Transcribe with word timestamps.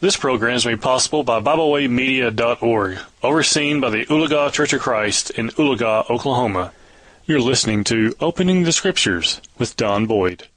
This 0.00 0.16
program 0.16 0.54
is 0.54 0.64
made 0.64 0.80
possible 0.80 1.24
by 1.24 1.40
BibleWayMedia.org, 1.40 2.98
overseen 3.22 3.82
by 3.82 3.90
the 3.90 4.06
Oologah 4.06 4.50
Church 4.50 4.72
of 4.72 4.80
Christ 4.80 5.28
in 5.28 5.50
Oologah, 5.50 6.08
Oklahoma. 6.08 6.72
You're 7.26 7.42
listening 7.42 7.84
to 7.84 8.14
Opening 8.18 8.62
the 8.62 8.72
Scriptures 8.72 9.42
with 9.58 9.76
Don 9.76 10.06
Boyd. 10.06 10.48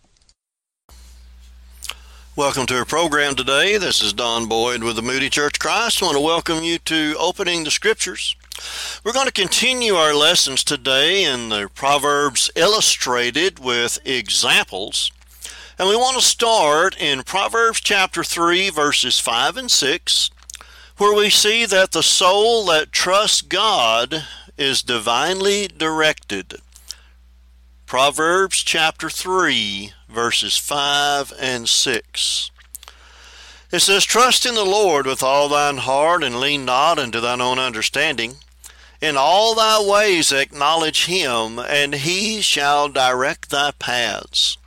Welcome 2.38 2.66
to 2.68 2.78
our 2.78 2.86
program 2.86 3.36
today. 3.36 3.78
This 3.78 4.02
is 4.02 4.14
Don 4.14 4.48
Boyd 4.48 4.82
with 4.82 4.96
the 4.96 5.02
Moody 5.02 5.30
Church 5.30 5.56
of 5.56 5.60
Christ. 5.60 6.02
I 6.02 6.06
want 6.06 6.16
to 6.16 6.22
welcome 6.22 6.64
you 6.64 6.80
to 6.80 7.14
Opening 7.20 7.66
the 7.66 7.72
Scriptures. 7.72 8.38
We're 9.04 9.12
going 9.12 9.28
to 9.28 9.34
continue 9.34 9.96
our 9.96 10.16
lessons 10.16 10.64
today 10.64 11.26
in 11.26 11.50
the 11.50 11.70
Proverbs 11.76 12.50
illustrated 12.56 13.60
with 13.60 14.00
examples. 14.06 15.12
And 15.80 15.90
we 15.90 15.96
want 15.96 16.16
to 16.18 16.24
start 16.24 16.96
in 17.02 17.24
Proverbs 17.24 17.82
chapter 17.82 18.24
3, 18.24 18.70
verses 18.70 19.20
5 19.20 19.58
and 19.58 19.72
6, 19.72 20.30
where 20.98 21.16
we 21.16 21.32
see 21.32 21.66
that 21.66 21.94
the 21.94 22.04
soul 22.04 22.66
that 22.66 22.92
trusts 22.92 23.42
God 23.42 24.24
is 24.56 24.84
divinely 24.84 25.68
directed. 25.68 26.62
Proverbs 27.88 28.58
chapter 28.64 29.10
3, 29.10 29.94
verses 30.08 30.58
5 30.58 31.34
and 31.40 31.68
6. 31.68 32.52
It 33.72 33.80
says, 33.80 34.06
Trust 34.06 34.46
in 34.46 34.54
the 34.54 34.64
Lord 34.64 35.08
with 35.08 35.24
all 35.24 35.50
thine 35.50 35.78
heart, 35.78 36.24
and 36.24 36.40
lean 36.40 36.66
not 36.66 37.00
unto 37.00 37.20
thine 37.20 37.42
own 37.42 37.58
understanding. 37.58 38.36
In 39.02 39.18
all 39.18 39.56
thy 39.56 39.82
ways 39.84 40.32
acknowledge 40.32 41.06
him, 41.06 41.58
and 41.58 41.96
he 41.96 42.42
shall 42.42 42.90
direct 42.90 43.50
thy 43.50 43.72
paths. 43.72 44.60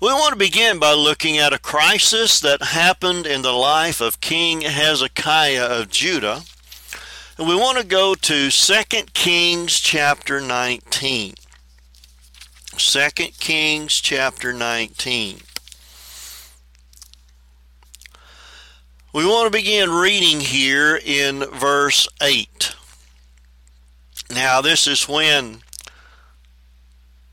We 0.00 0.08
want 0.08 0.32
to 0.32 0.38
begin 0.38 0.80
by 0.80 0.92
looking 0.92 1.38
at 1.38 1.52
a 1.52 1.58
crisis 1.58 2.40
that 2.40 2.60
happened 2.60 3.26
in 3.26 3.42
the 3.42 3.52
life 3.52 4.00
of 4.00 4.20
King 4.20 4.62
Hezekiah 4.62 5.66
of 5.66 5.88
Judah. 5.88 6.42
And 7.38 7.46
we 7.46 7.54
want 7.54 7.78
to 7.78 7.84
go 7.84 8.16
to 8.16 8.50
2 8.50 8.74
Kings 9.14 9.78
chapter 9.78 10.40
19. 10.40 11.34
2 12.76 13.08
Kings 13.38 14.00
chapter 14.00 14.52
19. 14.52 15.38
We 19.12 19.24
want 19.24 19.46
to 19.46 19.56
begin 19.56 19.90
reading 19.90 20.40
here 20.40 21.00
in 21.04 21.44
verse 21.44 22.08
8. 22.20 22.74
Now, 24.28 24.60
this 24.60 24.88
is 24.88 25.08
when 25.08 25.62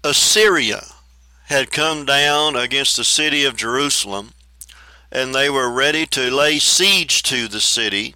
Assyria 0.04 0.84
had 1.52 1.70
come 1.70 2.06
down 2.06 2.56
against 2.56 2.96
the 2.96 3.04
city 3.04 3.44
of 3.44 3.58
Jerusalem, 3.58 4.32
and 5.12 5.36
they 5.36 5.50
were 5.50 5.70
ready 5.70 6.06
to 6.06 6.34
lay 6.34 6.60
siege 6.60 7.22
to 7.24 7.50
the 7.50 7.60
city. 7.60 8.16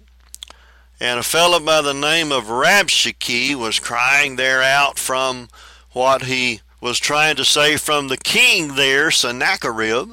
And 0.98 1.20
a 1.20 1.22
fellow 1.22 1.60
by 1.60 1.82
the 1.82 1.92
name 1.92 2.32
of 2.32 2.44
Rabshakeh 2.44 3.54
was 3.54 3.78
crying 3.78 4.36
there 4.36 4.62
out 4.62 4.98
from 4.98 5.48
what 5.92 6.22
he 6.22 6.62
was 6.80 6.98
trying 6.98 7.36
to 7.36 7.44
say 7.44 7.76
from 7.76 8.08
the 8.08 8.16
king 8.16 8.74
there, 8.74 9.10
Sennacherib. 9.10 10.12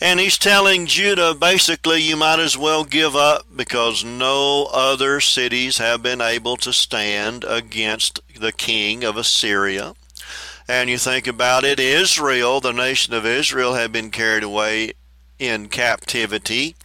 And 0.00 0.20
he's 0.20 0.38
telling 0.38 0.86
Judah 0.86 1.34
basically, 1.34 2.00
you 2.00 2.16
might 2.16 2.38
as 2.38 2.56
well 2.56 2.84
give 2.84 3.16
up 3.16 3.44
because 3.54 4.04
no 4.04 4.68
other 4.72 5.20
cities 5.20 5.78
have 5.78 6.00
been 6.00 6.20
able 6.20 6.56
to 6.58 6.72
stand 6.72 7.44
against 7.44 8.20
the 8.38 8.52
king 8.52 9.02
of 9.02 9.16
Assyria 9.16 9.94
and 10.70 10.88
you 10.88 10.98
think 10.98 11.26
about 11.26 11.64
it, 11.64 11.80
Israel, 11.80 12.60
the 12.60 12.72
nation 12.72 13.12
of 13.12 13.26
Israel, 13.26 13.74
had 13.74 13.90
been 13.90 14.12
carried 14.12 14.44
away 14.44 14.92
in 15.36 15.68
captivity 15.68 16.76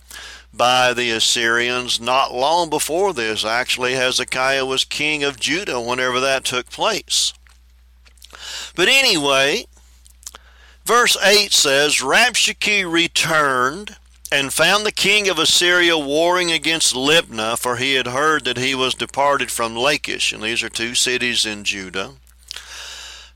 by 0.52 0.92
the 0.92 1.11
Assyrians 1.11 2.02
not 2.02 2.33
long 2.33 2.67
before 2.67 3.14
this. 3.14 3.45
Actually, 3.45 3.94
Hezekiah 3.94 4.66
was 4.66 4.86
king 4.86 5.23
of 5.23 5.39
Judah 5.39 5.80
whenever 5.80 6.19
that 6.19 6.44
took 6.45 6.72
place. 6.72 7.31
But 8.76 8.87
anyway, 8.87 9.65
verse 10.83 11.15
8 11.23 11.54
says 11.54 11.98
Rabshakeh 11.98 12.92
returned 12.92 13.98
and 14.31 14.52
found 14.52 14.83
the 14.83 14.92
king 14.92 15.30
of 15.30 15.37
Assyria 15.37 15.95
warring 15.95 16.52
against 16.52 16.95
Libnah, 16.95 17.60
for 17.60 17.76
he 17.76 17.93
had 17.93 18.08
heard 18.08 18.45
that 18.45 18.58
he 18.58 18.73
was 18.73 18.95
departed 18.95 19.52
from 19.52 19.76
Lachish, 19.76 20.33
and 20.33 20.42
these 20.42 20.64
are 20.64 20.70
two 20.70 20.95
cities 20.95 21.45
in 21.45 21.64
Judah. 21.64 22.14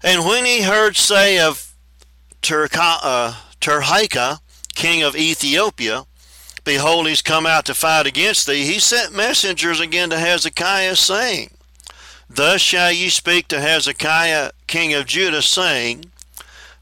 And 0.03 0.25
when 0.25 0.45
he 0.45 0.61
heard 0.61 0.95
say 0.95 1.39
of 1.39 1.73
Turka, 2.41 2.99
uh, 3.03 4.37
king 4.75 5.03
of 5.03 5.15
Ethiopia, 5.15 6.05
Behold, 6.69 7.07
he's 7.07 7.23
come 7.23 7.47
out 7.47 7.65
to 7.65 7.73
fight 7.73 8.05
against 8.05 8.45
thee, 8.45 8.63
he 8.63 8.77
sent 8.77 9.11
messengers 9.11 9.79
again 9.79 10.11
to 10.11 10.19
Hezekiah, 10.19 10.95
saying, 10.95 11.49
Thus 12.29 12.61
shall 12.61 12.91
ye 12.91 13.09
speak 13.09 13.47
to 13.47 13.59
Hezekiah, 13.59 14.51
king 14.67 14.93
of 14.93 15.07
Judah, 15.07 15.41
saying, 15.41 16.11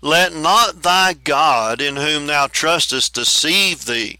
Let 0.01 0.33
not 0.33 0.81
thy 0.81 1.13
God, 1.13 1.79
in 1.79 1.95
whom 1.95 2.27
thou 2.27 2.47
trustest, 2.47 3.13
deceive 3.13 3.85
thee, 3.85 4.19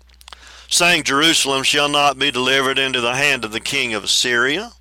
saying, 0.69 1.03
Jerusalem 1.03 1.63
shall 1.63 1.89
not 1.89 2.17
be 2.17 2.31
delivered 2.31 2.79
into 2.79 3.01
the 3.01 3.15
hand 3.15 3.43
of 3.43 3.51
the 3.51 3.59
king 3.59 3.93
of 3.93 4.05
Assyria. 4.05 4.71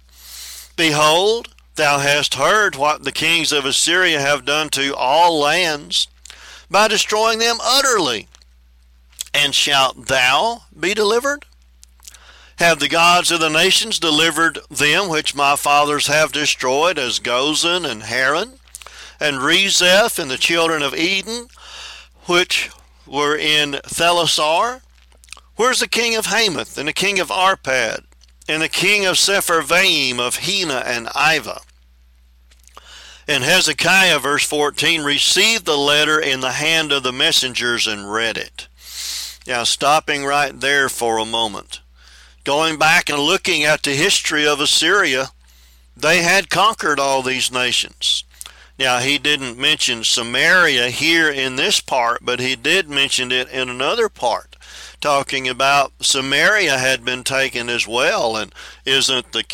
Behold, 0.77 1.49
Thou 1.77 1.99
hast 1.99 2.37
heard 2.37 2.75
what 2.75 3.05
the 3.05 3.13
kings 3.13 3.53
of 3.53 3.67
Assyria 3.67 4.19
have 4.19 4.47
done 4.47 4.71
to 4.71 4.97
all 4.97 5.39
lands 5.39 6.09
by 6.71 6.89
destroying 6.89 7.39
them 7.39 7.59
utterly. 7.63 8.29
And 9.35 9.55
shalt 9.55 10.07
thou 10.07 10.63
be 10.79 10.95
delivered? 10.95 11.45
Have 12.59 12.81
the 12.81 12.89
gods 12.89 13.31
of 13.31 13.41
the 13.41 13.51
nations 13.51 13.99
delivered 13.99 14.59
them 14.71 15.11
which 15.11 15.35
my 15.35 15.55
fathers 15.55 16.07
have 16.07 16.33
destroyed, 16.33 16.99
as 16.99 17.21
Gozan 17.21 17.85
and 17.85 18.05
Haran, 18.05 18.55
and 19.21 19.37
Rezeph 19.37 20.19
and 20.19 20.31
the 20.31 20.39
children 20.39 20.83
of 20.83 20.95
Eden, 20.95 21.49
which 22.25 22.71
were 23.07 23.37
in 23.37 23.73
Thelasar? 23.85 24.81
Where's 25.57 25.81
the 25.81 25.89
king 25.89 26.17
of 26.17 26.27
Hamath, 26.27 26.79
and 26.79 26.89
the 26.89 26.95
king 26.95 27.21
of 27.21 27.29
Arpad, 27.29 28.06
and 28.49 28.63
the 28.63 28.69
king 28.69 29.07
of 29.07 29.17
Sepharvaim 29.17 30.19
of 30.19 30.37
Hena 30.37 30.83
and 30.87 31.07
Ivah? 31.09 31.63
And 33.29 33.43
Hezekiah, 33.43 34.21
verse 34.21 34.45
14, 34.45 35.03
received 35.03 35.67
the 35.67 35.77
letter 35.77 36.21
in 36.21 36.41
the 36.41 36.53
hand 36.53 36.93
of 36.93 37.03
the 37.03 37.13
messengers 37.13 37.87
and 37.87 38.11
read 38.11 38.37
it. 38.37 38.69
Now, 39.47 39.65
stopping 39.65 40.25
right 40.25 40.59
there 40.59 40.89
for 40.89 41.19
a 41.19 41.25
moment, 41.25 41.81
going 42.45 42.79
back 42.79 43.09
and 43.09 43.19
looking 43.19 43.65
at 43.65 43.83
the 43.83 43.93
history 43.93 44.47
of 44.47 44.61
Assyria, 44.61 45.31
they 45.97 46.23
had 46.23 46.51
conquered 46.51 47.01
all 47.01 47.23
these 47.23 47.51
nations. 47.51 48.23
Now, 48.79 48.99
he 48.99 49.19
didn't 49.19 49.59
mention 49.59 50.05
Samaria 50.05 50.91
here 50.91 51.31
in 51.31 51.57
this 51.57 51.81
part, 51.81 52.21
but 52.23 52.41
he 52.41 52.55
did 52.55 52.91
mention 52.91 53.33
it 53.33 53.49
in 53.49 53.69
another 53.71 54.09
part, 54.09 54.46
talking 55.07 55.49
about 55.49 55.93
Samaria 56.01 56.79
had 56.79 57.05
been 57.05 57.23
taken 57.23 57.69
as 57.69 57.87
well, 57.87 58.37
and 58.37 58.53
isn't 58.85 59.31
the 59.31 59.45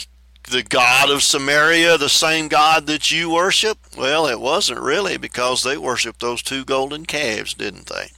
the 0.51 0.63
God 0.63 1.11
of 1.11 1.23
Samaria 1.23 1.99
the 1.99 2.09
same 2.09 2.49
God 2.49 2.87
that 2.87 3.11
you 3.11 3.29
worship? 3.29 3.77
Well, 3.95 4.27
it 4.27 4.41
wasn't 4.41 4.81
really 4.81 5.19
because 5.19 5.63
they 5.63 5.77
worshiped 5.77 6.21
those 6.21 6.43
two 6.43 6.65
golden 6.65 7.05
calves, 7.05 7.53
didn't 7.53 7.89
they? 7.89 8.13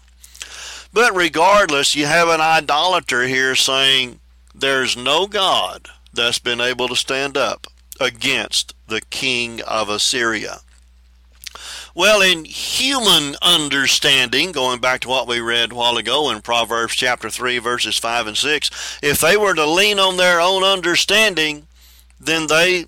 But 0.92 1.16
regardless, 1.16 1.96
you 1.96 2.06
have 2.06 2.28
an 2.28 2.40
idolater 2.40 3.24
here 3.24 3.56
saying 3.56 4.20
there's 4.54 4.96
no 4.96 5.26
God 5.26 5.88
that's 6.12 6.38
been 6.38 6.60
able 6.60 6.86
to 6.86 6.94
stand 6.94 7.36
up 7.36 7.66
against 7.98 8.76
the 8.86 9.00
king 9.00 9.60
of 9.62 9.88
Assyria. 9.88 10.60
Well, 11.96 12.22
in 12.22 12.44
human 12.44 13.36
understanding, 13.40 14.50
going 14.50 14.80
back 14.80 15.02
to 15.02 15.08
what 15.08 15.28
we 15.28 15.38
read 15.38 15.70
a 15.70 15.74
while 15.76 15.96
ago 15.96 16.28
in 16.28 16.42
Proverbs 16.42 16.96
chapter 16.96 17.30
3, 17.30 17.58
verses 17.58 17.96
5 17.98 18.26
and 18.26 18.36
6, 18.36 18.98
if 19.00 19.20
they 19.20 19.36
were 19.36 19.54
to 19.54 19.64
lean 19.64 20.00
on 20.00 20.16
their 20.16 20.40
own 20.40 20.64
understanding, 20.64 21.68
then 22.18 22.48
they 22.48 22.86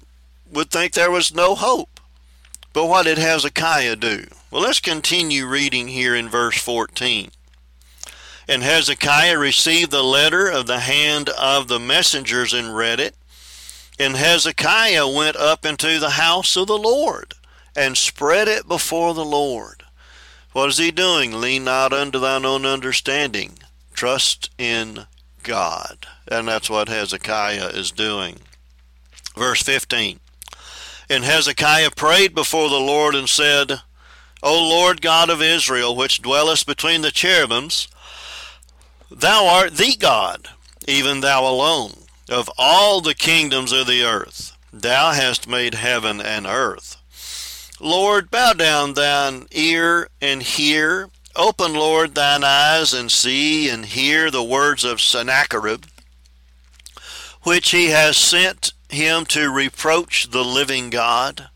would 0.51 0.73
think 0.73 0.93
there 0.93 1.11
was 1.13 1.33
no 1.33 1.55
hope. 1.55 2.01
But 2.73 2.87
what 2.87 3.05
did 3.05 3.19
Hezekiah 3.19 3.95
do? 3.95 4.27
Well, 4.51 4.63
let's 4.63 4.81
continue 4.81 5.47
reading 5.47 5.87
here 5.87 6.17
in 6.17 6.29
verse 6.29 6.61
14. 6.61 7.31
And 8.49 8.65
Hezekiah 8.65 9.39
received 9.39 9.93
the 9.93 10.03
letter 10.03 10.49
of 10.49 10.67
the 10.67 10.81
hand 10.81 11.29
of 11.29 11.69
the 11.69 11.79
messengers 11.79 12.53
and 12.53 12.75
read 12.75 12.99
it. 12.99 13.15
And 14.01 14.17
Hezekiah 14.17 15.07
went 15.07 15.37
up 15.37 15.65
into 15.65 16.01
the 16.01 16.11
house 16.11 16.57
of 16.57 16.67
the 16.67 16.77
Lord 16.77 17.35
and 17.77 17.97
spread 17.97 18.49
it 18.49 18.67
before 18.67 19.15
the 19.15 19.25
Lord. 19.25 19.85
What 20.53 20.71
is 20.71 20.79
he 20.79 20.91
doing? 20.91 21.33
Lean 21.33 21.65
not 21.65 21.93
unto 21.93 22.19
thine 22.19 22.47
own 22.47 22.65
understanding. 22.65 23.59
Trust 23.93 24.51
in 24.57 25.07
God. 25.43 26.07
And 26.27 26.49
that's 26.49 26.71
what 26.71 26.89
Hezekiah 26.89 27.69
is 27.69 27.93
doing. 27.93 28.39
Verse 29.37 29.63
15. 29.63 30.19
And 31.11 31.25
Hezekiah 31.25 31.91
prayed 31.95 32.35
before 32.35 32.69
the 32.71 32.81
Lord 32.81 33.15
and 33.15 33.29
said, 33.29 33.81
O 34.43 34.69
Lord 34.69 35.03
God 35.03 35.29
of 35.29 35.43
Israel, 35.43 35.95
which 35.95 36.23
dwellest 36.23 36.67
between 36.67 37.03
the 37.03 37.11
cherubims, 37.11 37.89
thou 39.11 39.47
art 39.47 39.77
the 39.77 39.95
God, 39.97 40.49
even 40.89 41.21
thou 41.21 41.45
alone, 41.45 41.93
of 42.29 42.51
all 42.59 43.01
the 43.01 43.15
kingdoms 43.15 43.73
of 43.73 43.87
the 43.87 44.03
earth. 44.03 44.57
Thou 44.73 45.13
hast 45.13 45.49
made 45.49 45.75
heaven 45.75 46.21
and 46.21 46.47
earth. 46.47 46.97
Lord, 47.81 48.31
bow 48.31 48.55
down 48.55 48.95
thine 48.95 49.47
ear 49.51 50.09
and 50.21 50.43
hear. 50.43 51.11
Open, 51.35 51.75
Lord, 51.75 52.15
thine 52.15 52.43
eyes 52.43 52.95
and 52.95 53.13
see 53.13 53.69
and 53.69 53.85
hear 53.85 54.31
the 54.31 54.43
words 54.43 54.83
of 54.83 55.03
Sennacherib, 55.03 55.85
which 57.43 57.73
he 57.73 57.89
has 57.89 58.17
sent 58.17 58.73
him 58.89 59.27
to 59.27 59.51
reproach 59.51 60.31
the 60.31 60.45
living 60.45 60.89
God. 60.89 61.51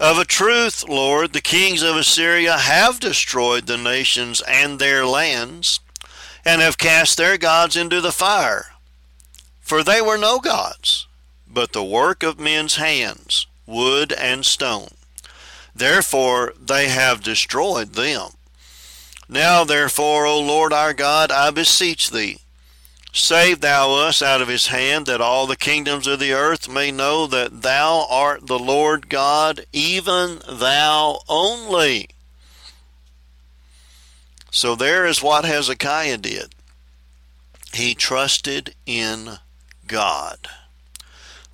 Of 0.00 0.18
a 0.18 0.24
truth, 0.24 0.88
Lord, 0.88 1.32
the 1.32 1.40
kings 1.40 1.82
of 1.82 1.94
Assyria 1.94 2.56
have 2.56 2.98
destroyed 2.98 3.66
the 3.66 3.76
nations 3.76 4.40
and 4.48 4.78
their 4.78 5.06
lands, 5.06 5.78
and 6.44 6.60
have 6.60 6.78
cast 6.78 7.16
their 7.16 7.38
gods 7.38 7.76
into 7.76 8.00
the 8.00 8.10
fire. 8.10 8.72
For 9.60 9.84
they 9.84 10.02
were 10.02 10.18
no 10.18 10.40
gods, 10.40 11.06
but 11.46 11.72
the 11.72 11.84
work 11.84 12.24
of 12.24 12.40
men's 12.40 12.76
hands, 12.76 13.46
wood 13.66 14.12
and 14.12 14.44
stone. 14.44 14.94
Therefore 15.80 16.52
they 16.60 16.88
have 16.88 17.22
destroyed 17.22 17.94
them. 17.94 18.32
Now 19.30 19.64
therefore, 19.64 20.26
O 20.26 20.38
Lord 20.38 20.74
our 20.74 20.92
God, 20.92 21.32
I 21.32 21.50
beseech 21.50 22.10
thee, 22.10 22.36
Save 23.14 23.62
thou 23.62 23.92
us 23.94 24.20
out 24.20 24.42
of 24.42 24.48
his 24.48 24.66
hand, 24.66 25.06
that 25.06 25.22
all 25.22 25.46
the 25.46 25.56
kingdoms 25.56 26.06
of 26.06 26.20
the 26.20 26.34
earth 26.34 26.68
may 26.68 26.92
know 26.92 27.26
that 27.26 27.62
thou 27.62 28.06
art 28.10 28.46
the 28.46 28.58
Lord 28.58 29.08
God, 29.08 29.64
even 29.72 30.40
thou 30.46 31.20
only. 31.26 32.10
So 34.50 34.74
there 34.74 35.06
is 35.06 35.22
what 35.22 35.46
Hezekiah 35.46 36.18
did. 36.18 36.54
He 37.72 37.94
trusted 37.94 38.74
in 38.84 39.38
God. 39.86 40.46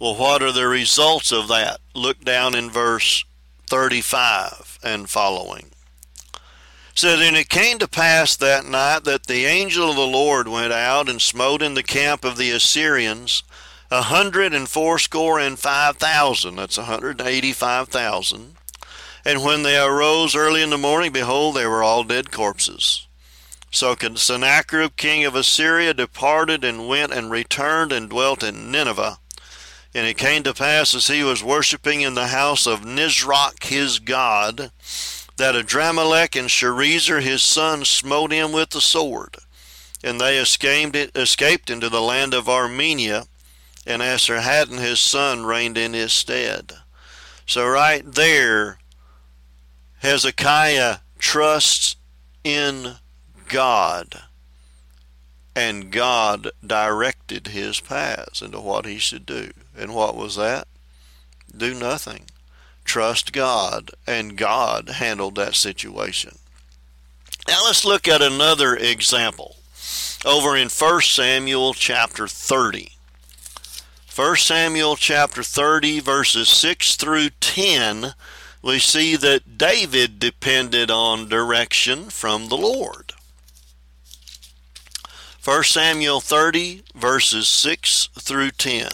Well, 0.01 0.17
what 0.17 0.43
are 0.43 0.53
the 0.53 0.67
results 0.67 1.31
of 1.31 1.47
that? 1.47 1.79
Look 1.95 2.25
down 2.25 2.57
in 2.57 2.71
verse 2.71 3.25
35 3.69 4.79
and 4.83 5.09
following 5.09 5.71
said, 6.99 7.21
And 7.21 7.37
it 7.37 7.49
came 7.49 7.79
to 7.79 7.89
pass 7.89 8.37
that 8.37 8.65
night 8.65 9.05
that 9.05 9.27
the 9.27 9.45
angel 9.45 9.91
of 9.91 9.97
the 9.97 10.07
Lord 10.07 10.49
went 10.49 10.73
out 10.73 11.09
and 11.09 11.21
smote 11.21 11.63
in 11.63 11.75
the 11.75 11.83
camp 11.83 12.25
of 12.25 12.37
the 12.37 12.51
Assyrians 12.51 13.43
a 13.91 14.03
hundred 14.03 14.53
and 14.53 14.69
fourscore 14.69 15.39
and 15.39 15.59
five 15.59 15.97
thousand. 15.97 16.57
That's 16.57 16.79
a 16.79 16.85
hundred 16.85 17.21
and 17.21 17.29
eighty-five 17.29 17.89
thousand. 17.89 18.57
And 19.25 19.45
when 19.45 19.63
they 19.63 19.79
arose 19.79 20.35
early 20.35 20.63
in 20.63 20.71
the 20.71 20.79
morning, 20.79 21.13
behold, 21.13 21.57
they 21.57 21.67
were 21.67 21.83
all 21.83 22.03
dead 22.03 22.33
corpses. 22.33 23.07
So 23.71 23.95
Sennacherib 23.95 24.97
king 24.97 25.25
of 25.25 25.35
Assyria 25.35 25.93
departed 25.93 26.65
and 26.65 26.89
went 26.89 27.13
and 27.13 27.31
returned 27.31 27.93
and 27.93 28.09
dwelt 28.09 28.43
in 28.43 28.71
Nineveh. 28.71 29.19
And 29.97 30.07
it 30.07 30.19
came 30.19 30.43
to 30.43 30.53
pass 30.53 30.95
as 30.95 31.07
he 31.07 31.23
was 31.23 31.43
worshipping 31.43 32.03
in 32.03 32.13
the 32.13 32.27
house 32.27 32.67
of 32.67 32.83
Nisroch 32.83 33.65
his 33.65 33.99
god, 33.99 34.71
that 35.39 35.55
Adrammelech 35.55 36.39
and 36.39 36.51
Sharezer 36.51 37.23
his 37.23 37.43
son 37.43 37.83
smote 37.87 38.31
him 38.31 38.53
with 38.53 38.69
the 38.69 38.83
sword, 38.83 39.37
and 40.05 40.21
they 40.21 40.37
escaped, 40.37 41.17
escaped 41.17 41.71
into 41.71 41.89
the 41.89 42.03
land 42.03 42.35
of 42.35 42.47
Armenia, 42.47 43.25
and 43.87 44.03
Esarhaddon 44.03 44.81
his 44.81 45.01
son 45.01 45.47
reigned 45.47 45.79
in 45.79 45.95
his 45.95 46.13
stead. 46.13 46.75
So 47.47 47.67
right 47.67 48.05
there, 48.05 48.79
Hezekiah 50.01 50.99
trusts 51.19 51.97
in 52.45 52.97
God, 53.49 54.25
and 55.55 55.91
God 55.91 56.51
directed 56.63 57.47
his 57.47 57.81
paths 57.81 58.43
into 58.43 58.61
what 58.61 58.85
he 58.85 58.99
should 58.99 59.25
do. 59.25 59.53
And 59.77 59.95
what 59.95 60.17
was 60.17 60.37
that? 60.37 60.67
Do 61.57 61.75
nothing 61.75 62.25
trust 62.87 63.33
God, 63.33 63.91
and 64.07 64.39
God 64.39 64.89
handled 64.89 65.35
that 65.35 65.55
situation. 65.55 66.39
Now 67.47 67.65
let's 67.65 67.85
look 67.85 68.09
at 68.09 68.23
another 68.23 68.75
example 68.75 69.57
over 70.25 70.57
in 70.57 70.69
1 70.69 71.01
Samuel 71.03 71.75
chapter 71.75 72.27
30. 72.27 72.93
1 74.15 74.37
Samuel 74.37 74.97
chapter 74.97 75.43
30, 75.43 76.01
verses 76.01 76.49
6 76.49 76.97
through 76.97 77.31
10, 77.41 78.15
we 78.63 78.79
see 78.79 79.15
that 79.17 79.59
David 79.59 80.19
depended 80.19 80.91
on 80.91 81.29
direction 81.29 82.05
from 82.05 82.49
the 82.49 82.57
Lord. 82.57 83.13
1 85.45 85.63
Samuel 85.65 86.21
30, 86.21 86.83
verses 86.95 87.47
6 87.47 88.09
through 88.19 88.51
10. 88.53 88.89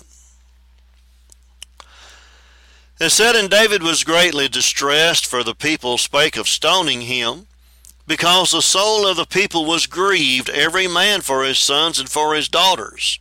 It 3.02 3.10
said, 3.10 3.34
And 3.34 3.50
David 3.50 3.82
was 3.82 4.04
greatly 4.04 4.46
distressed, 4.46 5.26
for 5.26 5.42
the 5.42 5.56
people 5.56 5.98
spake 5.98 6.36
of 6.36 6.46
stoning 6.46 7.00
him, 7.00 7.48
because 8.06 8.52
the 8.52 8.62
soul 8.62 9.08
of 9.08 9.16
the 9.16 9.24
people 9.24 9.64
was 9.64 9.88
grieved, 9.88 10.48
every 10.48 10.86
man 10.86 11.20
for 11.20 11.42
his 11.42 11.58
sons 11.58 11.98
and 11.98 12.08
for 12.08 12.32
his 12.32 12.48
daughters. 12.48 13.18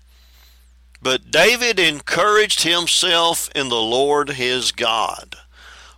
But 1.02 1.32
David 1.32 1.80
encouraged 1.80 2.62
himself 2.62 3.50
in 3.56 3.70
the 3.70 3.82
Lord 3.82 4.30
his 4.30 4.72
God. 4.72 5.38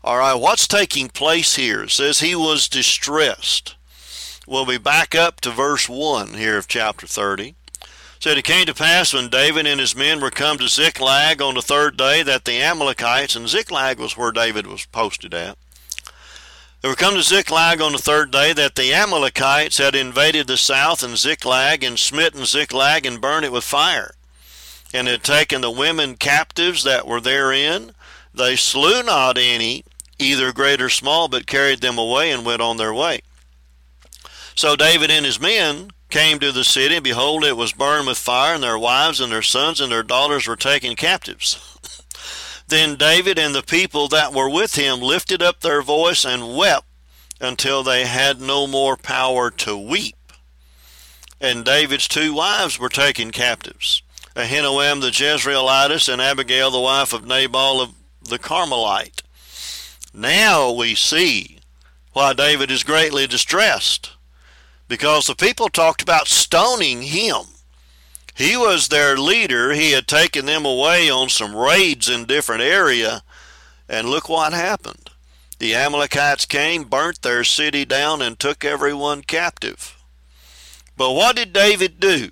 All 0.01 0.17
right, 0.17 0.33
what's 0.33 0.65
taking 0.65 1.09
place 1.09 1.55
here? 1.55 1.83
It 1.83 1.91
says 1.91 2.21
he 2.21 2.35
was 2.35 2.69
distressed. 2.69 3.75
We'll 4.47 4.65
be 4.65 4.77
back 4.77 5.13
up 5.13 5.41
to 5.41 5.51
verse 5.51 5.89
1 5.89 6.35
here 6.35 6.57
of 6.57 6.69
chapter 6.69 7.05
30 7.05 7.55
said 8.23 8.37
it 8.37 8.45
came 8.45 8.65
to 8.65 8.73
pass 8.73 9.13
when 9.13 9.27
David 9.27 9.67
and 9.67 9.81
his 9.81 9.97
men 9.97 10.21
were 10.21 10.31
come 10.31 10.57
to 10.57 10.69
Ziklag 10.69 11.41
on 11.41 11.55
the 11.55 11.61
third 11.61 11.97
day 11.97 12.23
that 12.23 12.45
the 12.45 12.61
Amalekites, 12.61 13.35
and 13.35 13.49
Ziklag 13.49 13.99
was 13.99 14.15
where 14.15 14.31
David 14.31 14.65
was 14.65 14.85
posted 14.85 15.33
at, 15.33 15.57
they 16.79 16.87
were 16.87 16.95
come 16.95 17.15
to 17.15 17.21
Ziklag 17.21 17.81
on 17.81 17.91
the 17.91 17.97
third 17.97 18.31
day 18.31 18.53
that 18.53 18.75
the 18.75 18.93
Amalekites 18.93 19.77
had 19.77 19.93
invaded 19.93 20.47
the 20.47 20.55
south 20.55 21.03
and 21.03 21.17
Ziklag 21.17 21.83
and 21.83 21.99
smitten 21.99 22.45
Ziklag 22.45 23.05
and 23.05 23.19
burned 23.19 23.43
it 23.43 23.51
with 23.51 23.65
fire, 23.65 24.15
and 24.93 25.09
had 25.09 25.23
taken 25.23 25.59
the 25.59 25.69
women 25.69 26.15
captives 26.15 26.85
that 26.85 27.05
were 27.05 27.19
therein. 27.19 27.91
They 28.33 28.55
slew 28.55 29.03
not 29.03 29.37
any, 29.37 29.83
either 30.17 30.53
great 30.53 30.81
or 30.81 30.89
small, 30.89 31.27
but 31.27 31.45
carried 31.45 31.81
them 31.81 31.97
away 31.97 32.31
and 32.31 32.45
went 32.45 32.61
on 32.61 32.77
their 32.77 32.93
way. 32.93 33.19
So 34.55 34.77
David 34.77 35.11
and 35.11 35.25
his 35.25 35.41
men 35.41 35.91
came 36.13 36.37
to 36.37 36.51
the 36.51 36.63
city, 36.63 36.93
and 36.93 37.03
behold, 37.03 37.43
it 37.43 37.57
was 37.57 37.73
burned 37.73 38.05
with 38.05 38.19
fire, 38.19 38.53
and 38.53 38.63
their 38.63 38.77
wives 38.77 39.19
and 39.19 39.31
their 39.31 39.41
sons 39.41 39.81
and 39.81 39.91
their 39.91 40.03
daughters 40.03 40.47
were 40.47 40.55
taken 40.55 40.95
captives. 40.95 41.57
then 42.67 42.95
David 42.95 43.39
and 43.39 43.55
the 43.55 43.63
people 43.63 44.07
that 44.09 44.31
were 44.31 44.47
with 44.47 44.75
him 44.75 44.99
lifted 44.99 45.41
up 45.41 45.61
their 45.61 45.81
voice 45.81 46.23
and 46.23 46.55
wept 46.55 46.85
until 47.41 47.81
they 47.81 48.05
had 48.05 48.39
no 48.39 48.67
more 48.67 48.95
power 48.95 49.49
to 49.49 49.75
weep. 49.75 50.15
And 51.41 51.65
David's 51.65 52.07
two 52.07 52.31
wives 52.31 52.77
were 52.77 52.89
taken 52.89 53.31
captives, 53.31 54.03
Ahinoam 54.35 55.01
the 55.01 55.09
Jezreelitess 55.09 56.13
and 56.13 56.21
Abigail 56.21 56.69
the 56.69 56.79
wife 56.79 57.11
of 57.11 57.25
Nabal 57.25 57.81
of 57.81 57.95
the 58.21 58.37
Carmelite. 58.37 59.23
Now 60.13 60.71
we 60.71 60.93
see 60.93 61.57
why 62.11 62.33
David 62.33 62.69
is 62.69 62.83
greatly 62.83 63.25
distressed 63.25 64.11
because 64.87 65.27
the 65.27 65.35
people 65.35 65.69
talked 65.69 66.01
about 66.01 66.27
stoning 66.27 67.03
him. 67.03 67.41
He 68.35 68.57
was 68.57 68.87
their 68.87 69.17
leader. 69.17 69.73
He 69.73 69.91
had 69.91 70.07
taken 70.07 70.45
them 70.45 70.65
away 70.65 71.09
on 71.09 71.29
some 71.29 71.55
raids 71.55 72.09
in 72.09 72.25
different 72.25 72.61
area, 72.61 73.23
and 73.87 74.09
look 74.09 74.27
what 74.27 74.53
happened. 74.53 75.11
The 75.59 75.75
Amalekites 75.75 76.45
came, 76.45 76.83
burnt 76.85 77.21
their 77.21 77.43
city 77.43 77.85
down, 77.85 78.21
and 78.21 78.37
took 78.37 78.65
everyone 78.65 79.21
captive. 79.21 79.95
But 80.97 81.11
what 81.11 81.35
did 81.35 81.53
David 81.53 81.99
do? 81.99 82.31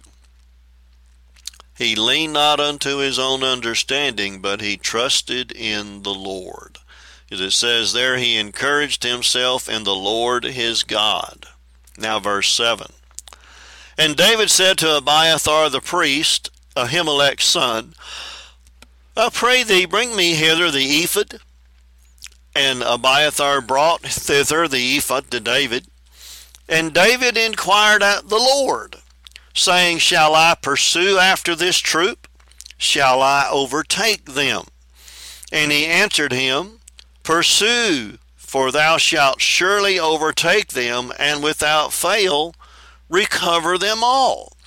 He 1.77 1.95
leaned 1.95 2.33
not 2.33 2.59
unto 2.59 2.97
his 2.97 3.17
own 3.17 3.43
understanding, 3.43 4.41
but 4.41 4.61
he 4.61 4.77
trusted 4.77 5.51
in 5.51 6.03
the 6.03 6.13
Lord. 6.13 6.77
As 7.31 7.39
it 7.39 7.51
says 7.51 7.93
there, 7.93 8.17
he 8.17 8.37
encouraged 8.37 9.03
himself 9.03 9.69
in 9.69 9.83
the 9.83 9.95
Lord 9.95 10.43
his 10.43 10.83
God. 10.83 11.47
Now, 11.97 12.19
verse 12.19 12.53
7. 12.53 12.87
And 13.97 14.15
David 14.15 14.49
said 14.49 14.77
to 14.79 14.97
Abiathar 14.97 15.69
the 15.69 15.81
priest, 15.81 16.49
Ahimelech's 16.75 17.45
son, 17.45 17.93
I 19.15 19.29
pray 19.29 19.63
thee, 19.63 19.85
bring 19.85 20.15
me 20.15 20.35
hither 20.35 20.71
the 20.71 21.03
ephod. 21.03 21.39
And 22.55 22.81
Abiathar 22.81 23.61
brought 23.61 24.01
thither 24.01 24.67
the 24.67 24.97
ephod 24.97 25.29
to 25.31 25.39
David. 25.39 25.87
And 26.67 26.93
David 26.93 27.37
inquired 27.37 28.01
at 28.01 28.29
the 28.29 28.37
Lord, 28.37 28.97
saying, 29.53 29.97
Shall 29.97 30.33
I 30.33 30.55
pursue 30.59 31.17
after 31.17 31.55
this 31.55 31.77
troop? 31.77 32.27
Shall 32.77 33.21
I 33.21 33.47
overtake 33.51 34.25
them? 34.25 34.65
And 35.51 35.71
he 35.71 35.85
answered 35.85 36.31
him, 36.31 36.79
Pursue, 37.23 38.17
for 38.51 38.69
thou 38.69 38.97
shalt 38.97 39.39
surely 39.39 39.97
overtake 39.97 40.73
them, 40.73 41.09
and 41.17 41.41
without 41.41 41.93
fail 41.93 42.53
recover 43.07 43.77
them 43.77 44.03
all. 44.03 44.57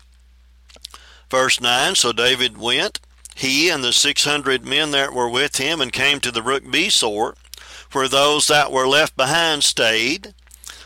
Verse 1.29 1.61
9 1.61 1.95
So 1.95 2.11
David 2.11 2.57
went, 2.57 2.99
he 3.35 3.69
and 3.69 3.85
the 3.85 3.93
six 3.93 4.25
hundred 4.25 4.65
men 4.65 4.91
that 4.93 5.13
were 5.13 5.29
with 5.29 5.57
him, 5.57 5.83
and 5.83 5.93
came 5.93 6.19
to 6.21 6.31
the 6.31 6.41
brook 6.41 6.65
Besor, 6.65 7.35
where 7.93 8.09
those 8.09 8.47
that 8.47 8.73
were 8.73 8.89
left 8.89 9.19
behind 9.19 9.63
stayed. 9.65 10.33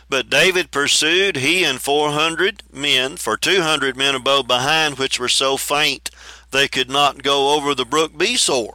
But 0.08 0.28
David 0.28 0.72
pursued, 0.72 1.36
he 1.36 1.62
and 1.62 1.80
four 1.80 2.10
hundred 2.10 2.64
men, 2.72 3.16
for 3.16 3.36
two 3.36 3.62
hundred 3.62 3.96
men 3.96 4.16
abode 4.16 4.48
behind, 4.48 4.98
which 4.98 5.20
were 5.20 5.28
so 5.28 5.56
faint 5.56 6.10
they 6.50 6.66
could 6.66 6.90
not 6.90 7.22
go 7.22 7.54
over 7.54 7.76
the 7.76 7.84
brook 7.84 8.14
Besor. 8.14 8.72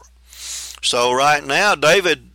So 0.80 1.12
right 1.12 1.44
now, 1.44 1.74
David 1.74 2.30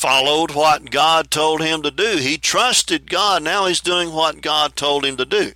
followed 0.00 0.52
what 0.52 0.90
God 0.90 1.30
told 1.30 1.60
him 1.60 1.82
to 1.82 1.90
do. 1.90 2.16
He 2.16 2.38
trusted 2.38 3.10
God. 3.10 3.42
Now 3.42 3.66
he's 3.66 3.80
doing 3.80 4.12
what 4.12 4.40
God 4.40 4.74
told 4.74 5.04
him 5.04 5.18
to 5.18 5.26
do. 5.26 5.52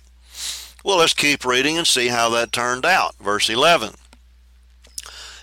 Well, 0.83 0.97
let's 0.97 1.15
keep 1.15 1.43
reading 1.43 1.79
and 1.79 1.87
see 1.87 2.09
how 2.09 2.29
that 2.29 2.51
turned 2.51 2.85
out. 2.85 3.15
Verse 3.15 3.49
11. 3.49 3.95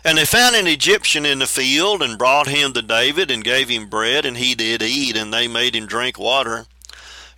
And 0.04 0.18
they 0.18 0.24
found 0.24 0.54
an 0.54 0.68
Egyptian 0.68 1.26
in 1.26 1.40
the 1.40 1.48
field 1.48 2.00
and 2.00 2.16
brought 2.16 2.46
him 2.46 2.72
to 2.74 2.82
David 2.82 3.28
and 3.28 3.42
gave 3.42 3.68
him 3.68 3.88
bread, 3.88 4.24
and 4.24 4.36
he 4.36 4.54
did 4.54 4.82
eat, 4.82 5.16
and 5.16 5.34
they 5.34 5.48
made 5.48 5.74
him 5.74 5.86
drink 5.86 6.16
water. 6.16 6.66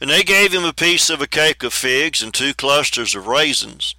And 0.03 0.11
they 0.11 0.23
gave 0.23 0.53
him 0.53 0.65
a 0.65 0.73
piece 0.75 1.09
of 1.09 1.23
a 1.23 1.27
cake 1.27 1.63
of 1.63 1.73
figs 1.73 2.23
and 2.23 2.35
two 2.35 2.53
clusters 2.53 3.15
of 3.15 3.27
raisins. 3.27 3.95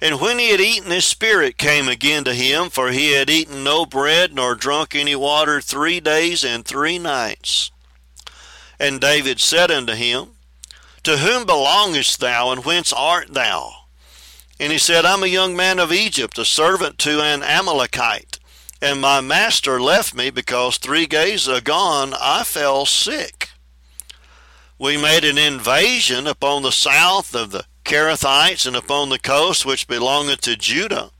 And 0.00 0.20
when 0.20 0.38
he 0.38 0.50
had 0.50 0.60
eaten, 0.60 0.90
his 0.90 1.04
spirit 1.04 1.56
came 1.56 1.88
again 1.88 2.24
to 2.24 2.34
him, 2.34 2.68
for 2.68 2.90
he 2.90 3.12
had 3.12 3.30
eaten 3.30 3.64
no 3.64 3.86
bread 3.86 4.34
nor 4.34 4.54
drunk 4.54 4.94
any 4.94 5.16
water 5.16 5.60
three 5.60 6.00
days 6.00 6.44
and 6.44 6.64
three 6.64 6.98
nights. 6.98 7.70
And 8.78 9.00
David 9.00 9.40
said 9.40 9.70
unto 9.70 9.94
him, 9.94 10.32
To 11.04 11.18
whom 11.18 11.46
belongest 11.46 12.20
thou, 12.20 12.50
and 12.50 12.64
whence 12.64 12.92
art 12.92 13.32
thou? 13.32 13.72
And 14.60 14.72
he 14.72 14.78
said, 14.78 15.04
I'm 15.04 15.22
a 15.22 15.28
young 15.28 15.56
man 15.56 15.78
of 15.78 15.92
Egypt, 15.92 16.38
a 16.38 16.44
servant 16.44 16.98
to 17.00 17.22
an 17.22 17.42
Amalekite. 17.42 18.38
And 18.82 19.00
my 19.00 19.22
master 19.22 19.80
left 19.80 20.14
me 20.14 20.28
because 20.30 20.76
three 20.76 21.06
days 21.06 21.48
agone 21.48 22.14
I 22.20 22.44
fell 22.44 22.84
sick. 22.84 23.50
We 24.78 24.98
made 24.98 25.24
an 25.24 25.38
invasion 25.38 26.26
upon 26.26 26.62
the 26.62 26.72
south 26.72 27.34
of 27.34 27.50
the 27.50 27.64
Cherethites, 27.86 28.66
and 28.66 28.74
upon 28.74 29.08
the 29.08 29.18
coast 29.18 29.64
which 29.64 29.86
belongeth 29.86 30.40
to 30.42 30.56
Judah, 30.56 31.10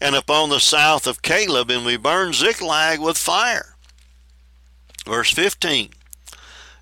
and 0.00 0.14
upon 0.14 0.50
the 0.50 0.60
south 0.60 1.06
of 1.06 1.22
Caleb, 1.22 1.70
and 1.70 1.86
we 1.86 1.96
burned 1.96 2.34
Ziklag 2.34 3.00
with 3.00 3.16
fire. 3.16 3.76
Verse 5.06 5.32
15 5.32 5.90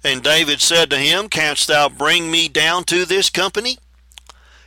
And 0.02 0.22
David 0.22 0.60
said 0.60 0.90
to 0.90 0.99
him, 0.99 1.28
Canst 1.28 1.68
thou 1.68 1.88
bring 1.88 2.30
me 2.30 2.49
down 2.49 2.84
to 2.84 3.04
this 3.04 3.30
company? 3.30 3.78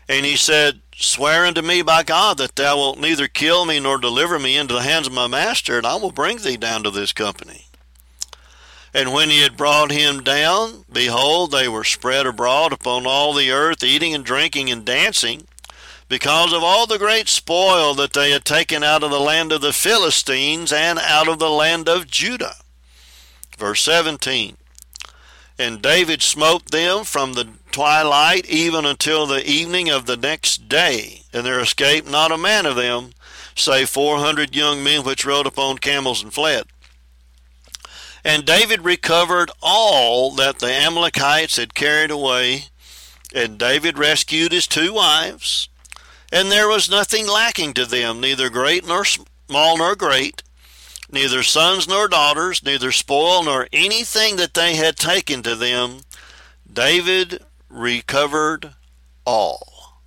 And 0.08 0.26
he 0.26 0.36
said, 0.36 0.80
Swear 0.96 1.46
unto 1.46 1.62
me 1.62 1.82
by 1.82 2.04
God 2.04 2.38
that 2.38 2.56
thou 2.56 2.78
wilt 2.78 3.00
neither 3.00 3.28
kill 3.28 3.66
me 3.66 3.80
nor 3.80 3.98
deliver 3.98 4.40
me 4.40 4.56
into 4.56 4.76
the 4.76 4.84
hands 4.84 5.08
of 5.08 5.14
my 5.14 5.28
master, 5.28 5.78
and 5.78 5.86
I 5.86 5.96
will 5.96 6.12
bring 6.12 6.38
thee 6.38 6.58
down 6.58 6.84
to 6.84 6.92
this 6.92 7.12
company. 7.12 7.66
And 8.94 9.12
when 9.12 9.30
he 9.30 9.42
had 9.42 9.58
brought 9.58 9.92
him 9.92 10.22
down, 10.22 10.86
behold, 10.92 11.52
they 11.52 11.68
were 11.68 11.84
spread 11.84 12.28
abroad 12.28 12.72
upon 12.72 13.08
all 13.08 13.34
the 13.34 13.50
earth, 13.50 13.84
eating 13.84 14.14
and 14.14 14.24
drinking 14.24 14.70
and 14.70 14.86
dancing, 14.86 15.48
because 16.08 16.54
of 16.54 16.64
all 16.64 16.86
the 16.86 17.00
great 17.00 17.28
spoil 17.28 17.96
that 17.96 18.14
they 18.14 18.30
had 18.30 18.46
taken 18.46 18.84
out 18.84 19.02
of 19.02 19.10
the 19.10 19.20
land 19.20 19.52
of 19.52 19.62
the 19.62 19.74
Philistines 19.74 20.72
and 20.72 21.00
out 21.00 21.28
of 21.28 21.40
the 21.40 21.50
land 21.50 21.90
of 21.90 22.06
Judah. 22.06 22.56
Verse 23.58 23.82
17 23.82 24.58
And 25.58 25.82
David 25.82 26.22
smote 26.22 26.70
them 26.70 27.04
from 27.04 27.34
the 27.34 27.48
twilight 27.72 28.46
even 28.46 28.86
until 28.86 29.26
the 29.26 29.50
evening 29.50 29.90
of 29.90 30.06
the 30.06 30.18
next 30.18 30.70
day, 30.70 31.24
and 31.34 31.44
there 31.44 31.60
escaped 31.60 32.08
not 32.08 32.32
a 32.32 32.38
man 32.38 32.68
of 32.68 32.76
them, 32.76 33.14
save 33.56 33.90
four 33.90 34.20
hundred 34.20 34.56
young 34.56 34.84
men 34.84 35.04
which 35.04 35.26
rode 35.26 35.48
upon 35.48 35.80
camels 35.80 36.22
and 36.22 36.32
fled. 36.32 36.66
And 38.26 38.46
David 38.46 38.86
recovered 38.86 39.52
all 39.62 40.32
that 40.32 40.60
the 40.60 40.72
Amalekites 40.72 41.58
had 41.58 41.74
carried 41.74 42.12
away, 42.12 42.66
and 43.36 43.58
David 43.58 43.98
rescued 43.98 44.52
his 44.52 44.68
two 44.68 44.94
wives, 44.94 45.68
and 46.32 46.52
there 46.52 46.70
was 46.70 46.90
nothing 46.90 47.28
lacking 47.28 47.74
to 47.74 47.86
them, 47.86 48.22
neither 48.22 48.50
great 48.50 48.88
nor 48.88 49.04
small 49.04 49.78
nor 49.78 49.96
great, 49.96 50.42
neither 51.12 51.44
sons 51.44 51.88
nor 51.88 52.08
daughters, 52.08 52.64
neither 52.64 52.92
spoil 52.92 53.44
nor 53.44 53.68
anything 53.74 54.38
that 54.38 54.54
they 54.54 54.76
had 54.76 54.96
taken 54.96 55.44
to 55.44 55.56
them. 55.56 56.00
David 56.72 57.44
recovered 57.70 58.74
all. 59.26 60.00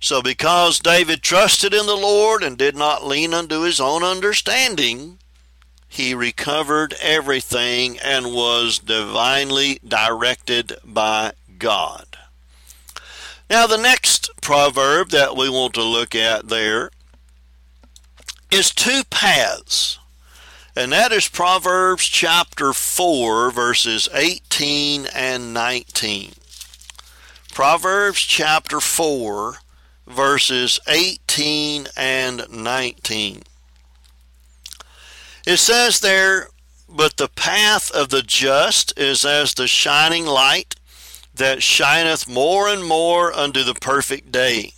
So 0.00 0.20
because 0.20 0.80
David 0.80 1.22
trusted 1.22 1.72
in 1.72 1.86
the 1.86 1.96
Lord 1.96 2.42
and 2.42 2.58
did 2.58 2.74
not 2.74 3.06
lean 3.06 3.32
unto 3.32 3.60
his 3.60 3.80
own 3.80 4.02
understanding, 4.02 5.18
he 5.92 6.14
recovered 6.14 6.94
everything 7.02 7.98
and 7.98 8.32
was 8.32 8.78
divinely 8.78 9.78
directed 9.86 10.72
by 10.82 11.32
God. 11.58 12.16
Now, 13.50 13.66
the 13.66 13.76
next 13.76 14.30
proverb 14.40 15.10
that 15.10 15.36
we 15.36 15.50
want 15.50 15.74
to 15.74 15.82
look 15.82 16.14
at 16.14 16.48
there 16.48 16.90
is 18.50 18.70
two 18.70 19.02
paths. 19.10 19.98
And 20.74 20.92
that 20.92 21.12
is 21.12 21.28
Proverbs 21.28 22.06
chapter 22.06 22.72
4, 22.72 23.50
verses 23.50 24.08
18 24.14 25.08
and 25.14 25.52
19. 25.52 26.32
Proverbs 27.52 28.20
chapter 28.20 28.80
4, 28.80 29.56
verses 30.06 30.80
18 30.88 31.88
and 31.98 32.46
19. 32.50 33.42
It 35.46 35.56
says 35.56 36.00
there, 36.00 36.48
But 36.88 37.16
the 37.16 37.28
path 37.28 37.90
of 37.90 38.10
the 38.10 38.22
just 38.22 38.96
is 38.98 39.24
as 39.24 39.54
the 39.54 39.66
shining 39.66 40.26
light 40.26 40.76
that 41.34 41.62
shineth 41.62 42.28
more 42.28 42.68
and 42.68 42.84
more 42.84 43.32
unto 43.32 43.64
the 43.64 43.74
perfect 43.74 44.30
day. 44.30 44.74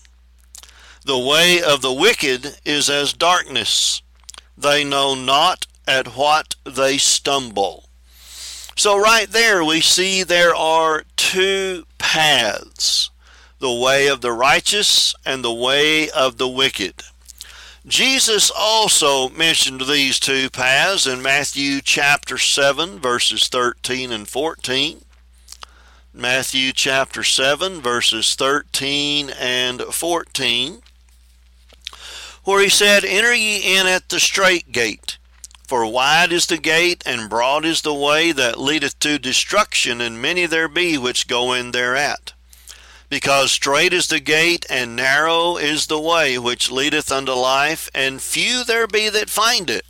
The 1.05 1.19
way 1.19 1.61
of 1.61 1.83
the 1.83 1.93
wicked 1.93 2.61
is 2.65 2.89
as 2.89 3.13
darkness. 3.13 4.01
They 4.57 4.85
know 4.85 5.15
not 5.15 5.67
at 5.87 6.17
what 6.17 6.55
they 6.65 6.97
stumble. 6.97 7.89
So, 8.77 8.99
right 8.99 9.29
there, 9.29 9.63
we 9.63 9.81
see 9.81 10.23
there 10.23 10.55
are 10.55 11.05
two 11.17 11.87
paths 11.99 13.11
the 13.59 13.73
way 13.73 14.09
of 14.09 14.21
the 14.21 14.33
righteous 14.33 15.15
and 15.25 15.45
the 15.45 15.53
way 15.53 16.11
of 16.11 16.39
the 16.39 16.49
wicked. 16.49 17.03
Jesus 17.87 18.51
also 18.57 19.29
mentioned 19.29 19.83
these 19.83 20.19
two 20.19 20.49
paths 20.49 21.07
in 21.07 21.21
Matthew 21.21 21.83
chapter 21.83 22.39
7, 22.39 22.99
verses 22.99 23.49
13 23.49 24.11
and 24.11 24.27
14. 24.27 25.03
Matthew 26.15 26.73
chapter 26.73 27.23
7, 27.23 27.83
verses 27.83 28.37
13 28.37 29.29
and 29.39 29.83
14, 29.83 30.79
where 32.45 32.63
he 32.63 32.69
said, 32.71 33.05
Enter 33.05 33.35
ye 33.35 33.79
in 33.79 33.87
at 33.87 34.09
the 34.09 34.21
strait 34.21 34.73
gate. 34.73 35.19
For 35.67 35.85
wide 35.85 36.33
is 36.33 36.47
the 36.47 36.59
gate, 36.59 37.03
and 37.05 37.29
broad 37.29 37.65
is 37.65 37.83
the 37.83 37.93
way 37.93 38.33
that 38.33 38.61
leadeth 38.61 38.99
to 39.01 39.19
destruction, 39.19 40.01
and 40.01 40.23
many 40.23 40.47
there 40.47 40.69
be 40.69 40.97
which 40.97 41.27
go 41.27 41.53
in 41.53 41.73
thereat. 41.73 42.34
Because 43.15 43.53
strait 43.53 43.93
is 43.93 44.09
the 44.09 44.19
gate, 44.19 44.67
and 44.69 44.97
narrow 44.97 45.57
is 45.57 45.87
the 45.87 46.01
way 46.01 46.37
which 46.37 46.73
leadeth 46.73 47.13
unto 47.13 47.31
life, 47.31 47.89
and 47.95 48.21
few 48.21 48.65
there 48.65 48.89
be 48.89 49.09
that 49.09 49.31
find 49.31 49.71
it. 49.71 49.87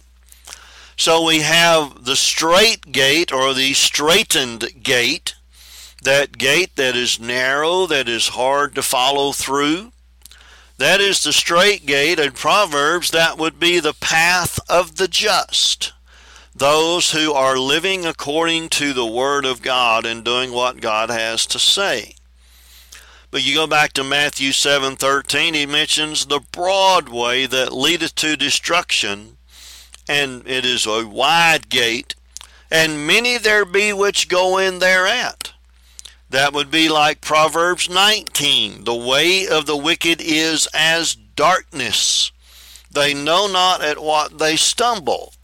So 0.99 1.25
we 1.25 1.41
have 1.41 2.05
the 2.05 2.17
strait 2.17 2.93
gate, 2.93 3.33
or 3.33 3.55
the 3.55 3.73
straitened 3.73 4.83
gate, 4.83 5.37
that 6.03 6.37
gate 6.37 6.77
that 6.77 6.97
is 6.97 7.19
narrow, 7.19 7.87
that 7.87 8.11
is 8.11 8.29
hard 8.29 8.75
to 8.75 8.83
follow 8.83 9.33
through. 9.33 9.93
That 10.77 11.01
is 11.01 11.23
the 11.23 11.33
strait 11.33 11.87
gate. 11.87 12.19
In 12.19 12.33
Proverbs, 12.33 13.11
that 13.13 13.39
would 13.39 13.59
be 13.59 13.81
the 13.81 13.95
path 13.95 14.61
of 14.69 14.97
the 14.97 15.09
just. 15.09 15.95
Those 16.55 17.13
who 17.13 17.33
are 17.33 17.57
living 17.57 18.05
according 18.05 18.69
to 18.69 18.93
the 18.93 19.07
Word 19.07 19.47
of 19.47 19.63
God 19.63 20.05
and 20.05 20.23
doing 20.23 20.53
what 20.53 20.83
God 20.83 21.09
has 21.09 21.47
to 21.47 21.59
say. 21.59 22.17
But 23.35 23.43
you 23.43 23.53
go 23.53 23.67
back 23.67 23.95
to 23.95 24.05
Matthew 24.05 24.53
7:13, 24.53 25.55
he 25.55 25.67
mentions 25.67 26.27
the 26.27 26.39
broad 26.39 27.09
way 27.09 27.47
that 27.47 27.73
leadeth 27.73 28.15
to 28.15 28.37
destruction, 28.37 29.39
and 30.09 30.47
it 30.47 30.65
is 30.65 30.87
a 30.87 31.05
wide 31.05 31.69
gate, 31.69 32.15
and 32.71 33.09
many 33.09 33.37
there 33.37 33.65
be 33.65 33.93
which 33.93 34.29
go 34.29 34.57
in 34.59 34.79
thereat. 34.79 35.51
That 36.31 36.53
would 36.53 36.71
be 36.71 36.89
like 36.89 37.21
Proverbs 37.21 37.89
19. 37.89 38.85
The 38.85 38.95
way 38.95 39.49
of 39.49 39.67
the 39.67 39.77
wicked 39.77 40.21
is 40.21 40.69
as 40.73 41.17
darkness. 41.17 42.31
They 42.89 43.15
know 43.15 43.49
not 43.49 43.83
at 43.83 43.99
what 43.99 44.39
they 44.39 44.55
stumble. 44.55 45.35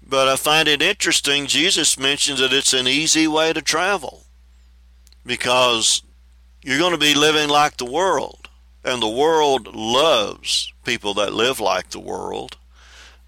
But 0.00 0.28
I 0.28 0.36
find 0.36 0.68
it 0.68 0.80
interesting, 0.80 1.48
Jesus 1.48 1.98
mentions 1.98 2.38
that 2.38 2.52
it's 2.52 2.72
an 2.72 2.86
easy 2.86 3.26
way 3.26 3.52
to 3.52 3.60
travel 3.60 4.26
because 5.26 6.02
you're 6.62 6.78
going 6.78 6.92
to 6.92 6.98
be 6.98 7.14
living 7.14 7.48
like 7.48 7.76
the 7.76 7.90
world. 7.90 8.48
And 8.84 9.02
the 9.02 9.08
world 9.08 9.74
loves 9.74 10.72
people 10.84 11.14
that 11.14 11.34
live 11.34 11.60
like 11.60 11.90
the 11.90 12.00
world. 12.00 12.56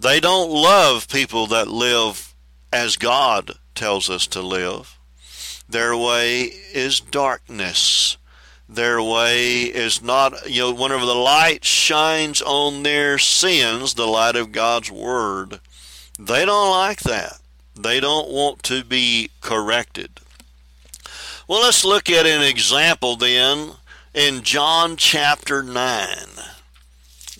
They 0.01 0.19
don't 0.19 0.51
love 0.51 1.09
people 1.09 1.47
that 1.49 1.69
live 1.69 2.35
as 2.73 2.97
God 2.97 3.53
tells 3.75 4.09
us 4.09 4.27
to 4.29 4.41
live. 4.41 4.99
Their 5.69 5.97
way 5.97 6.43
is 6.75 7.01
darkness. 7.01 8.17
Their 8.69 9.03
way 9.03 9.63
is 9.65 10.03
not, 10.03 10.49
you 10.51 10.63
know, 10.63 10.73
whenever 10.73 11.05
the 11.05 11.15
light 11.15 11.65
shines 11.65 12.41
on 12.41 12.83
their 12.83 13.19
sins, 13.19 13.95
the 13.95 14.07
light 14.07 14.35
of 14.35 14.53
God's 14.53 14.91
Word, 14.91 15.61
they 16.19 16.47
don't 16.47 16.71
like 16.71 17.01
that. 17.01 17.39
They 17.79 18.01
don't 18.01 18.31
want 18.31 18.63
to 18.65 18.85
be 18.85 19.31
corrected. 19.41 20.21
Well, 21.53 21.61
let's 21.61 21.85
look 21.85 22.09
at 22.09 22.25
an 22.25 22.43
example 22.43 23.15
then 23.15 23.73
in 24.15 24.41
John 24.41 24.97
chapter 24.97 25.63
9. 25.63 26.09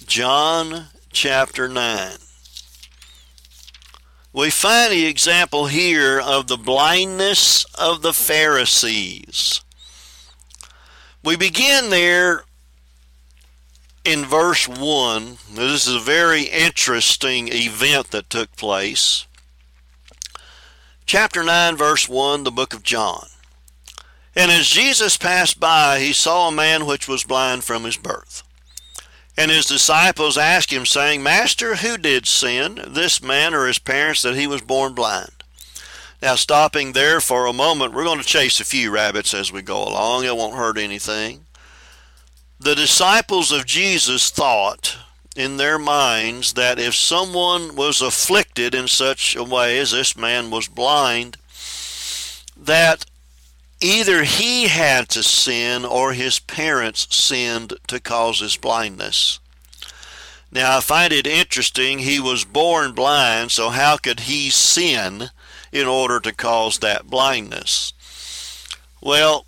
John 0.05 0.89
chapter 1.11 1.67
9. 1.67 2.19
We 4.35 4.51
find 4.51 4.93
the 4.93 5.07
example 5.07 5.69
here 5.69 6.21
of 6.21 6.47
the 6.47 6.59
blindness 6.59 7.65
of 7.75 8.03
the 8.03 8.13
Pharisees. 8.13 9.63
We 11.25 11.35
begin 11.35 11.89
there 11.89 12.45
in 14.05 14.27
verse 14.27 14.69
1. 14.69 15.39
This 15.55 15.87
is 15.87 15.95
a 15.95 15.99
very 15.99 16.43
interesting 16.43 17.49
event 17.49 18.11
that 18.11 18.29
took 18.29 18.55
place. 18.57 19.27
Chapter 21.07 21.43
9, 21.43 21.79
verse 21.79 22.11
1, 22.11 22.45
the 22.45 22.51
book 22.51 22.75
of 22.75 22.83
John. 22.83 23.29
And 24.35 24.51
as 24.51 24.69
Jesus 24.69 25.17
passed 25.17 25.61
by, 25.61 26.01
he 26.01 26.13
saw 26.13 26.49
a 26.49 26.53
man 26.53 26.87
which 26.87 27.07
was 27.07 27.25
blind 27.25 27.65
from 27.65 27.85
his 27.85 27.97
birth. 27.97 28.43
And 29.37 29.51
his 29.51 29.67
disciples 29.67 30.37
asked 30.37 30.71
him, 30.71 30.87
saying, 30.87 31.23
Master, 31.23 31.77
who 31.77 31.97
did 31.97 32.27
sin, 32.27 32.81
this 32.87 33.23
man 33.23 33.55
or 33.55 33.67
his 33.67 33.79
parents, 33.79 34.23
that 34.23 34.37
he 34.37 34.47
was 34.47 34.61
born 34.61 34.95
blind? 34.95 35.43
Now, 36.21 36.37
stopping 36.37 36.93
there 36.93 37.21
for 37.21 37.47
a 37.47 37.53
moment, 37.53 37.93
we're 37.93 38.05
going 38.05 38.21
to 38.21 38.25
chase 38.25 38.61
a 38.61 38.65
few 38.65 38.91
rabbits 38.91 39.35
as 39.35 39.53
we 39.53 39.61
go 39.61 39.83
along. 39.83 40.25
It 40.25 40.37
won't 40.37 40.55
hurt 40.55 40.79
anything. 40.79 41.47
The 42.61 42.75
disciples 42.77 43.51
of 43.51 43.67
Jesus 43.67 44.31
thought 44.31 44.99
in 45.35 45.57
their 45.57 45.79
minds 45.79 46.53
that 46.53 46.79
if 46.79 46.95
someone 46.95 47.75
was 47.75 48.01
afflicted 48.01 48.75
in 48.75 48.87
such 48.87 49.35
a 49.35 49.43
way 49.43 49.79
as 49.79 49.91
this 49.91 50.17
man 50.17 50.51
was 50.51 50.69
blind, 50.69 51.39
that 52.57 53.05
either 53.83 54.25
he 54.25 54.69
had 54.69 55.09
to 55.11 55.23
sin 55.23 55.85
or 55.85 56.13
his 56.13 56.39
parents 56.39 57.15
sinned 57.15 57.75
to 57.89 58.01
cause 58.01 58.41
his 58.41 58.57
blindness. 58.57 59.41
Now, 60.51 60.79
I 60.79 60.81
find 60.81 61.13
it 61.13 61.27
interesting. 61.27 62.01
He 62.01 62.21
was 62.21 62.45
born 62.45 62.93
blind, 62.93 63.51
so 63.51 63.71
how 63.71 63.97
could 63.97 64.21
he 64.21 64.51
sin 64.51 65.31
in 65.73 65.87
order 65.87 66.21
to 66.21 66.35
cause 66.35 66.79
that 66.79 67.09
blindness? 67.09 67.93
Well, 69.01 69.47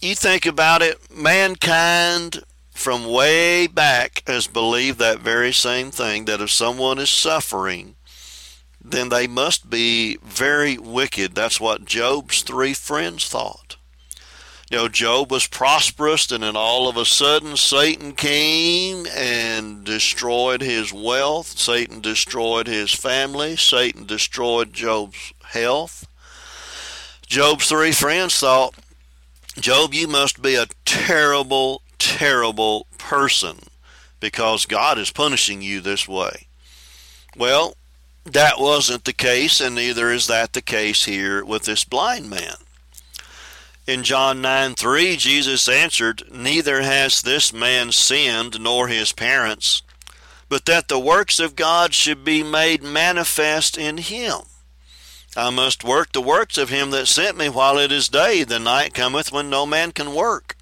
you 0.00 0.14
think 0.14 0.46
about 0.46 0.82
it, 0.82 1.10
mankind 1.10 2.44
from 2.70 3.10
way 3.10 3.66
back 3.66 4.22
has 4.28 4.46
believed 4.46 5.00
that 5.00 5.18
very 5.18 5.52
same 5.52 5.90
thing 5.90 6.26
that 6.26 6.40
if 6.40 6.50
someone 6.50 6.98
is 6.98 7.10
suffering, 7.10 7.96
then 8.82 9.08
they 9.08 9.26
must 9.26 9.68
be 9.68 10.18
very 10.22 10.78
wicked. 10.78 11.34
That's 11.34 11.60
what 11.60 11.84
Job's 11.84 12.42
three 12.42 12.74
friends 12.74 13.26
thought. 13.26 13.76
You 14.70 14.76
know, 14.76 14.88
Job 14.88 15.30
was 15.30 15.46
prosperous, 15.46 16.30
and 16.30 16.42
then 16.42 16.54
all 16.54 16.88
of 16.88 16.98
a 16.98 17.06
sudden 17.06 17.56
Satan 17.56 18.12
came 18.12 19.06
and 19.06 19.82
destroyed 19.82 20.60
his 20.60 20.92
wealth. 20.92 21.58
Satan 21.58 22.02
destroyed 22.02 22.66
his 22.66 22.92
family. 22.92 23.56
Satan 23.56 24.04
destroyed 24.04 24.74
Job's 24.74 25.32
health. 25.44 26.06
Job's 27.26 27.68
three 27.68 27.92
friends 27.92 28.38
thought, 28.38 28.74
Job, 29.58 29.94
you 29.94 30.06
must 30.06 30.42
be 30.42 30.54
a 30.54 30.66
terrible, 30.84 31.80
terrible 31.98 32.86
person 32.98 33.56
because 34.20 34.66
God 34.66 34.98
is 34.98 35.10
punishing 35.10 35.62
you 35.62 35.80
this 35.80 36.06
way. 36.06 36.48
Well, 37.36 37.74
that 38.32 38.58
wasn't 38.58 39.04
the 39.04 39.12
case, 39.12 39.60
and 39.60 39.74
neither 39.74 40.10
is 40.10 40.26
that 40.26 40.52
the 40.52 40.62
case 40.62 41.04
here 41.04 41.44
with 41.44 41.64
this 41.64 41.84
blind 41.84 42.28
man. 42.30 42.54
In 43.86 44.02
John 44.02 44.42
9 44.42 44.74
3, 44.74 45.16
Jesus 45.16 45.68
answered, 45.68 46.24
Neither 46.30 46.82
has 46.82 47.22
this 47.22 47.52
man 47.52 47.92
sinned, 47.92 48.60
nor 48.60 48.88
his 48.88 49.12
parents, 49.12 49.82
but 50.48 50.66
that 50.66 50.88
the 50.88 50.98
works 50.98 51.40
of 51.40 51.56
God 51.56 51.94
should 51.94 52.24
be 52.24 52.42
made 52.42 52.82
manifest 52.82 53.78
in 53.78 53.98
him. 53.98 54.40
I 55.36 55.50
must 55.50 55.84
work 55.84 56.12
the 56.12 56.20
works 56.20 56.58
of 56.58 56.68
him 56.68 56.90
that 56.90 57.06
sent 57.06 57.36
me 57.36 57.48
while 57.48 57.78
it 57.78 57.92
is 57.92 58.08
day. 58.08 58.44
The 58.44 58.58
night 58.58 58.92
cometh 58.92 59.30
when 59.30 59.48
no 59.48 59.64
man 59.64 59.92
can 59.92 60.14
work. 60.14 60.56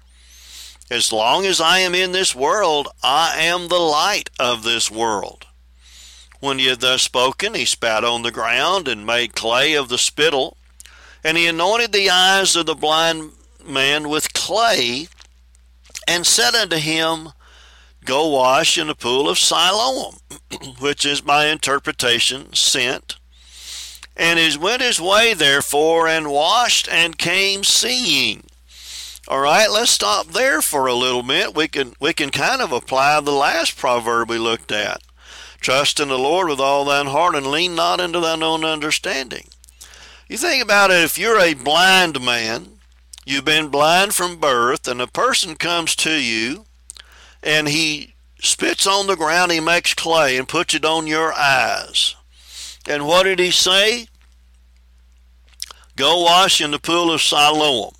As 0.89 1.11
long 1.11 1.45
as 1.45 1.59
I 1.59 1.79
am 1.79 1.95
in 1.95 2.11
this 2.11 2.35
world, 2.35 2.87
I 3.03 3.39
am 3.39 3.67
the 3.67 3.79
light 3.79 4.29
of 4.39 4.63
this 4.63 4.91
world. 4.91 5.46
When 6.39 6.59
he 6.59 6.67
had 6.67 6.81
thus 6.81 7.01
spoken, 7.01 7.55
he 7.55 7.65
spat 7.65 8.03
on 8.03 8.21
the 8.21 8.31
ground 8.31 8.87
and 8.87 9.05
made 9.05 9.33
clay 9.33 9.73
of 9.73 9.89
the 9.89 9.97
spittle, 9.97 10.57
and 11.23 11.37
he 11.37 11.47
anointed 11.47 11.91
the 11.91 12.09
eyes 12.09 12.55
of 12.55 12.67
the 12.67 12.75
blind 12.75 13.31
man 13.65 14.07
with 14.07 14.33
clay, 14.33 15.07
and 16.07 16.25
said 16.25 16.55
unto 16.55 16.77
him, 16.77 17.29
Go 18.05 18.27
wash 18.27 18.77
in 18.77 18.87
the 18.87 18.95
pool 18.95 19.27
of 19.27 19.37
Siloam, 19.37 20.17
which 20.79 21.05
is 21.05 21.21
by 21.21 21.47
interpretation 21.47 22.53
sent. 22.53 23.17
And 24.15 24.39
he 24.39 24.57
went 24.57 24.81
his 24.81 25.01
way 25.01 25.33
therefore, 25.33 26.07
and 26.07 26.31
washed, 26.31 26.87
and 26.89 27.17
came 27.17 27.63
seeing. 27.63 28.43
All 29.27 29.41
right, 29.41 29.69
let's 29.69 29.91
stop 29.91 30.27
there 30.27 30.61
for 30.61 30.87
a 30.87 30.93
little 30.93 31.21
bit. 31.21 31.53
We 31.53 31.67
can 31.67 31.95
we 31.99 32.13
can 32.13 32.29
kind 32.29 32.61
of 32.61 32.71
apply 32.71 33.19
the 33.19 33.31
last 33.31 33.75
proverb 33.75 34.29
we 34.29 34.37
looked 34.37 34.71
at. 34.71 35.01
Trust 35.59 35.99
in 35.99 36.07
the 36.07 36.17
Lord 36.17 36.47
with 36.47 36.59
all 36.59 36.85
thine 36.85 37.07
heart 37.07 37.35
and 37.35 37.47
lean 37.47 37.75
not 37.75 37.99
into 37.99 38.19
thine 38.19 38.43
own 38.43 38.63
understanding. 38.63 39.47
You 40.27 40.37
think 40.37 40.63
about 40.63 40.91
it, 40.91 41.03
if 41.03 41.17
you're 41.17 41.39
a 41.39 41.53
blind 41.53 42.23
man, 42.23 42.79
you've 43.25 43.45
been 43.45 43.69
blind 43.69 44.13
from 44.13 44.39
birth, 44.39 44.87
and 44.87 45.01
a 45.01 45.07
person 45.07 45.55
comes 45.55 45.95
to 45.97 46.13
you 46.13 46.65
and 47.43 47.67
he 47.67 48.13
spits 48.41 48.85
on 48.85 49.07
the 49.07 49.15
ground, 49.15 49.51
he 49.51 49.59
makes 49.59 49.93
clay 49.93 50.37
and 50.37 50.47
puts 50.47 50.73
it 50.73 50.85
on 50.85 51.07
your 51.07 51.33
eyes. 51.33 52.15
And 52.87 53.05
what 53.05 53.23
did 53.23 53.39
he 53.39 53.51
say? 53.51 54.07
Go 55.95 56.23
wash 56.23 56.61
in 56.61 56.71
the 56.71 56.79
pool 56.79 57.11
of 57.11 57.21
Siloam. 57.21 57.93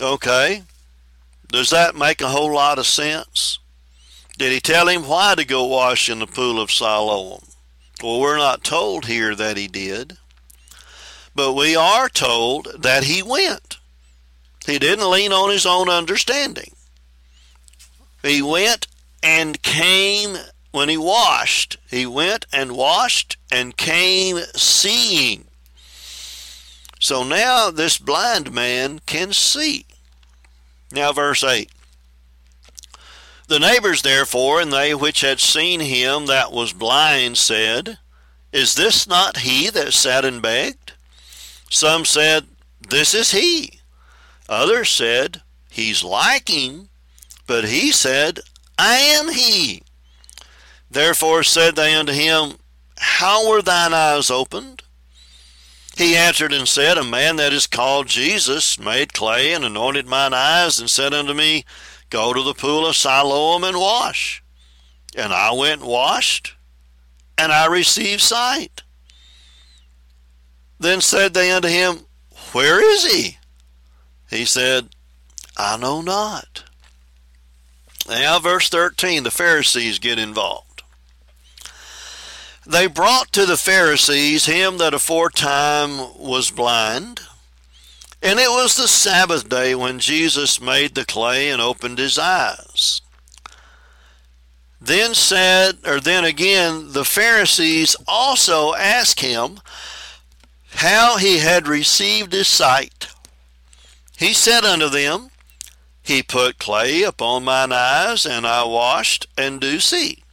Okay. 0.00 0.62
Does 1.48 1.70
that 1.70 1.94
make 1.94 2.20
a 2.20 2.28
whole 2.28 2.52
lot 2.52 2.78
of 2.78 2.86
sense? 2.86 3.58
Did 4.38 4.52
he 4.52 4.60
tell 4.60 4.88
him 4.88 5.06
why 5.06 5.34
to 5.34 5.44
go 5.44 5.64
wash 5.64 6.10
in 6.10 6.18
the 6.18 6.26
pool 6.26 6.60
of 6.60 6.70
Siloam? 6.70 7.42
Well, 8.02 8.20
we're 8.20 8.36
not 8.36 8.64
told 8.64 9.06
here 9.06 9.34
that 9.34 9.56
he 9.56 9.66
did, 9.66 10.18
but 11.34 11.54
we 11.54 11.74
are 11.74 12.10
told 12.10 12.82
that 12.82 13.04
he 13.04 13.22
went. 13.22 13.78
He 14.66 14.78
didn't 14.78 15.10
lean 15.10 15.32
on 15.32 15.50
his 15.50 15.64
own 15.64 15.88
understanding. 15.88 16.72
He 18.22 18.42
went 18.42 18.86
and 19.22 19.62
came 19.62 20.36
when 20.72 20.90
he 20.90 20.98
washed. 20.98 21.78
He 21.90 22.04
went 22.04 22.44
and 22.52 22.72
washed 22.72 23.38
and 23.50 23.76
came 23.76 24.38
seeing. 24.54 25.46
So 27.00 27.24
now 27.24 27.70
this 27.70 27.96
blind 27.96 28.52
man 28.52 29.00
can 29.06 29.32
see. 29.32 29.86
Now, 30.92 31.12
verse 31.12 31.42
8. 31.42 31.70
The 33.48 33.60
neighbors 33.60 34.02
therefore, 34.02 34.60
and 34.60 34.72
they 34.72 34.94
which 34.94 35.20
had 35.20 35.38
seen 35.40 35.80
him 35.80 36.26
that 36.26 36.50
was 36.50 36.72
blind, 36.72 37.38
said, 37.38 37.98
Is 38.52 38.74
this 38.74 39.06
not 39.06 39.38
he 39.38 39.70
that 39.70 39.92
sat 39.92 40.24
and 40.24 40.42
begged? 40.42 40.94
Some 41.70 42.04
said, 42.04 42.46
This 42.88 43.14
is 43.14 43.30
he. 43.30 43.80
Others 44.48 44.90
said, 44.90 45.42
He's 45.70 46.02
like 46.02 46.48
him. 46.48 46.88
But 47.46 47.66
he 47.66 47.92
said, 47.92 48.40
I 48.78 48.96
am 48.96 49.28
he. 49.28 49.82
Therefore 50.90 51.42
said 51.42 51.76
they 51.76 51.94
unto 51.94 52.12
him, 52.12 52.58
How 52.98 53.48
were 53.48 53.62
thine 53.62 53.94
eyes 53.94 54.30
opened? 54.30 54.82
He 55.96 56.16
answered 56.16 56.52
and 56.52 56.68
said, 56.68 56.98
A 56.98 57.04
man 57.04 57.36
that 57.36 57.52
is 57.52 57.66
called 57.66 58.08
Jesus 58.08 58.78
made 58.78 59.14
clay 59.14 59.52
and 59.52 59.64
anointed 59.64 60.06
mine 60.06 60.34
eyes, 60.34 60.78
and 60.78 60.90
said 60.90 61.14
unto 61.14 61.32
me, 61.32 61.64
Go 62.10 62.32
to 62.32 62.42
the 62.42 62.54
pool 62.54 62.86
of 62.86 62.96
Siloam 62.96 63.64
and 63.64 63.76
wash. 63.76 64.42
And 65.16 65.32
I 65.32 65.52
went 65.52 65.80
and 65.80 65.90
washed, 65.90 66.54
and 67.38 67.50
I 67.50 67.66
received 67.66 68.20
sight. 68.20 68.82
Then 70.78 71.00
said 71.00 71.32
they 71.32 71.50
unto 71.50 71.68
him, 71.68 72.06
Where 72.52 72.84
is 72.84 73.10
he? 73.10 73.38
He 74.28 74.44
said, 74.44 74.88
I 75.56 75.76
know 75.76 76.02
not. 76.02 76.64
Now, 78.08 78.38
verse 78.38 78.68
13, 78.68 79.22
the 79.22 79.30
Pharisees 79.30 79.98
get 79.98 80.18
involved. 80.18 80.82
They 82.66 82.88
brought 82.88 83.32
to 83.32 83.46
the 83.46 83.56
Pharisees 83.56 84.46
him 84.46 84.78
that 84.78 84.94
aforetime 84.94 86.18
was 86.18 86.50
blind. 86.50 87.20
And 88.26 88.40
it 88.40 88.50
was 88.50 88.74
the 88.74 88.88
Sabbath 88.88 89.48
day 89.48 89.76
when 89.76 90.00
Jesus 90.00 90.60
made 90.60 90.96
the 90.96 91.04
clay 91.04 91.48
and 91.48 91.62
opened 91.62 91.98
his 91.98 92.18
eyes. 92.18 93.00
Then 94.80 95.14
said, 95.14 95.78
or 95.86 96.00
then 96.00 96.24
again, 96.24 96.90
the 96.90 97.04
Pharisees 97.04 97.94
also 98.08 98.74
asked 98.74 99.20
him 99.20 99.60
how 100.70 101.18
he 101.18 101.38
had 101.38 101.68
received 101.68 102.32
his 102.32 102.48
sight. 102.48 103.06
He 104.18 104.32
said 104.32 104.64
unto 104.64 104.88
them, 104.88 105.28
He 106.02 106.20
put 106.24 106.58
clay 106.58 107.04
upon 107.04 107.44
mine 107.44 107.70
eyes, 107.70 108.26
and 108.26 108.44
I 108.44 108.64
washed, 108.64 109.28
and 109.38 109.60
do 109.60 109.78
see. 109.78 110.24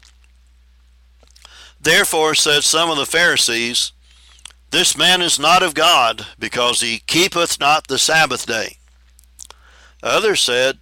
Therefore 1.80 2.34
said 2.34 2.64
some 2.64 2.90
of 2.90 2.98
the 2.98 3.06
Pharisees, 3.06 3.92
This 4.74 4.98
man 4.98 5.22
is 5.22 5.38
not 5.38 5.62
of 5.62 5.76
God, 5.76 6.26
because 6.40 6.82
he 6.82 7.04
keepeth 7.06 7.60
not 7.60 7.86
the 7.86 8.00
Sabbath 8.00 8.48
day. 8.48 8.78
Others 10.02 10.42
said, 10.42 10.80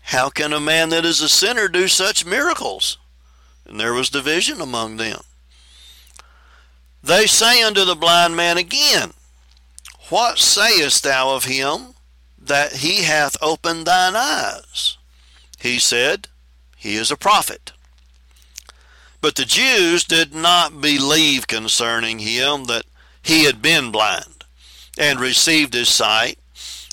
How 0.00 0.30
can 0.30 0.52
a 0.52 0.60
man 0.60 0.90
that 0.90 1.04
is 1.04 1.20
a 1.20 1.28
sinner 1.28 1.66
do 1.66 1.88
such 1.88 2.24
miracles? 2.24 2.98
And 3.66 3.80
there 3.80 3.92
was 3.92 4.10
division 4.10 4.60
among 4.60 4.96
them. 4.96 5.22
They 7.02 7.26
say 7.26 7.64
unto 7.64 7.84
the 7.84 7.96
blind 7.96 8.36
man 8.36 8.56
again, 8.56 9.10
What 10.08 10.38
sayest 10.38 11.02
thou 11.02 11.34
of 11.34 11.46
him 11.46 11.94
that 12.38 12.74
he 12.74 13.02
hath 13.02 13.36
opened 13.42 13.86
thine 13.86 14.14
eyes? 14.14 14.98
He 15.58 15.80
said, 15.80 16.28
He 16.76 16.94
is 16.94 17.10
a 17.10 17.16
prophet. 17.16 17.72
But 19.20 19.34
the 19.34 19.44
Jews 19.44 20.04
did 20.04 20.32
not 20.32 20.80
believe 20.80 21.48
concerning 21.48 22.20
him 22.20 22.66
that 22.66 22.84
he 23.22 23.44
had 23.44 23.62
been 23.62 23.90
blind 23.90 24.44
and 24.98 25.20
received 25.20 25.74
his 25.74 25.88
sight 25.88 26.38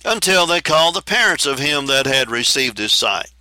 until 0.06 0.46
they 0.46 0.62
called 0.62 0.96
the 0.96 1.02
parents 1.02 1.46
of 1.46 1.60
him 1.60 1.88
that 1.88 2.06
had 2.06 2.30
received 2.30 2.78
his 2.78 2.94
sight. 2.94 3.32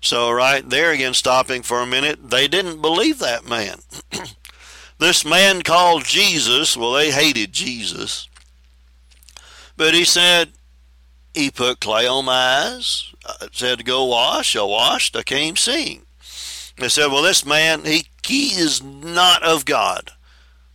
So, 0.00 0.30
right 0.30 0.68
there 0.68 0.90
again, 0.90 1.14
stopping 1.14 1.62
for 1.62 1.80
a 1.80 1.86
minute, 1.86 2.30
they 2.30 2.46
didn't 2.46 2.82
believe 2.82 3.18
that 3.20 3.46
man. 3.46 3.78
this 4.98 5.24
man 5.24 5.62
called 5.62 6.04
Jesus, 6.04 6.76
well, 6.76 6.92
they 6.92 7.10
hated 7.10 7.52
Jesus. 7.52 8.28
But 9.76 9.94
he 9.94 10.04
said, 10.04 10.50
He 11.32 11.50
put 11.50 11.80
clay 11.80 12.06
on 12.06 12.26
my 12.26 12.32
eyes, 12.32 13.14
I 13.26 13.48
said 13.52 13.86
go 13.86 14.04
wash, 14.04 14.54
I 14.54 14.62
washed, 14.62 15.16
I 15.16 15.22
came 15.22 15.56
seeing. 15.56 16.02
They 16.76 16.90
said, 16.90 17.06
Well, 17.06 17.22
this 17.22 17.46
man, 17.46 17.84
he, 17.84 18.06
he 18.26 18.48
is 18.48 18.82
not 18.82 19.42
of 19.42 19.64
God 19.64 20.10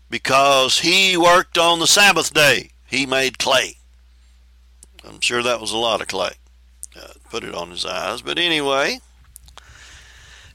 because 0.10 0.80
he 0.80 1.15
worked 1.15 1.58
on 1.58 1.80
the 1.80 1.88
Sabbath 1.88 2.34
day. 2.34 2.72
He 2.88 3.06
made 3.06 3.38
clay. 3.38 3.76
I'm 5.08 5.22
sure 5.22 5.43
that 5.43 5.62
was 5.62 5.72
a 5.72 5.78
lot 5.78 6.02
of 6.02 6.08
clay. 6.08 6.34
Uh, 7.00 7.13
put 7.30 7.43
it 7.43 7.56
on 7.56 7.69
his 7.69 7.86
eyes. 7.86 8.22
But 8.22 8.38
anyway, 8.38 9.00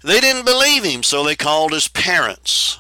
they 0.03 0.21
didn't 0.21 0.45
believe 0.45 0.85
him, 0.85 1.03
so 1.03 1.25
they 1.25 1.37
called 1.37 1.73
his 1.73 1.89
parents. 1.89 2.79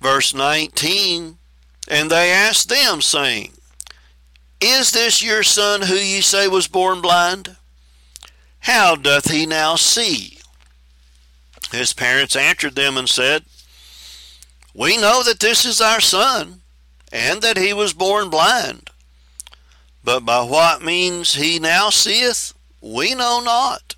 Verse 0.00 0.32
19, 0.32 1.36
and 1.88 2.10
they 2.10 2.30
asked 2.30 2.70
them, 2.70 3.02
saying, 3.02 3.52
Is 4.60 4.92
this 4.92 5.22
your 5.22 5.42
son 5.42 5.82
who 5.82 5.94
ye 5.94 6.22
say 6.22 6.48
was 6.48 6.68
born 6.68 7.02
blind? 7.02 7.56
How 8.60 8.96
doth 8.96 9.30
he 9.30 9.44
now 9.44 9.76
see? 9.76 10.38
His 11.72 11.92
parents 11.92 12.34
answered 12.34 12.76
them 12.76 12.96
and 12.96 13.08
said, 13.08 13.44
We 14.80 14.96
know 14.96 15.22
that 15.24 15.40
this 15.40 15.66
is 15.66 15.82
our 15.82 16.00
son, 16.00 16.62
and 17.12 17.42
that 17.42 17.58
he 17.58 17.74
was 17.74 17.92
born 17.92 18.30
blind. 18.30 18.88
But 20.02 20.20
by 20.20 20.42
what 20.42 20.80
means 20.80 21.34
he 21.34 21.58
now 21.58 21.90
seeth, 21.90 22.54
we 22.80 23.14
know 23.14 23.42
not. 23.44 23.94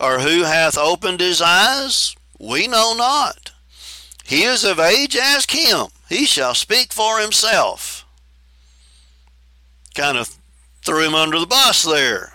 Or 0.00 0.18
who 0.18 0.42
hath 0.42 0.76
opened 0.76 1.20
his 1.20 1.40
eyes, 1.40 2.16
we 2.36 2.66
know 2.66 2.94
not. 2.98 3.52
He 4.24 4.42
is 4.42 4.64
of 4.64 4.80
age, 4.80 5.14
ask 5.14 5.52
him. 5.52 5.86
He 6.08 6.26
shall 6.26 6.56
speak 6.56 6.92
for 6.92 7.20
himself. 7.20 8.04
Kind 9.94 10.18
of 10.18 10.36
threw 10.82 11.06
him 11.06 11.14
under 11.14 11.38
the 11.38 11.46
bus 11.46 11.84
there. 11.84 12.32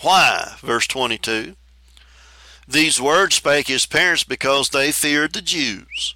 Why? 0.00 0.54
Verse 0.60 0.86
22. 0.86 1.56
These 2.68 3.00
words 3.00 3.34
spake 3.34 3.66
his 3.66 3.84
parents 3.84 4.22
because 4.22 4.68
they 4.68 4.92
feared 4.92 5.32
the 5.32 5.42
Jews. 5.42 6.14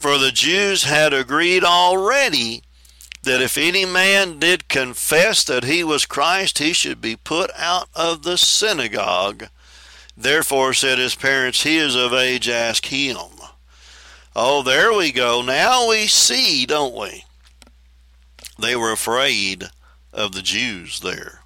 For 0.00 0.16
the 0.16 0.30
Jews 0.30 0.84
had 0.84 1.12
agreed 1.12 1.64
already 1.64 2.62
that 3.22 3.42
if 3.42 3.58
any 3.58 3.84
man 3.84 4.38
did 4.38 4.68
confess 4.68 5.42
that 5.44 5.64
he 5.64 5.82
was 5.82 6.06
Christ, 6.06 6.58
he 6.58 6.72
should 6.72 7.00
be 7.00 7.16
put 7.16 7.50
out 7.56 7.88
of 7.94 8.22
the 8.22 8.38
synagogue. 8.38 9.48
Therefore 10.16 10.72
said 10.72 10.98
his 10.98 11.16
parents, 11.16 11.64
He 11.64 11.76
is 11.76 11.96
of 11.96 12.12
age, 12.12 12.48
ask 12.48 12.86
him. 12.86 13.16
Oh, 14.36 14.62
there 14.62 14.92
we 14.92 15.10
go. 15.10 15.42
Now 15.42 15.88
we 15.88 16.06
see, 16.06 16.64
don't 16.64 16.94
we? 16.94 17.24
They 18.56 18.76
were 18.76 18.92
afraid 18.92 19.70
of 20.12 20.32
the 20.32 20.42
Jews 20.42 21.00
there. 21.00 21.40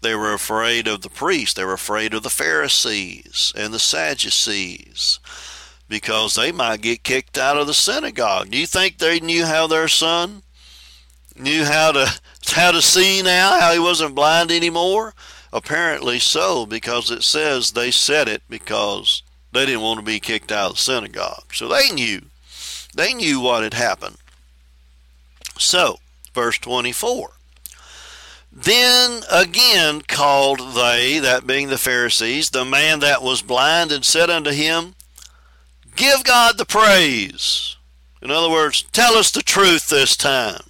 They 0.00 0.14
were 0.14 0.32
afraid 0.32 0.88
of 0.88 1.02
the 1.02 1.10
priests. 1.10 1.54
They 1.54 1.64
were 1.64 1.74
afraid 1.74 2.14
of 2.14 2.22
the 2.22 2.30
Pharisees 2.30 3.52
and 3.54 3.74
the 3.74 3.78
Sadducees 3.78 5.20
because 5.90 6.36
they 6.36 6.52
might 6.52 6.80
get 6.80 7.02
kicked 7.02 7.36
out 7.36 7.58
of 7.58 7.66
the 7.66 7.74
synagogue. 7.74 8.48
Do 8.48 8.56
you 8.56 8.66
think 8.66 8.96
they 8.96 9.18
knew 9.18 9.44
how 9.44 9.66
their 9.66 9.88
son 9.88 10.42
knew 11.36 11.64
how 11.64 11.92
to 11.92 12.20
how 12.52 12.70
to 12.70 12.80
see 12.80 13.20
now, 13.20 13.60
how 13.60 13.72
he 13.72 13.78
wasn't 13.78 14.14
blind 14.14 14.50
anymore? 14.50 15.12
Apparently 15.52 16.20
so, 16.20 16.64
because 16.64 17.10
it 17.10 17.24
says 17.24 17.72
they 17.72 17.90
said 17.90 18.28
it 18.28 18.42
because 18.48 19.24
they 19.52 19.66
didn't 19.66 19.82
want 19.82 19.98
to 19.98 20.06
be 20.06 20.20
kicked 20.20 20.52
out 20.52 20.70
of 20.70 20.76
the 20.76 20.82
synagogue. 20.82 21.52
So 21.52 21.66
they 21.66 21.90
knew. 21.90 22.22
They 22.94 23.12
knew 23.12 23.40
what 23.40 23.64
had 23.64 23.74
happened. 23.74 24.16
So, 25.58 25.98
verse 26.34 26.58
24. 26.58 27.32
Then 28.52 29.22
again 29.30 30.02
called 30.02 30.60
they, 30.76 31.18
that 31.18 31.48
being 31.48 31.68
the 31.68 31.78
Pharisees, 31.78 32.50
the 32.50 32.64
man 32.64 33.00
that 33.00 33.22
was 33.22 33.42
blind, 33.42 33.90
and 33.90 34.04
said 34.04 34.30
unto 34.30 34.50
him, 34.50 34.94
Give 36.00 36.24
God 36.24 36.56
the 36.56 36.64
praise. 36.64 37.76
In 38.22 38.30
other 38.30 38.48
words, 38.48 38.84
tell 38.84 39.16
us 39.16 39.30
the 39.30 39.42
truth 39.42 39.90
this 39.90 40.16
time. 40.16 40.62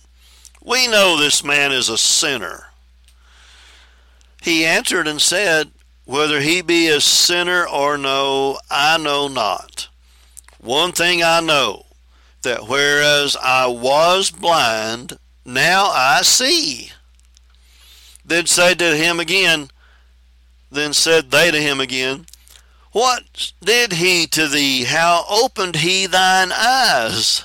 We 0.60 0.88
know 0.88 1.16
this 1.16 1.44
man 1.44 1.70
is 1.70 1.88
a 1.88 1.96
sinner. 1.96 2.64
He 4.42 4.64
answered 4.64 5.06
and 5.06 5.20
said, 5.20 5.70
Whether 6.04 6.40
he 6.40 6.62
be 6.62 6.88
a 6.88 7.00
sinner 7.00 7.64
or 7.64 7.96
no, 7.96 8.58
I 8.68 8.98
know 8.98 9.28
not. 9.28 9.88
One 10.58 10.90
thing 10.90 11.22
I 11.22 11.38
know, 11.38 11.86
that 12.42 12.66
whereas 12.66 13.36
I 13.40 13.68
was 13.68 14.32
blind, 14.32 15.16
now 15.44 15.84
I 15.92 16.22
see. 16.22 16.90
Then 18.24 18.46
said 18.46 18.80
to 18.80 18.96
him 18.96 19.20
again, 19.20 19.70
then 20.72 20.92
said 20.92 21.30
they 21.30 21.52
to 21.52 21.62
him 21.62 21.78
again, 21.78 22.26
What 22.92 23.52
did 23.62 23.94
he 23.94 24.26
to 24.28 24.48
thee? 24.48 24.84
How 24.84 25.24
opened 25.30 25.76
he 25.76 26.06
thine 26.06 26.50
eyes? 26.52 27.44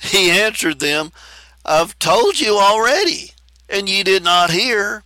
He 0.00 0.30
answered 0.30 0.80
them, 0.80 1.12
I've 1.64 1.98
told 1.98 2.40
you 2.40 2.56
already, 2.58 3.32
and 3.68 3.88
ye 3.88 4.02
did 4.02 4.24
not 4.24 4.50
hear. 4.50 5.02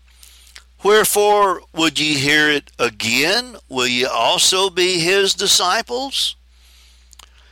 Wherefore 0.84 1.62
would 1.74 1.98
ye 1.98 2.14
hear 2.14 2.48
it 2.48 2.70
again? 2.78 3.56
Will 3.68 3.86
ye 3.86 4.04
also 4.04 4.70
be 4.70 5.00
his 5.00 5.34
disciples? 5.34 6.36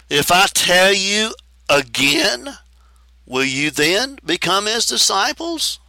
If 0.09 0.31
I 0.31 0.47
tell 0.47 0.93
you 0.93 1.35
again, 1.69 2.59
will 3.27 3.45
you 3.45 3.71
then 3.71 4.19
become 4.25 4.67
his 4.67 4.87
disciples? 4.87 5.81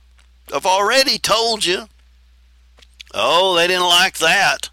I've 0.54 0.66
already 0.66 1.18
told 1.18 1.66
you. 1.66 1.88
Oh, 3.14 3.56
they 3.56 3.68
didn't 3.68 3.84
like 3.84 4.18
that. 4.18 4.70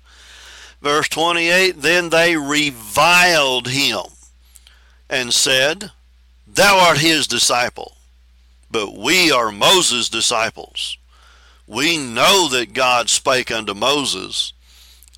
Verse 0.81 1.09
28 1.09 1.81
Then 1.83 2.11
they 2.11 2.37
reviled 2.37 3.69
him 3.69 4.05
and 5.09 5.33
said, 5.33 5.93
Thou 6.47 6.79
art 6.79 6.99
his 6.99 7.27
disciple 7.27 7.97
but 8.71 8.95
we 8.95 9.31
are 9.31 9.53
Moses' 9.53 10.09
disciples. 10.09 10.99
We 11.67 11.97
know 11.97 12.49
that 12.51 12.75
God 12.75 13.09
spake 13.09 13.51
unto 13.51 13.75
Moses. 13.75 14.53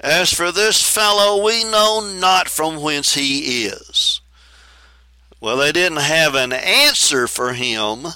As 0.00 0.32
for 0.32 0.52
this 0.52 0.80
fellow, 0.80 1.44
we 1.44 1.64
know 1.64 2.00
not 2.00 2.48
from 2.48 2.80
whence 2.80 3.14
he 3.14 3.64
is. 3.66 4.20
Well, 5.40 5.56
they 5.56 5.72
didn't 5.72 5.98
have 5.98 6.34
an 6.34 6.52
answer 6.52 7.26
for 7.26 7.52
him, 7.52 8.06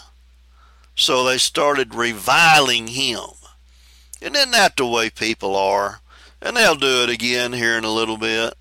so 0.94 1.24
they 1.24 1.38
started 1.38 1.94
reviling 1.94 2.88
him. 2.88 3.20
And 4.20 4.36
isn't 4.36 4.52
that 4.52 4.76
the 4.76 4.86
way 4.86 5.10
people 5.10 5.56
are? 5.56 6.01
And 6.44 6.56
they'll 6.56 6.74
do 6.74 7.04
it 7.04 7.08
again 7.08 7.52
here 7.52 7.78
in 7.78 7.84
a 7.84 7.90
little 7.90 8.16
bit. 8.16 8.54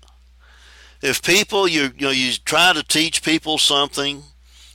If 1.02 1.20
people 1.20 1.66
you 1.66 1.92
you 1.98 2.06
know 2.06 2.10
you 2.10 2.32
try 2.44 2.72
to 2.72 2.84
teach 2.84 3.24
people 3.24 3.58
something 3.58 4.22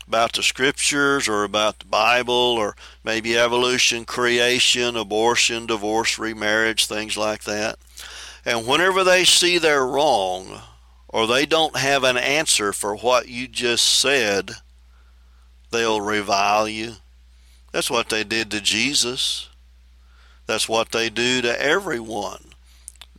about 0.06 0.34
the 0.34 0.44
scriptures 0.44 1.30
or 1.30 1.46
about 1.46 1.80
the 1.80 1.86
Bible 1.86 2.34
or 2.34 2.76
maybe 3.06 3.38
evolution, 3.38 4.04
creation, 4.04 4.98
abortion, 4.98 5.66
divorce, 5.66 6.20
remarriage, 6.20 6.86
things 6.86 7.16
like 7.16 7.44
that. 7.46 7.78
And 8.46 8.68
whenever 8.68 9.06
they 9.06 9.24
see 9.24 9.58
they're 9.58 9.86
wrong 9.86 10.62
or 11.08 11.28
they 11.28 11.46
don't 11.46 11.78
have 11.78 12.04
an 12.04 12.18
answer 12.18 12.74
for 12.74 12.96
what 12.96 13.30
you 13.30 13.48
just 13.48 13.86
said, 13.86 14.52
they'll 15.72 16.02
revile 16.02 16.68
you. 16.68 16.94
That's 17.72 17.92
what 17.92 18.10
they 18.10 18.24
did 18.24 18.52
to 18.52 18.62
Jesus. 18.62 19.50
That's 20.46 20.70
what 20.70 20.92
they 20.92 21.10
do 21.10 21.42
to 21.42 21.62
everyone 21.62 22.47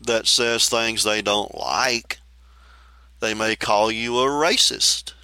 that 0.01 0.27
says 0.27 0.69
things 0.69 1.03
they 1.03 1.23
don't 1.23 1.55
like. 1.55 2.19
They 3.21 3.35
may 3.35 3.57
call 3.57 3.91
you 3.91 4.19
a 4.19 4.27
racist. 4.27 5.15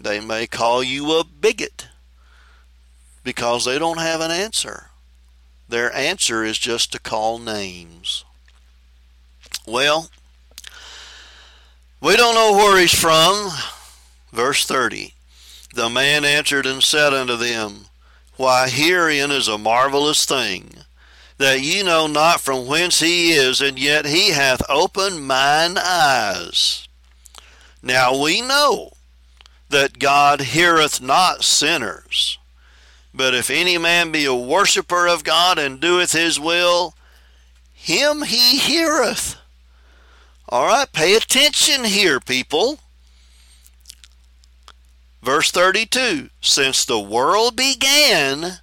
They 0.00 0.20
may 0.20 0.46
call 0.46 0.82
you 0.82 1.12
a 1.18 1.24
bigot 1.24 1.88
because 3.24 3.64
they 3.64 3.78
don't 3.78 4.00
have 4.00 4.20
an 4.20 4.30
answer. 4.30 4.90
Their 5.68 5.94
answer 5.94 6.44
is 6.44 6.58
just 6.58 6.92
to 6.92 6.98
call 6.98 7.38
names. 7.38 8.24
Well, 9.66 10.10
we 12.00 12.16
don't 12.16 12.34
know 12.34 12.52
where 12.52 12.80
he's 12.80 12.92
from. 12.92 13.50
Verse 14.32 14.66
30 14.66 15.14
The 15.74 15.88
man 15.88 16.24
answered 16.24 16.66
and 16.66 16.82
said 16.82 17.14
unto 17.14 17.36
them, 17.36 17.86
Why, 18.36 18.68
herein 18.68 19.30
is 19.30 19.48
a 19.48 19.56
marvelous 19.56 20.26
thing, 20.26 20.81
that 21.42 21.60
ye 21.60 21.82
know 21.82 22.06
not 22.06 22.40
from 22.40 22.66
whence 22.66 23.00
he 23.00 23.32
is, 23.32 23.60
and 23.60 23.76
yet 23.76 24.06
he 24.06 24.30
hath 24.30 24.62
opened 24.68 25.26
mine 25.26 25.76
eyes. 25.76 26.86
Now 27.82 28.16
we 28.22 28.40
know 28.40 28.92
that 29.68 29.98
God 29.98 30.40
heareth 30.40 31.00
not 31.00 31.42
sinners. 31.42 32.38
But 33.12 33.34
if 33.34 33.50
any 33.50 33.76
man 33.76 34.12
be 34.12 34.24
a 34.24 34.34
worshipper 34.34 35.08
of 35.08 35.24
God 35.24 35.58
and 35.58 35.80
doeth 35.80 36.12
his 36.12 36.38
will, 36.38 36.94
him 37.74 38.22
he 38.22 38.58
heareth. 38.58 39.36
All 40.48 40.66
right, 40.66 40.90
pay 40.92 41.16
attention 41.16 41.84
here, 41.84 42.20
people. 42.20 42.78
Verse 45.22 45.50
32 45.50 46.30
Since 46.40 46.84
the 46.84 47.00
world 47.00 47.56
began, 47.56 48.58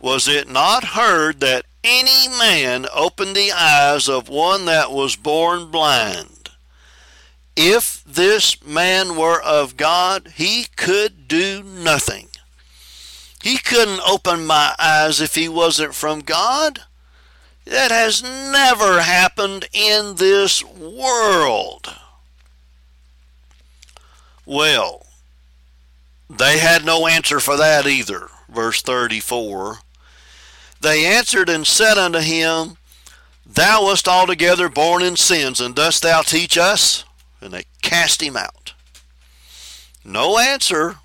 was 0.00 0.28
it 0.28 0.48
not 0.48 0.84
heard 0.84 1.40
that 1.40 1.64
any 1.84 2.28
man 2.28 2.86
opened 2.92 3.36
the 3.36 3.52
eyes 3.52 4.08
of 4.08 4.28
one 4.28 4.64
that 4.64 4.90
was 4.90 5.14
born 5.14 5.70
blind? 5.70 6.48
If 7.54 8.02
this 8.04 8.64
man 8.64 9.16
were 9.16 9.40
of 9.40 9.76
God, 9.76 10.32
he 10.36 10.66
could 10.76 11.28
do 11.28 11.62
nothing. 11.62 12.28
He 13.42 13.58
couldn't 13.58 14.00
open 14.00 14.46
my 14.46 14.74
eyes 14.78 15.20
if 15.20 15.34
he 15.34 15.48
wasn't 15.48 15.94
from 15.94 16.20
God. 16.20 16.80
That 17.66 17.90
has 17.90 18.22
never 18.22 19.02
happened 19.02 19.68
in 19.72 20.16
this 20.16 20.64
world. 20.64 21.94
Well, 24.46 25.06
they 26.28 26.58
had 26.58 26.84
no 26.84 27.06
answer 27.06 27.40
for 27.40 27.56
that 27.56 27.86
either. 27.86 28.28
Verse 28.48 28.82
34. 28.82 29.78
They 30.84 31.04
answered 31.04 31.48
and 31.48 31.66
said 31.66 31.98
unto 31.98 32.20
him, 32.20 32.76
Thou 33.44 33.84
wast 33.86 34.06
altogether 34.06 34.68
born 34.68 35.02
in 35.02 35.16
sins, 35.16 35.60
and 35.60 35.74
dost 35.74 36.02
thou 36.02 36.22
teach 36.22 36.56
us? 36.56 37.04
and 37.44 37.52
they 37.52 37.64
cast 37.82 38.22
him 38.22 38.36
out. 38.36 38.72
No 40.02 40.38
answer. 40.38 40.96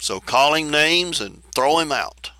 So 0.00 0.20
call 0.20 0.54
him 0.54 0.70
names 0.70 1.20
and 1.20 1.42
throw 1.54 1.78
him 1.78 1.92
out. 1.92 2.30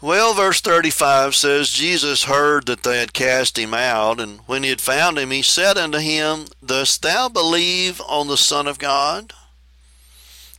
Well, 0.00 0.34
verse 0.34 0.60
35 0.60 1.34
says, 1.34 1.70
Jesus 1.70 2.24
heard 2.24 2.66
that 2.66 2.84
they 2.84 3.00
had 3.00 3.12
cast 3.12 3.58
him 3.58 3.74
out, 3.74 4.20
and 4.20 4.40
when 4.46 4.62
he 4.62 4.68
had 4.68 4.80
found 4.80 5.18
him, 5.18 5.30
he 5.30 5.42
said 5.42 5.76
unto 5.76 5.98
him, 5.98 6.46
Dost 6.64 7.02
thou 7.02 7.28
believe 7.28 8.00
on 8.02 8.28
the 8.28 8.36
Son 8.36 8.68
of 8.68 8.78
God? 8.78 9.32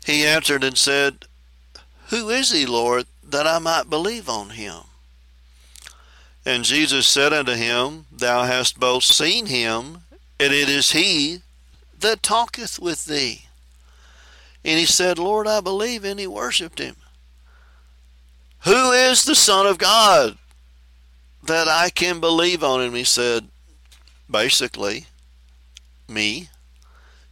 He 0.06 0.26
answered 0.26 0.64
and 0.64 0.78
said, 0.78 1.26
Who 2.10 2.30
is 2.30 2.52
he, 2.52 2.66
Lord, 2.66 3.06
that 3.24 3.46
I 3.46 3.60
might 3.60 3.90
believe 3.90 4.30
on 4.30 4.52
him? 4.52 4.82
And 6.46 6.64
Jesus 6.64 7.06
said 7.06 7.34
unto 7.34 7.54
him, 7.54 8.06
Thou 8.12 8.44
hast 8.44 8.80
both 8.80 9.04
seen 9.04 9.48
him, 9.48 10.04
and 10.40 10.54
it 10.54 10.70
is 10.70 10.92
he 10.92 11.42
that 12.00 12.24
talketh 12.24 12.80
with 12.80 13.06
thee. 13.06 13.48
And 14.64 14.80
he 14.80 14.86
said, 14.86 15.20
Lord, 15.20 15.48
I 15.48 15.60
believe, 15.60 16.06
and 16.06 16.20
he 16.20 16.28
worshipped 16.28 16.80
him. 16.80 16.96
Who 18.62 18.92
is 18.92 19.24
the 19.24 19.36
Son 19.36 19.66
of 19.66 19.78
God 19.78 20.38
that 21.44 21.68
I 21.68 21.90
can 21.90 22.20
believe 22.20 22.64
on 22.64 22.82
him? 22.82 22.96
He 22.96 23.04
said, 23.04 23.50
basically, 24.30 25.08
me. 26.08 26.50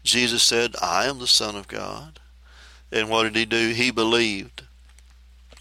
Jesus 0.03 0.43
said, 0.43 0.75
I 0.81 1.05
am 1.05 1.19
the 1.19 1.27
Son 1.27 1.55
of 1.55 1.67
God. 1.67 2.19
And 2.91 3.09
what 3.09 3.23
did 3.23 3.35
he 3.35 3.45
do? 3.45 3.69
He 3.69 3.91
believed. 3.91 4.64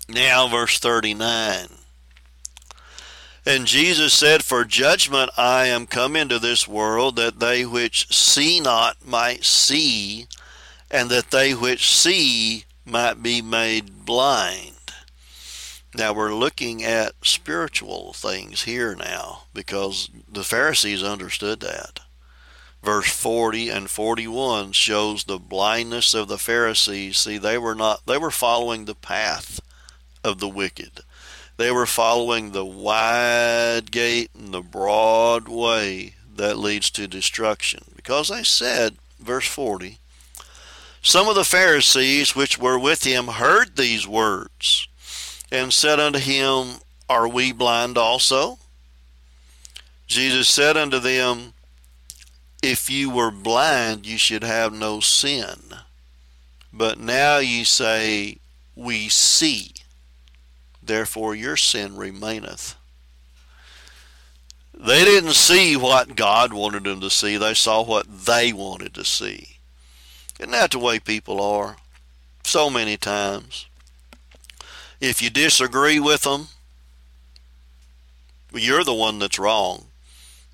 Now, 0.09 0.49
verse 0.49 0.79
39. 0.79 1.69
And 3.47 3.67
Jesus 3.67 4.13
said, 4.13 4.43
For 4.43 4.65
judgment 4.65 5.31
I 5.37 5.67
am 5.67 5.87
come 5.87 6.17
into 6.17 6.39
this 6.39 6.69
world, 6.69 7.17
that 7.17 7.41
they 7.41 7.65
which 7.65 8.09
see 8.15 8.61
not 8.61 9.07
might 9.07 9.45
see, 9.45 10.27
and 10.91 11.11
that 11.11 11.31
they 11.31 11.55
which 11.55 11.91
see 11.91 12.65
might 12.85 13.23
be 13.23 13.41
made 13.43 14.05
blind. 14.05 14.71
Now 15.95 16.13
we're 16.13 16.35
looking 16.35 16.83
at 16.83 17.13
spiritual 17.23 18.13
things 18.13 18.63
here 18.63 18.95
now, 18.95 19.45
because 19.55 20.11
the 20.31 20.45
Pharisees 20.45 21.03
understood 21.03 21.61
that. 21.61 22.01
Verse 22.83 23.09
40 23.09 23.71
and 23.71 23.89
41 23.89 24.73
shows 24.73 25.25
the 25.25 25.39
blindness 25.39 26.13
of 26.13 26.29
the 26.29 26.37
Pharisees. 26.37 27.17
See, 27.17 27.39
they 27.39 27.57
were 27.57 27.75
not, 27.75 28.05
they 28.07 28.19
were 28.19 28.31
following 28.31 28.85
the 28.85 28.95
path 28.95 29.61
of 30.25 30.41
the 30.41 30.49
wicked 30.49 31.03
they 31.57 31.71
were 31.71 31.87
following 31.87 32.51
the 32.51 32.65
wide 32.65 33.91
gate 33.91 34.31
and 34.37 34.53
the 34.53 34.61
broad 34.61 35.49
way 35.49 36.15
that 36.35 36.59
leads 36.59 36.91
to 36.91 37.07
destruction. 37.07 37.85
Because 37.95 38.29
they 38.29 38.43
said, 38.43 38.97
verse 39.21 39.47
40, 39.47 39.99
Some 41.01 41.29
of 41.29 41.37
the 41.37 41.45
Pharisees 41.45 42.35
which 42.35 42.59
were 42.59 42.79
with 42.79 43.05
him 43.05 43.29
heard 43.29 43.77
these 43.77 44.07
words, 44.07 44.89
and 45.53 45.73
said 45.73 46.01
unto 46.01 46.19
him, 46.19 46.79
Are 47.09 47.29
we 47.29 47.53
blind 47.53 47.97
also? 47.97 48.59
Jesus 50.09 50.49
said 50.49 50.77
unto 50.77 50.99
them, 50.99 51.55
If 52.63 52.91
you 52.91 53.11
were 53.11 53.31
blind, 53.31 54.07
you 54.07 54.19
should 54.19 54.43
have 54.43 54.73
no 54.73 54.99
sin. 54.99 55.57
But 56.73 56.99
now 56.99 57.39
ye 57.39 57.63
say, 57.63 58.39
We 58.75 59.09
see 59.09 59.74
therefore 60.87 61.35
your 61.35 61.57
sin 61.57 61.97
remaineth. 61.97 62.77
They 64.77 65.05
didn't 65.05 65.35
see 65.35 65.77
what 65.77 66.17
God 66.17 66.53
wanted 66.53 66.85
them 66.85 67.01
to 67.01 67.11
see, 67.11 67.37
they 67.37 67.55
saw 67.55 67.83
what 67.83 68.07
they 68.27 68.53
wanted 68.53 68.95
to 68.95 69.05
see. 69.05 69.59
Isn't 70.39 70.51
that 70.51 70.73
the 70.73 70.79
way 70.79 70.99
people 70.99 71.41
are? 71.41 71.77
So 72.45 72.69
many 72.69 72.97
times. 72.97 73.67
If 75.01 75.23
you 75.23 75.31
disagree 75.31 76.01
with 76.01 76.23
them, 76.23 76.49
you're 78.53 78.85
the 78.85 78.95
one 78.95 79.19
that's 79.19 79.39
wrong. 79.39 79.87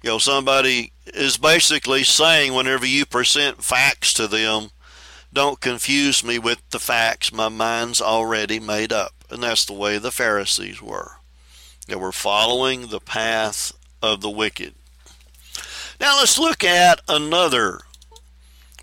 You 0.02 0.10
know, 0.10 0.18
somebody 0.18 0.92
is 1.06 1.36
basically 1.36 2.04
saying 2.04 2.54
whenever 2.54 2.86
you 2.86 3.04
present 3.04 3.62
facts 3.62 4.14
to 4.14 4.26
them, 4.26 4.70
don't 5.32 5.60
confuse 5.60 6.24
me 6.24 6.38
with 6.38 6.60
the 6.70 6.80
facts. 6.80 7.32
My 7.32 7.48
mind's 7.48 8.00
already 8.00 8.60
made 8.60 8.92
up. 8.92 9.12
And 9.30 9.42
that's 9.42 9.64
the 9.64 9.72
way 9.72 9.98
the 9.98 10.10
Pharisees 10.10 10.82
were. 10.82 11.18
They 11.86 11.94
were 11.94 12.12
following 12.12 12.88
the 12.88 13.00
path 13.00 13.72
of 14.02 14.20
the 14.20 14.30
wicked. 14.30 14.74
Now 16.00 16.18
let's 16.18 16.38
look 16.38 16.64
at 16.64 17.00
another 17.08 17.80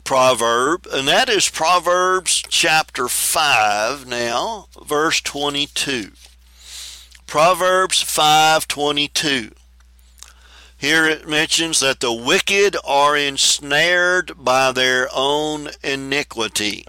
proverb, 0.03 0.87
and 0.91 1.07
that 1.07 1.27
is 1.27 1.49
Proverbs 1.49 2.43
chapter 2.47 3.07
5 3.07 4.07
now, 4.07 4.67
verse 4.85 5.19
22. 5.19 6.11
Proverbs 7.25 8.01
5:22. 8.01 9.51
Here 10.79 11.05
it 11.05 11.27
mentions 11.27 11.79
that 11.79 12.01
the 12.01 12.13
wicked 12.13 12.77
are 12.85 13.17
ensnared 13.17 14.33
by 14.37 14.71
their 14.71 15.09
own 15.11 15.69
iniquity. 15.83 16.85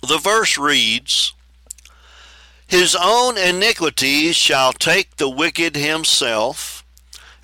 The 0.00 0.16
verse 0.16 0.56
reads, 0.56 1.34
His 2.66 2.96
own 2.98 3.36
iniquities 3.36 4.36
shall 4.36 4.72
take 4.72 5.16
the 5.16 5.28
wicked 5.28 5.76
himself, 5.76 6.82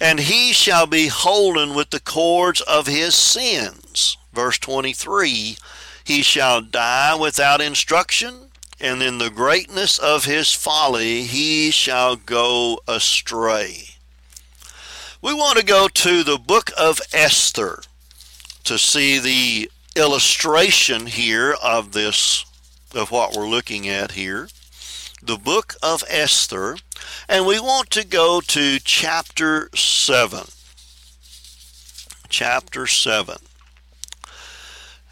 and 0.00 0.18
he 0.18 0.54
shall 0.54 0.86
be 0.86 1.08
holden 1.08 1.74
with 1.74 1.90
the 1.90 2.00
cords 2.00 2.62
of 2.62 2.86
his 2.86 3.14
sins. 3.14 4.16
Verse 4.32 4.58
23 4.58 5.58
He 6.04 6.22
shall 6.22 6.62
die 6.62 7.14
without 7.16 7.60
instruction, 7.60 8.50
and 8.80 9.02
in 9.02 9.18
the 9.18 9.30
greatness 9.30 9.98
of 9.98 10.24
his 10.24 10.54
folly 10.54 11.24
he 11.24 11.70
shall 11.70 12.16
go 12.16 12.80
astray. 12.88 13.91
We 15.22 15.32
want 15.32 15.56
to 15.56 15.64
go 15.64 15.86
to 15.86 16.24
the 16.24 16.36
book 16.36 16.72
of 16.76 17.00
Esther 17.12 17.82
to 18.64 18.76
see 18.76 19.20
the 19.20 19.70
illustration 19.94 21.06
here 21.06 21.54
of 21.62 21.92
this, 21.92 22.44
of 22.92 23.12
what 23.12 23.36
we're 23.36 23.46
looking 23.46 23.88
at 23.88 24.12
here. 24.12 24.48
The 25.22 25.36
book 25.36 25.76
of 25.80 26.02
Esther, 26.08 26.76
and 27.28 27.46
we 27.46 27.60
want 27.60 27.90
to 27.90 28.04
go 28.04 28.40
to 28.40 28.80
chapter 28.80 29.70
7. 29.76 30.40
Chapter 32.28 32.88
7. 32.88 33.36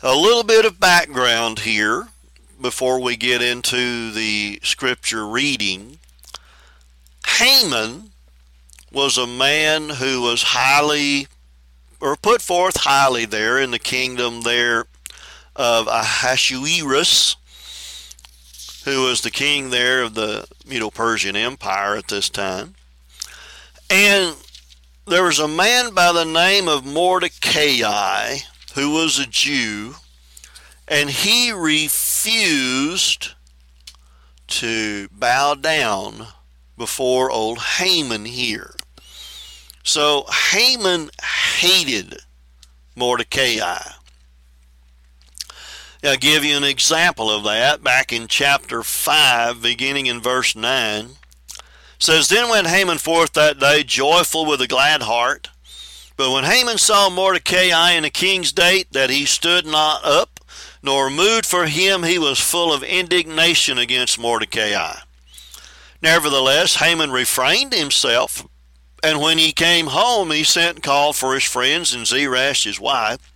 A 0.03 0.17
little 0.17 0.43
bit 0.43 0.65
of 0.65 0.81
background 0.81 1.61
here 1.61 2.09
before 2.61 3.01
we 3.01 3.15
get 3.15 3.43
into 3.43 4.11
the 4.11 4.59
scripture 4.65 5.25
reading. 5.25 6.01
Haman 7.39 8.10
was 8.93 9.17
a 9.17 9.27
man 9.27 9.89
who 9.89 10.23
was 10.23 10.43
highly, 10.43 11.27
or 12.01 12.17
put 12.17 12.43
forth 12.43 12.77
highly 12.79 13.25
there 13.25 13.59
in 13.59 13.71
the 13.71 13.79
kingdom 13.79 14.43
there 14.43 14.87
of 15.55 15.87
Ahasuerus, 15.87 17.37
who 18.85 19.05
was 19.05 19.21
the 19.21 19.31
king 19.31 19.71
there 19.71 20.03
of 20.03 20.15
the 20.15 20.47
Medo-Persian 20.67 21.37
Empire 21.37 21.97
at 21.97 22.09
this 22.09 22.29
time. 22.31 22.75
And 23.91 24.37
there 25.07 25.25
was 25.25 25.39
a 25.39 25.49
man 25.49 25.93
by 25.95 26.13
the 26.13 26.25
name 26.25 26.69
of 26.69 26.87
Mordecai 26.87 28.39
who 28.75 28.91
was 28.91 29.19
a 29.19 29.27
Jew, 29.27 29.97
and 30.89 31.11
he 31.11 31.53
refused 31.53 33.35
to 34.47 35.09
bow 35.09 35.55
down 35.55 36.29
before 36.79 37.31
old 37.31 37.59
Haman 37.59 38.25
here. 38.25 38.75
So 39.91 40.25
Haman 40.53 41.11
hated 41.59 42.21
Mordecai. 42.95 43.75
I'll 46.05 46.17
give 46.17 46.45
you 46.45 46.57
an 46.57 46.63
example 46.63 47.29
of 47.29 47.43
that 47.43 47.83
back 47.83 48.13
in 48.13 48.29
chapter 48.29 48.85
5, 48.85 49.61
beginning 49.61 50.07
in 50.07 50.21
verse 50.21 50.55
9. 50.55 51.07
It 51.07 51.63
says, 51.99 52.29
Then 52.29 52.49
went 52.49 52.69
Haman 52.69 52.99
forth 52.99 53.33
that 53.33 53.59
day, 53.59 53.83
joyful 53.83 54.47
with 54.47 54.61
a 54.61 54.69
glad 54.69 55.03
heart. 55.03 55.51
But 56.17 56.31
when 56.31 56.45
Haman 56.45 56.79
saw 56.79 57.11
Mordecai 57.11 57.91
in 57.91 58.05
the 58.05 58.11
king's 58.11 58.53
gate, 58.53 58.93
that 58.93 59.11
he 59.11 59.25
stood 59.25 59.67
not 59.67 60.05
up, 60.05 60.39
nor 60.85 61.11
moved 61.11 61.47
for 61.47 61.67
him, 61.67 62.05
he 62.05 62.17
was 62.17 62.39
full 62.39 62.73
of 62.73 62.85
indignation 62.85 63.77
against 63.77 64.21
Mordecai. 64.21 65.01
Nevertheless, 66.01 66.77
Haman 66.77 67.11
refrained 67.11 67.75
himself, 67.75 68.47
and 69.03 69.21
when 69.21 69.39
he 69.39 69.53
came 69.53 69.89
home, 69.89 70.31
he 70.31 70.45
sent 70.45 70.77
and 70.77 70.83
called 70.83 71.17
for 71.17 71.35
his 71.35 71.45
friends 71.45 71.95
and 71.95 72.07
Zeresh 72.07 72.65
his 72.65 72.81
wife. 72.81 73.33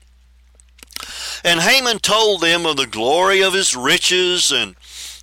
And 1.45 1.61
Haman 1.61 1.99
told 1.99 2.41
them 2.41 2.65
of 2.67 2.77
the 2.77 2.87
glory 2.87 3.43
of 3.43 3.53
his 3.53 3.77
riches 3.77 4.51
and 4.51 4.77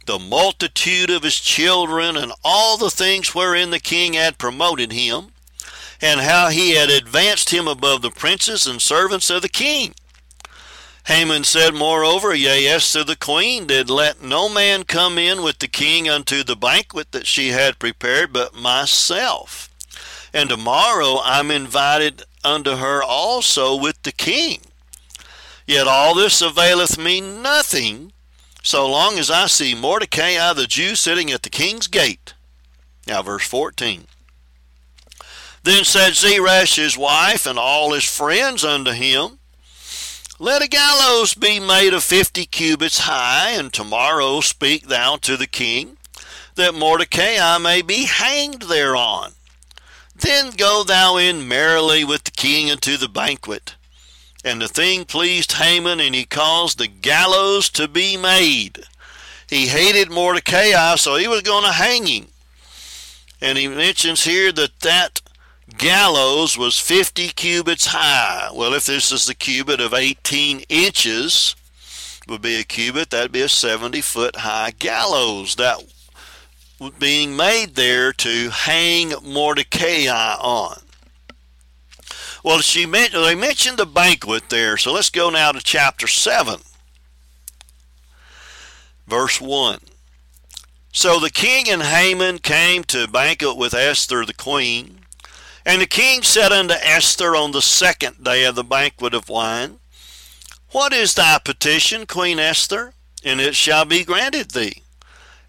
the 0.05 0.19
multitude 0.19 1.09
of 1.09 1.23
his 1.23 1.39
children 1.39 2.17
and 2.17 2.31
all 2.43 2.77
the 2.77 2.89
things 2.89 3.33
wherein 3.33 3.69
the 3.69 3.79
king 3.79 4.13
had 4.13 4.37
promoted 4.37 4.91
him, 4.91 5.27
and 6.01 6.21
how 6.21 6.49
he 6.49 6.71
had 6.71 6.89
advanced 6.89 7.51
him 7.51 7.67
above 7.67 8.01
the 8.01 8.11
princes 8.11 8.65
and 8.65 8.81
servants 8.81 9.29
of 9.29 9.41
the 9.41 9.49
king. 9.49 9.93
Haman 11.05 11.43
said, 11.43 11.73
Moreover, 11.73 12.33
yea, 12.35 12.67
Esther 12.67 13.03
the 13.03 13.15
queen 13.15 13.65
did 13.65 13.89
let 13.89 14.21
no 14.21 14.47
man 14.49 14.83
come 14.83 15.17
in 15.17 15.41
with 15.41 15.59
the 15.59 15.67
king 15.67 16.07
unto 16.07 16.43
the 16.43 16.55
banquet 16.55 17.11
that 17.11 17.25
she 17.25 17.49
had 17.49 17.79
prepared 17.79 18.31
but 18.31 18.53
myself. 18.53 19.70
And 20.33 20.49
tomorrow 20.49 21.19
I'm 21.23 21.51
invited 21.51 22.23
unto 22.43 22.77
her 22.77 23.03
also 23.03 23.75
with 23.75 24.01
the 24.03 24.11
king. 24.11 24.61
Yet 25.65 25.87
all 25.87 26.15
this 26.15 26.41
availeth 26.41 26.97
me 26.97 27.21
nothing, 27.21 28.13
so 28.63 28.89
long 28.89 29.17
as 29.17 29.29
I 29.29 29.47
see 29.47 29.75
Mordecai 29.75 30.53
the 30.53 30.67
Jew 30.67 30.95
sitting 30.95 31.31
at 31.31 31.43
the 31.43 31.49
king's 31.49 31.87
gate. 31.87 32.33
Now, 33.07 33.21
verse 33.21 33.47
14. 33.47 34.05
Then 35.63 35.83
said 35.83 36.13
Zeresh 36.13 36.75
his 36.75 36.97
wife 36.97 37.45
and 37.45 37.59
all 37.59 37.93
his 37.93 38.05
friends 38.05 38.63
unto 38.63 38.91
him, 38.91 39.39
let 40.41 40.63
a 40.63 40.67
gallows 40.67 41.35
be 41.35 41.59
made 41.59 41.93
of 41.93 42.03
fifty 42.03 42.47
cubits 42.47 43.01
high, 43.01 43.51
and 43.51 43.71
tomorrow 43.71 44.41
speak 44.41 44.87
thou 44.87 45.17
to 45.17 45.37
the 45.37 45.45
king, 45.45 45.97
that 46.55 46.73
Mordecai 46.73 47.59
may 47.59 47.83
be 47.83 48.05
hanged 48.05 48.63
thereon. 48.63 49.33
Then 50.21 50.51
go 50.51 50.83
thou 50.83 51.17
in 51.17 51.47
merrily 51.47 52.03
with 52.03 52.23
the 52.23 52.31
king 52.31 52.71
unto 52.71 52.97
the 52.97 53.09
banquet. 53.09 53.75
And 54.43 54.61
the 54.61 54.67
thing 54.67 55.05
pleased 55.05 55.53
Haman, 55.53 55.99
and 55.99 56.15
he 56.15 56.25
caused 56.25 56.77
the 56.77 56.87
gallows 56.87 57.69
to 57.71 57.87
be 57.87 58.17
made. 58.17 58.79
He 59.47 59.67
hated 59.67 60.09
Mordecai, 60.09 60.95
so 60.95 61.15
he 61.15 61.27
was 61.27 61.41
going 61.41 61.65
to 61.65 61.71
hang 61.71 62.07
him. 62.07 62.27
And 63.41 63.57
he 63.57 63.67
mentions 63.67 64.23
here 64.23 64.51
that 64.51 64.79
that 64.79 65.21
gallows 65.77 66.57
was 66.57 66.79
50 66.79 67.29
cubits 67.29 67.87
high. 67.87 68.49
Well, 68.53 68.73
if 68.73 68.85
this 68.85 69.11
is 69.11 69.25
the 69.25 69.35
cubit 69.35 69.81
of 69.81 69.93
18 69.93 70.61
inches, 70.69 71.55
would 72.27 72.41
be 72.41 72.59
a 72.59 72.63
cubit, 72.63 73.09
that'd 73.09 73.31
be 73.31 73.41
a 73.41 73.49
70 73.49 74.01
foot 74.01 74.37
high 74.37 74.71
gallows 74.77 75.55
that 75.55 75.83
being 76.89 77.35
made 77.35 77.75
there 77.75 78.11
to 78.13 78.49
hang 78.49 79.13
Mordecai 79.23 80.07
on. 80.07 80.81
Well, 82.43 82.59
she 82.59 82.85
mentioned, 82.85 83.23
they 83.23 83.35
mentioned 83.35 83.77
the 83.77 83.85
banquet 83.85 84.49
there, 84.49 84.77
so 84.77 84.91
let's 84.91 85.11
go 85.11 85.29
now 85.29 85.51
to 85.51 85.59
chapter 85.59 86.07
7, 86.07 86.61
verse 89.07 89.39
1. 89.39 89.79
So 90.91 91.19
the 91.19 91.29
king 91.29 91.69
and 91.69 91.83
Haman 91.83 92.39
came 92.39 92.83
to 92.85 93.07
banquet 93.07 93.57
with 93.57 93.73
Esther 93.73 94.25
the 94.25 94.33
queen. 94.33 94.99
And 95.65 95.81
the 95.81 95.87
king 95.87 96.23
said 96.23 96.51
unto 96.51 96.73
Esther 96.73 97.35
on 97.35 97.51
the 97.51 97.61
second 97.61 98.23
day 98.23 98.45
of 98.45 98.55
the 98.55 98.63
banquet 98.63 99.13
of 99.13 99.29
wine, 99.29 99.77
What 100.71 100.91
is 100.91 101.13
thy 101.13 101.37
petition, 101.37 102.07
Queen 102.07 102.39
Esther? 102.39 102.93
And 103.23 103.39
it 103.39 103.55
shall 103.55 103.85
be 103.85 104.03
granted 104.03 104.51
thee. 104.51 104.81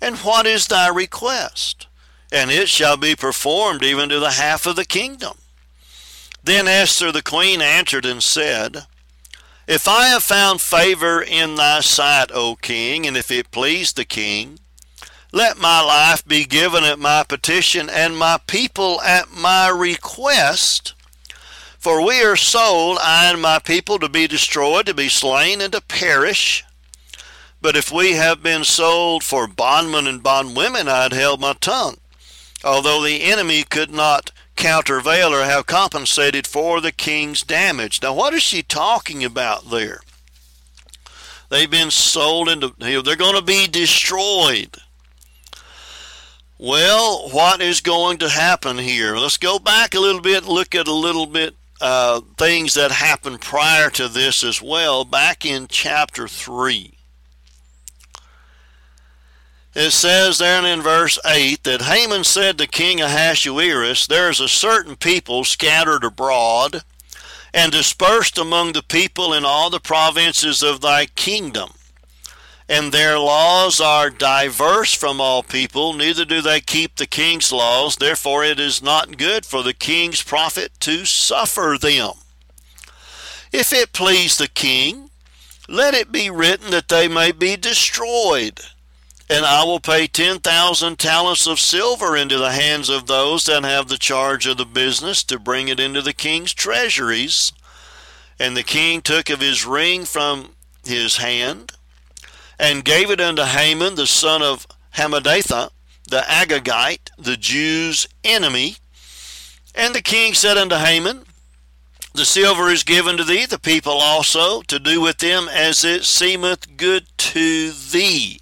And 0.02 0.16
what 0.18 0.46
is 0.46 0.66
thy 0.66 0.88
request? 0.88 1.86
And 2.32 2.50
it 2.50 2.68
shall 2.68 2.96
be 2.96 3.14
performed 3.14 3.84
even 3.84 4.08
to 4.08 4.18
the 4.18 4.32
half 4.32 4.66
of 4.66 4.74
the 4.74 4.84
kingdom. 4.84 5.38
Then 6.42 6.66
Esther 6.66 7.12
the 7.12 7.22
queen 7.22 7.62
answered 7.62 8.04
and 8.04 8.20
said, 8.20 8.86
If 9.68 9.86
I 9.86 10.06
have 10.06 10.24
found 10.24 10.60
favor 10.60 11.22
in 11.22 11.54
thy 11.54 11.80
sight, 11.80 12.32
O 12.34 12.56
king, 12.56 13.06
and 13.06 13.16
if 13.16 13.30
it 13.30 13.52
please 13.52 13.92
the 13.92 14.04
king, 14.04 14.58
let 15.30 15.56
my 15.56 15.80
life 15.80 16.26
be 16.26 16.46
given 16.46 16.82
at 16.82 16.98
my 16.98 17.22
petition, 17.22 17.88
and 17.88 18.18
my 18.18 18.40
people 18.48 19.00
at 19.02 19.30
my 19.30 19.68
request. 19.68 20.94
For 21.78 22.04
we 22.04 22.24
are 22.24 22.34
sold, 22.34 22.98
I 23.00 23.30
and 23.30 23.40
my 23.40 23.60
people, 23.60 24.00
to 24.00 24.08
be 24.08 24.26
destroyed, 24.26 24.86
to 24.86 24.94
be 24.94 25.08
slain, 25.08 25.60
and 25.60 25.72
to 25.72 25.80
perish. 25.80 26.64
But 27.62 27.76
if 27.76 27.92
we 27.92 28.14
have 28.14 28.42
been 28.42 28.64
sold 28.64 29.22
for 29.22 29.46
bondmen 29.46 30.08
and 30.08 30.20
bondwomen, 30.20 30.88
I 30.88 31.04
had 31.04 31.12
held 31.12 31.40
my 31.40 31.52
tongue, 31.52 31.98
although 32.64 33.00
the 33.00 33.22
enemy 33.22 33.62
could 33.62 33.92
not 33.92 34.32
countervail 34.56 35.32
or 35.32 35.44
have 35.44 35.66
compensated 35.66 36.44
for 36.44 36.80
the 36.80 36.90
king's 36.90 37.42
damage. 37.42 38.02
Now, 38.02 38.14
what 38.14 38.34
is 38.34 38.42
she 38.42 38.64
talking 38.64 39.22
about 39.22 39.70
there? 39.70 40.00
They've 41.50 41.70
been 41.70 41.92
sold 41.92 42.48
into, 42.48 42.74
they're 42.78 43.14
going 43.14 43.36
to 43.36 43.42
be 43.42 43.68
destroyed. 43.68 44.78
Well, 46.58 47.28
what 47.30 47.60
is 47.60 47.80
going 47.80 48.18
to 48.18 48.28
happen 48.28 48.78
here? 48.78 49.16
Let's 49.16 49.36
go 49.36 49.60
back 49.60 49.94
a 49.94 50.00
little 50.00 50.20
bit, 50.20 50.44
look 50.44 50.74
at 50.74 50.88
a 50.88 50.92
little 50.92 51.26
bit 51.26 51.54
uh, 51.80 52.22
things 52.36 52.74
that 52.74 52.90
happened 52.90 53.40
prior 53.40 53.88
to 53.90 54.08
this 54.08 54.42
as 54.42 54.60
well, 54.60 55.04
back 55.04 55.46
in 55.46 55.68
chapter 55.68 56.26
3. 56.26 56.94
It 59.74 59.92
says 59.92 60.38
there 60.38 60.64
in 60.64 60.82
verse 60.82 61.18
8 61.24 61.64
that 61.64 61.82
Haman 61.82 62.24
said 62.24 62.58
to 62.58 62.66
King 62.66 63.00
Ahasuerus, 63.00 64.06
There 64.06 64.28
is 64.28 64.40
a 64.40 64.48
certain 64.48 64.96
people 64.96 65.44
scattered 65.44 66.04
abroad 66.04 66.82
and 67.54 67.72
dispersed 67.72 68.38
among 68.38 68.72
the 68.72 68.82
people 68.82 69.32
in 69.32 69.44
all 69.44 69.70
the 69.70 69.80
provinces 69.80 70.62
of 70.62 70.80
thy 70.80 71.06
kingdom 71.06 71.70
and 72.72 72.90
their 72.90 73.18
laws 73.18 73.82
are 73.82 74.08
diverse 74.08 74.94
from 74.94 75.20
all 75.20 75.42
people, 75.42 75.92
neither 75.92 76.24
do 76.24 76.40
they 76.40 76.58
keep 76.58 76.96
the 76.96 77.06
king's 77.06 77.52
laws. 77.52 77.96
Therefore, 77.96 78.44
it 78.44 78.58
is 78.58 78.82
not 78.82 79.18
good 79.18 79.44
for 79.44 79.62
the 79.62 79.74
king's 79.74 80.22
profit 80.22 80.72
to 80.80 81.04
suffer 81.04 81.76
them. 81.78 82.12
If 83.52 83.74
it 83.74 83.92
please 83.92 84.38
the 84.38 84.48
king, 84.48 85.10
let 85.68 85.92
it 85.92 86.10
be 86.10 86.30
written 86.30 86.70
that 86.70 86.88
they 86.88 87.08
may 87.08 87.30
be 87.32 87.58
destroyed. 87.58 88.60
And 89.32 89.46
I 89.46 89.64
will 89.64 89.80
pay 89.80 90.06
ten 90.08 90.40
thousand 90.40 90.98
talents 90.98 91.46
of 91.46 91.58
silver 91.58 92.14
into 92.14 92.36
the 92.36 92.52
hands 92.52 92.90
of 92.90 93.06
those 93.06 93.46
that 93.46 93.64
have 93.64 93.88
the 93.88 93.96
charge 93.96 94.46
of 94.46 94.58
the 94.58 94.66
business 94.66 95.24
to 95.24 95.38
bring 95.38 95.68
it 95.68 95.80
into 95.80 96.02
the 96.02 96.12
king's 96.12 96.52
treasuries. 96.52 97.50
And 98.38 98.54
the 98.54 98.62
king 98.62 99.00
took 99.00 99.30
of 99.30 99.40
his 99.40 99.64
ring 99.64 100.04
from 100.04 100.50
his 100.84 101.16
hand 101.16 101.72
and 102.58 102.84
gave 102.84 103.10
it 103.10 103.22
unto 103.22 103.44
Haman 103.44 103.94
the 103.94 104.06
son 104.06 104.42
of 104.42 104.66
Hammedatha, 104.96 105.70
the 106.06 106.20
Agagite, 106.28 107.10
the 107.16 107.38
Jews' 107.38 108.06
enemy. 108.22 108.76
And 109.74 109.94
the 109.94 110.02
king 110.02 110.34
said 110.34 110.58
unto 110.58 110.76
Haman, 110.76 111.24
The 112.12 112.26
silver 112.26 112.68
is 112.68 112.84
given 112.84 113.16
to 113.16 113.24
thee, 113.24 113.46
the 113.46 113.58
people 113.58 113.94
also, 113.94 114.60
to 114.60 114.78
do 114.78 115.00
with 115.00 115.16
them 115.18 115.48
as 115.48 115.86
it 115.86 116.04
seemeth 116.04 116.76
good 116.76 117.06
to 117.16 117.70
thee. 117.72 118.41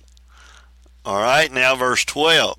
All 1.05 1.23
right, 1.23 1.51
now 1.51 1.75
verse 1.77 2.05
12. 2.05 2.59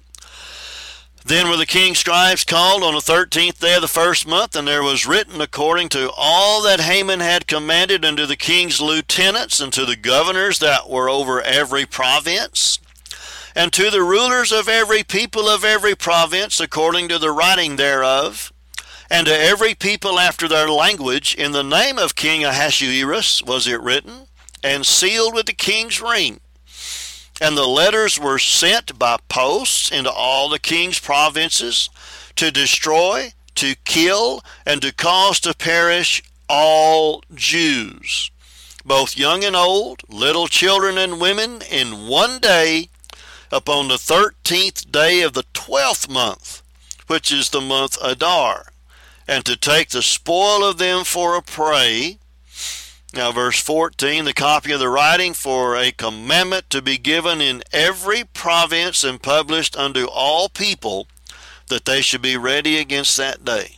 Then 1.23 1.47
were 1.47 1.57
the 1.57 1.67
king's 1.67 1.99
scribes 1.99 2.43
called 2.43 2.81
on 2.81 2.95
the 2.95 3.01
thirteenth 3.01 3.59
day 3.59 3.75
of 3.75 3.81
the 3.81 3.87
first 3.87 4.25
month, 4.25 4.55
and 4.55 4.67
there 4.67 4.81
was 4.81 5.05
written 5.05 5.39
according 5.39 5.89
to 5.89 6.09
all 6.17 6.63
that 6.63 6.79
Haman 6.79 7.19
had 7.19 7.45
commanded 7.45 8.03
unto 8.03 8.25
the 8.25 8.35
king's 8.35 8.81
lieutenants 8.81 9.59
and 9.59 9.71
to 9.73 9.85
the 9.85 9.95
governors 9.95 10.57
that 10.57 10.89
were 10.89 11.07
over 11.07 11.39
every 11.39 11.85
province, 11.85 12.79
and 13.55 13.71
to 13.73 13.91
the 13.91 14.01
rulers 14.01 14.51
of 14.51 14.67
every 14.67 15.03
people 15.03 15.47
of 15.47 15.63
every 15.63 15.93
province 15.93 16.59
according 16.59 17.07
to 17.09 17.19
the 17.19 17.31
writing 17.31 17.75
thereof, 17.75 18.51
and 19.07 19.27
to 19.27 19.39
every 19.39 19.75
people 19.75 20.17
after 20.17 20.47
their 20.47 20.69
language, 20.69 21.35
in 21.35 21.51
the 21.51 21.63
name 21.63 21.99
of 21.99 22.15
King 22.15 22.43
Ahasuerus 22.43 23.43
was 23.43 23.67
it 23.67 23.81
written, 23.81 24.25
and 24.63 24.87
sealed 24.87 25.35
with 25.35 25.45
the 25.45 25.53
king's 25.53 26.01
ring. 26.01 26.39
And 27.41 27.57
the 27.57 27.67
letters 27.67 28.19
were 28.19 28.37
sent 28.37 28.99
by 28.99 29.17
posts 29.27 29.91
into 29.91 30.11
all 30.11 30.47
the 30.47 30.59
king's 30.59 30.99
provinces 30.99 31.89
to 32.35 32.51
destroy, 32.51 33.33
to 33.55 33.73
kill, 33.83 34.43
and 34.63 34.79
to 34.83 34.93
cause 34.93 35.39
to 35.39 35.55
perish 35.55 36.21
all 36.47 37.23
Jews, 37.33 38.29
both 38.85 39.17
young 39.17 39.43
and 39.43 39.55
old, 39.55 40.03
little 40.07 40.47
children 40.47 40.99
and 40.99 41.19
women, 41.19 41.63
in 41.63 42.07
one 42.07 42.37
day, 42.39 42.89
upon 43.51 43.87
the 43.87 43.97
thirteenth 43.97 44.91
day 44.91 45.23
of 45.23 45.33
the 45.33 45.45
twelfth 45.53 46.07
month, 46.07 46.61
which 47.07 47.31
is 47.31 47.49
the 47.49 47.59
month 47.59 47.97
Adar, 48.03 48.71
and 49.27 49.43
to 49.45 49.57
take 49.57 49.89
the 49.89 50.03
spoil 50.03 50.63
of 50.63 50.77
them 50.77 51.03
for 51.03 51.35
a 51.35 51.41
prey, 51.41 52.19
now, 53.13 53.31
verse 53.33 53.59
14 53.59 54.23
the 54.23 54.33
copy 54.33 54.71
of 54.71 54.79
the 54.79 54.87
writing 54.87 55.33
for 55.33 55.75
a 55.75 55.91
commandment 55.91 56.69
to 56.69 56.81
be 56.81 56.97
given 56.97 57.41
in 57.41 57.61
every 57.73 58.23
province 58.23 59.03
and 59.03 59.21
published 59.21 59.75
unto 59.75 60.05
all 60.05 60.47
people 60.47 61.07
that 61.67 61.83
they 61.85 62.01
should 62.01 62.21
be 62.21 62.37
ready 62.37 62.77
against 62.77 63.17
that 63.17 63.43
day. 63.43 63.77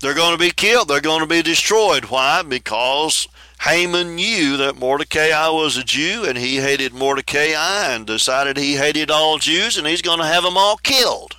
They're 0.00 0.14
going 0.14 0.32
to 0.32 0.38
be 0.38 0.50
killed, 0.50 0.88
they're 0.88 1.00
going 1.00 1.20
to 1.20 1.26
be 1.26 1.42
destroyed. 1.42 2.06
Why? 2.06 2.42
Because 2.42 3.26
Haman 3.62 4.14
knew 4.14 4.58
that 4.58 4.76
Mordecai 4.76 5.48
was 5.48 5.76
a 5.76 5.84
Jew 5.84 6.24
and 6.28 6.36
he 6.36 6.56
hated 6.56 6.92
Mordecai 6.92 7.54
and 7.92 8.06
decided 8.06 8.56
he 8.56 8.74
hated 8.74 9.10
all 9.10 9.38
Jews 9.38 9.78
and 9.78 9.86
he's 9.86 10.02
going 10.02 10.20
to 10.20 10.26
have 10.26 10.44
them 10.44 10.58
all 10.58 10.76
killed. 10.76 11.37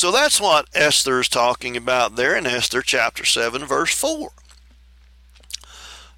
So 0.00 0.10
that's 0.10 0.40
what 0.40 0.66
Esther 0.72 1.20
is 1.20 1.28
talking 1.28 1.76
about 1.76 2.16
there 2.16 2.34
in 2.34 2.46
Esther 2.46 2.80
chapter 2.80 3.22
7, 3.26 3.66
verse 3.66 3.94
4. 3.94 4.30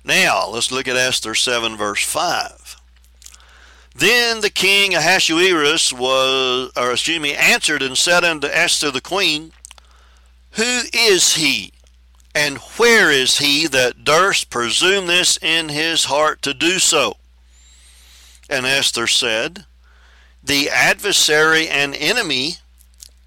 Now, 0.05 0.47
let's 0.47 0.71
look 0.71 0.87
at 0.87 0.95
Esther 0.95 1.35
7, 1.35 1.77
verse 1.77 2.05
5. 2.05 2.77
Then 3.93 4.41
the 4.41 4.51
king 4.51 4.95
Ahasuerus 4.95 5.93
was, 5.93 6.71
or 6.77 6.93
excuse 6.93 7.19
me, 7.19 7.35
answered 7.35 7.83
and 7.83 7.99
said 7.99 8.23
unto 8.23 8.47
Esther 8.47 8.93
the 8.93 9.01
queen, 9.01 9.51
Who 10.53 10.83
is 10.95 11.35
he, 11.35 11.73
and 12.37 12.59
where 12.77 13.11
is 13.11 13.39
he 13.39 13.67
that 13.67 14.05
durst 14.05 14.49
presume 14.49 15.09
this 15.09 15.37
in 15.43 15.71
his 15.71 16.05
heart 16.05 16.41
to 16.43 16.55
do 16.55 16.79
so? 16.79 17.17
And 18.49 18.65
Esther 18.65 19.09
said, 19.09 19.65
The 20.41 20.71
adversary 20.71 21.67
and 21.67 21.97
enemy 21.97 22.59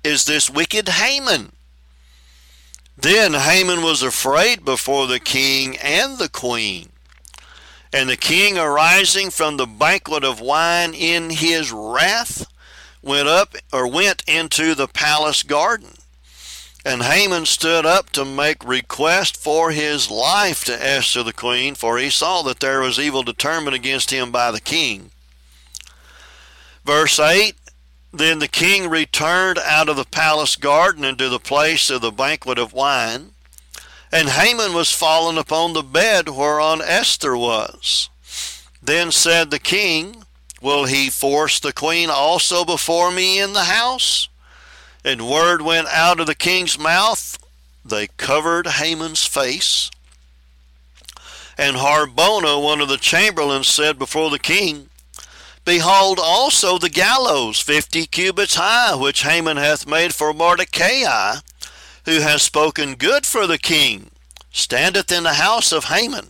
is 0.06 0.26
this 0.26 0.50
wicked 0.50 0.88
Haman 0.88 1.52
then 2.98 3.34
Haman 3.34 3.82
was 3.82 4.02
afraid 4.02 4.64
before 4.64 5.08
the 5.08 5.20
king 5.20 5.78
and 5.78 6.18
the 6.18 6.30
queen. 6.30 6.90
And 7.92 8.10
the 8.10 8.18
king, 8.18 8.58
arising 8.58 9.30
from 9.30 9.58
the 9.58 9.66
banquet 9.66 10.24
of 10.24 10.40
wine 10.40 10.94
in 10.94 11.30
his 11.30 11.72
wrath, 11.72 12.48
went 13.02 13.28
up 13.28 13.56
or 13.72 13.88
went 13.88 14.24
into 14.28 14.76
the 14.76 14.88
palace 14.88 15.44
garden. 15.44 15.94
And 16.86 17.04
Haman 17.04 17.46
stood 17.46 17.86
up 17.86 18.12
to 18.12 18.26
make 18.26 18.64
request 18.64 19.38
for 19.38 19.72
his 19.72 20.10
life 20.10 20.64
to 20.66 20.84
Esther 20.86 21.24
the 21.24 21.34
queen, 21.34 21.76
for 21.76 21.98
he 21.98 22.10
saw 22.10 22.44
that 22.44 22.60
there 22.60 22.82
was 22.82 23.00
evil 23.00 23.24
determined 23.24 23.76
against 23.76 24.12
him 24.12 24.32
by 24.32 24.52
the 24.52 24.62
king. 24.62 25.12
Verse 26.84 27.20
8 27.20 27.56
then 28.18 28.40
the 28.40 28.48
king 28.48 28.90
returned 28.90 29.60
out 29.60 29.90
of 29.90 29.96
the 29.96 30.06
palace 30.06 30.56
garden 30.56 31.04
into 31.04 31.30
the 31.30 31.40
place 31.40 31.90
of 31.90 32.02
the 32.02 32.12
banquet 32.12 32.58
of 32.58 32.74
wine, 32.74 33.32
and 34.12 34.30
Haman 34.30 34.74
was 34.74 34.92
fallen 34.92 35.38
upon 35.38 35.74
the 35.74 35.84
bed 35.84 36.30
whereon 36.30 36.82
Esther 36.82 37.36
was. 37.36 38.10
Then 38.82 39.12
said 39.12 39.50
the 39.50 39.60
king, 39.60 40.24
Will 40.62 40.86
he 40.86 41.10
force 41.10 41.60
the 41.60 41.74
queen 41.74 42.10
also 42.10 42.64
before 42.64 43.12
me 43.12 43.40
in 43.40 43.54
the 43.54 43.66
house? 43.66 44.30
And 45.04 45.30
word 45.30 45.62
went 45.62 45.88
out 45.90 46.20
of 46.20 46.28
the 46.28 46.36
king's 46.36 46.80
mouth, 46.80 47.38
they 47.84 48.08
covered 48.18 48.66
Haman's 48.66 49.26
face. 49.26 49.92
And 51.58 51.78
Harbona, 51.78 52.62
one 52.62 52.82
of 52.82 52.90
the 52.90 52.98
chamberlains, 52.98 53.68
said 53.68 54.00
before 54.00 54.30
the 54.30 54.40
king, 54.40 54.90
Behold 55.66 56.20
also 56.22 56.78
the 56.78 56.90
gallows 56.90 57.60
fifty 57.60 58.06
cubits 58.06 58.56
high, 58.56 58.96
which 58.96 59.24
Haman 59.24 59.58
hath 59.58 59.88
made 59.88 60.14
for 60.14 60.32
Mordecai, 60.32 61.40
who 62.06 62.22
has 62.22 62.44
spoken 62.44 62.94
good 62.94 63.26
for 63.26 63.48
the 63.48 63.58
king, 63.58 64.12
standeth 64.52 65.12
in 65.12 65.24
the 65.24 65.34
house 65.34 65.72
of 65.72 65.86
Haman. 65.86 66.28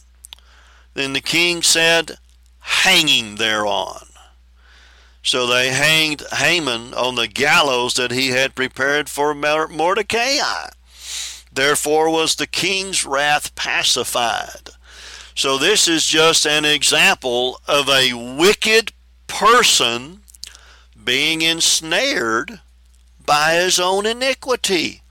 Then 0.93 1.11
the 1.11 1.21
king 1.21 1.61
said, 1.61 2.17
Hanging 2.59 3.35
thereon. 3.35 4.07
So 5.21 5.45
they 5.45 5.69
hanged 5.69 6.23
Haman 6.31 6.93
on 6.93 7.15
the 7.15 7.27
gallows 7.27 7.95
that 7.95 8.11
he 8.11 8.29
had 8.29 8.55
prepared 8.55 9.09
for 9.09 9.35
Mordecai. 9.35 10.69
Therefore 11.51 12.09
was 12.09 12.35
the 12.35 12.47
king's 12.47 13.05
wrath 13.05 13.53
pacified. 13.55 14.69
So 15.35 15.57
this 15.57 15.87
is 15.87 16.05
just 16.05 16.47
an 16.47 16.63
example 16.63 17.59
of 17.67 17.89
a 17.89 18.13
wicked 18.13 18.93
person 19.27 20.21
being 21.03 21.41
ensnared 21.41 22.59
by 23.25 23.53
his 23.53 23.79
own 23.79 24.05
iniquity, 24.05 25.01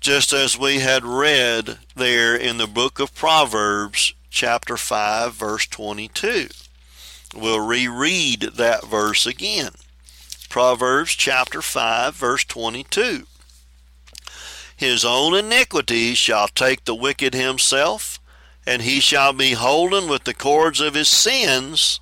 just 0.00 0.32
as 0.32 0.58
we 0.58 0.80
had 0.80 1.04
read 1.04 1.78
there 1.94 2.36
in 2.36 2.58
the 2.58 2.66
book 2.66 2.98
of 2.98 3.14
Proverbs, 3.14 4.14
chapter 4.30 4.76
5, 4.76 5.34
verse 5.34 5.66
22. 5.66 6.48
We'll 7.34 7.66
reread 7.66 8.42
that 8.54 8.84
verse 8.84 9.26
again. 9.26 9.72
Proverbs 10.48 11.12
chapter 11.14 11.62
5, 11.62 12.14
verse 12.14 12.44
22. 12.44 13.26
His 14.76 15.04
own 15.04 15.34
iniquity 15.34 16.14
shall 16.14 16.48
take 16.48 16.84
the 16.84 16.94
wicked 16.94 17.34
himself, 17.34 18.20
and 18.66 18.82
he 18.82 19.00
shall 19.00 19.32
be 19.32 19.52
holden 19.52 20.08
with 20.08 20.24
the 20.24 20.34
cords 20.34 20.80
of 20.80 20.94
his 20.94 21.08
sins 21.08 22.00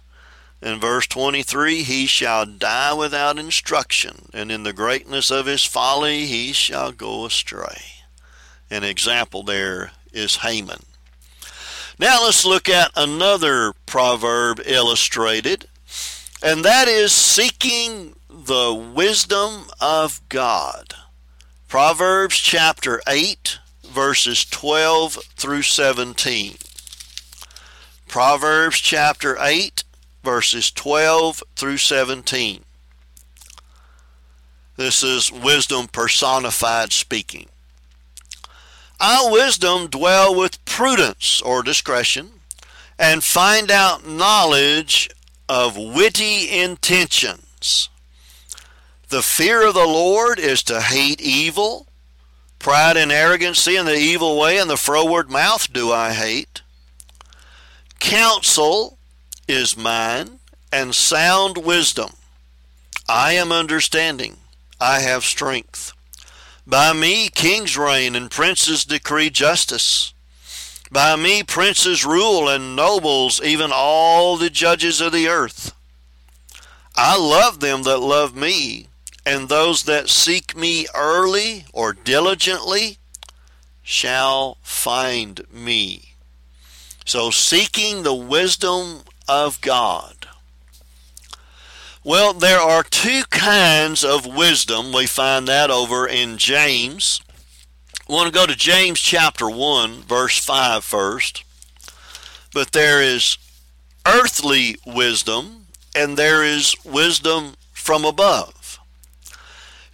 in 0.62 0.78
verse 0.78 1.08
23, 1.08 1.82
he 1.82 2.06
shall 2.06 2.46
die 2.46 2.94
without 2.94 3.38
instruction, 3.38 4.28
and 4.32 4.52
in 4.52 4.62
the 4.62 4.72
greatness 4.72 5.30
of 5.30 5.46
his 5.46 5.64
folly 5.64 6.26
he 6.26 6.52
shall 6.52 6.92
go 6.92 7.26
astray. 7.26 7.82
An 8.70 8.84
example 8.84 9.42
there 9.42 9.90
is 10.12 10.36
Haman. 10.36 10.84
Now 11.98 12.24
let's 12.24 12.44
look 12.44 12.68
at 12.68 12.92
another 12.96 13.72
proverb 13.86 14.60
illustrated, 14.64 15.66
and 16.42 16.64
that 16.64 16.86
is 16.86 17.12
seeking 17.12 18.14
the 18.28 18.72
wisdom 18.72 19.64
of 19.80 20.20
God. 20.28 20.94
Proverbs 21.68 22.36
chapter 22.38 23.02
8, 23.08 23.58
verses 23.84 24.44
12 24.44 25.14
through 25.36 25.62
17. 25.62 26.56
Proverbs 28.08 28.78
chapter 28.78 29.36
8, 29.40 29.84
verses 30.22 30.70
12 30.70 31.42
through 31.56 31.78
17. 31.78 32.64
This 34.76 35.02
is 35.02 35.30
wisdom 35.30 35.88
personified 35.88 36.92
speaking. 36.92 37.46
I, 39.00 39.28
wisdom, 39.30 39.88
dwell 39.88 40.34
with 40.34 40.64
prudence 40.64 41.42
or 41.42 41.62
discretion, 41.62 42.30
and 42.98 43.24
find 43.24 43.70
out 43.70 44.06
knowledge 44.06 45.10
of 45.48 45.76
witty 45.76 46.48
intentions. 46.48 47.88
The 49.08 49.22
fear 49.22 49.66
of 49.66 49.74
the 49.74 49.86
Lord 49.86 50.38
is 50.38 50.62
to 50.64 50.80
hate 50.80 51.20
evil. 51.20 51.86
Pride 52.58 52.96
and 52.96 53.10
arrogancy 53.12 53.76
and 53.76 53.88
the 53.88 53.96
evil 53.96 54.38
way 54.38 54.56
and 54.56 54.70
the 54.70 54.76
froward 54.76 55.28
mouth 55.28 55.70
do 55.72 55.92
I 55.92 56.12
hate. 56.12 56.62
Counsel 57.98 58.98
is 59.48 59.76
mine, 59.76 60.38
and 60.72 60.94
sound 60.94 61.58
wisdom. 61.58 62.10
I 63.08 63.32
am 63.32 63.52
understanding. 63.52 64.38
I 64.80 65.00
have 65.00 65.24
strength. 65.24 65.92
By 66.66 66.92
me 66.92 67.28
kings 67.28 67.76
reign 67.76 68.14
and 68.14 68.30
princes 68.30 68.84
decree 68.84 69.30
justice. 69.30 70.14
By 70.90 71.16
me 71.16 71.42
princes 71.42 72.04
rule 72.04 72.48
and 72.48 72.76
nobles, 72.76 73.40
even 73.42 73.70
all 73.72 74.36
the 74.36 74.50
judges 74.50 75.00
of 75.00 75.12
the 75.12 75.28
earth. 75.28 75.74
I 76.94 77.18
love 77.18 77.60
them 77.60 77.82
that 77.84 77.98
love 77.98 78.36
me, 78.36 78.88
and 79.24 79.48
those 79.48 79.84
that 79.84 80.08
seek 80.08 80.56
me 80.56 80.86
early 80.94 81.64
or 81.72 81.92
diligently 81.92 82.98
shall 83.82 84.58
find 84.62 85.40
me. 85.50 86.14
So, 87.04 87.30
seeking 87.30 88.02
the 88.02 88.14
wisdom 88.14 89.02
of 89.32 89.60
God 89.60 90.22
well, 92.04 92.32
there 92.32 92.58
are 92.58 92.82
two 92.82 93.22
kinds 93.30 94.02
of 94.02 94.26
wisdom. 94.26 94.92
We 94.92 95.06
find 95.06 95.46
that 95.46 95.70
over 95.70 96.04
in 96.04 96.36
James. 96.36 97.20
Want 98.08 98.26
to 98.26 98.32
go 98.32 98.44
to 98.44 98.56
James 98.56 98.98
chapter 98.98 99.48
1, 99.48 100.02
verse 100.02 100.36
5 100.38 100.82
first. 100.82 101.44
But 102.52 102.72
there 102.72 103.00
is 103.00 103.38
earthly 104.04 104.76
wisdom, 104.84 105.66
and 105.94 106.16
there 106.16 106.42
is 106.42 106.74
wisdom 106.84 107.54
from 107.72 108.04
above. 108.04 108.80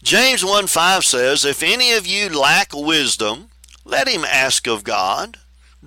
James 0.02 0.42
1 0.42 0.66
5 0.66 1.04
says, 1.04 1.44
If 1.44 1.62
any 1.62 1.92
of 1.92 2.06
you 2.06 2.30
lack 2.30 2.70
wisdom, 2.72 3.50
let 3.84 4.08
him 4.08 4.24
ask 4.24 4.66
of 4.66 4.82
God, 4.82 5.36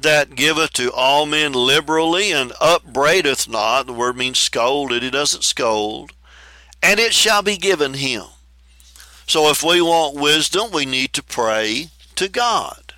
that 0.02 0.36
giveth 0.36 0.74
to 0.74 0.92
all 0.92 1.26
men 1.26 1.54
liberally 1.54 2.32
and 2.32 2.54
upbraideth 2.60 3.48
not. 3.48 3.88
The 3.88 3.94
word 3.94 4.18
means 4.18 4.38
scolded. 4.38 5.04
He 5.04 5.10
doesn't 5.10 5.44
scold. 5.44 6.14
And 6.82 7.00
it 7.00 7.14
shall 7.14 7.42
be 7.42 7.58
given 7.58 7.96
him. 7.96 8.24
So 9.28 9.50
if 9.50 9.64
we 9.64 9.82
want 9.82 10.16
wisdom, 10.16 10.72
we 10.72 10.86
need 10.86 11.14
to 11.14 11.24
pray 11.24 11.90
to 12.16 12.28
God. 12.28 12.94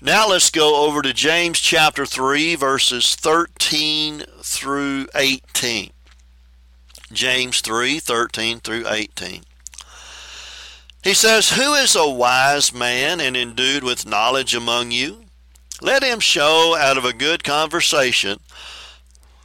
Now 0.00 0.28
let's 0.28 0.50
go 0.50 0.86
over 0.86 1.02
to 1.02 1.12
James 1.12 1.58
chapter 1.58 2.04
3, 2.04 2.54
verses 2.54 3.14
13 3.16 4.24
through 4.42 5.08
18. 5.14 5.90
James 7.12 7.60
3, 7.60 7.98
13 7.98 8.60
through 8.60 8.84
18. 8.88 9.42
He 11.02 11.14
says, 11.14 11.52
Who 11.52 11.74
is 11.74 11.94
a 11.94 12.08
wise 12.08 12.72
man 12.72 13.20
and 13.20 13.36
endued 13.36 13.84
with 13.84 14.06
knowledge 14.06 14.54
among 14.54 14.90
you? 14.90 15.25
Let 15.82 16.02
him 16.02 16.20
show 16.20 16.74
out 16.78 16.96
of 16.96 17.04
a 17.04 17.12
good 17.12 17.44
conversation, 17.44 18.40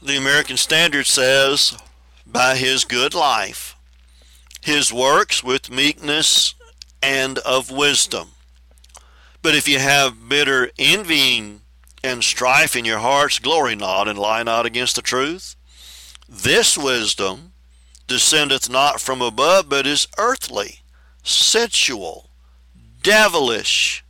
the 0.01 0.17
American 0.17 0.55
Standard 0.55 1.05
says, 1.05 1.77
by 2.25 2.55
his 2.55 2.85
good 2.85 3.13
life, 3.13 3.75
his 4.61 4.93
works 4.93 5.43
with 5.43 5.69
meekness 5.69 6.55
and 7.03 7.37
of 7.39 7.69
wisdom. 7.69 8.29
But 9.41 9.55
if 9.55 9.67
you 9.67 9.79
have 9.79 10.29
bitter 10.29 10.71
envying 10.79 11.61
and 12.03 12.23
strife 12.23 12.75
in 12.75 12.85
your 12.85 12.99
hearts, 12.99 13.39
glory 13.39 13.75
not 13.75 14.07
and 14.07 14.17
lie 14.17 14.43
not 14.43 14.65
against 14.65 14.95
the 14.95 15.01
truth. 15.01 15.55
This 16.29 16.77
wisdom 16.77 17.51
descendeth 18.07 18.69
not 18.69 19.01
from 19.01 19.21
above, 19.21 19.67
but 19.67 19.85
is 19.85 20.07
earthly, 20.17 20.79
sensual, 21.23 22.29
devilish. 23.03 24.03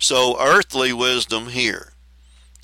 So, 0.00 0.36
earthly 0.40 0.92
wisdom 0.92 1.48
here. 1.48 1.92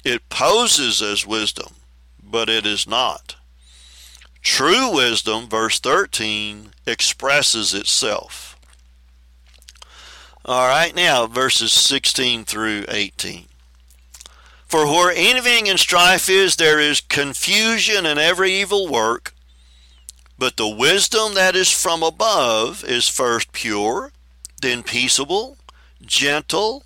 It 0.05 0.29
poses 0.29 1.03
as 1.03 1.27
wisdom, 1.27 1.75
but 2.23 2.49
it 2.49 2.67
is 2.67 2.87
not. 2.87 3.37
True 4.43 4.95
wisdom, 4.95 5.49
verse 5.49 5.79
13, 5.79 6.71
expresses 6.87 7.75
itself. 7.75 8.59
All 10.45 10.67
right, 10.69 10.95
now 10.95 11.27
verses 11.27 11.73
16 11.73 12.45
through 12.47 12.87
18. 12.89 13.45
For 14.67 14.87
where 14.87 15.13
envying 15.15 15.69
and 15.69 15.79
strife 15.79 16.29
is, 16.29 16.57
there 16.57 16.81
is 16.81 17.01
confusion 17.01 18.07
and 18.07 18.19
every 18.19 18.53
evil 18.53 18.89
work. 18.89 19.35
But 20.39 20.57
the 20.57 20.69
wisdom 20.69 21.35
that 21.35 21.55
is 21.55 21.71
from 21.71 22.03
above 22.03 22.83
is 22.85 23.07
first 23.07 23.53
pure, 23.53 24.13
then 24.63 24.83
peaceable, 24.83 25.59
gentle, 26.01 26.85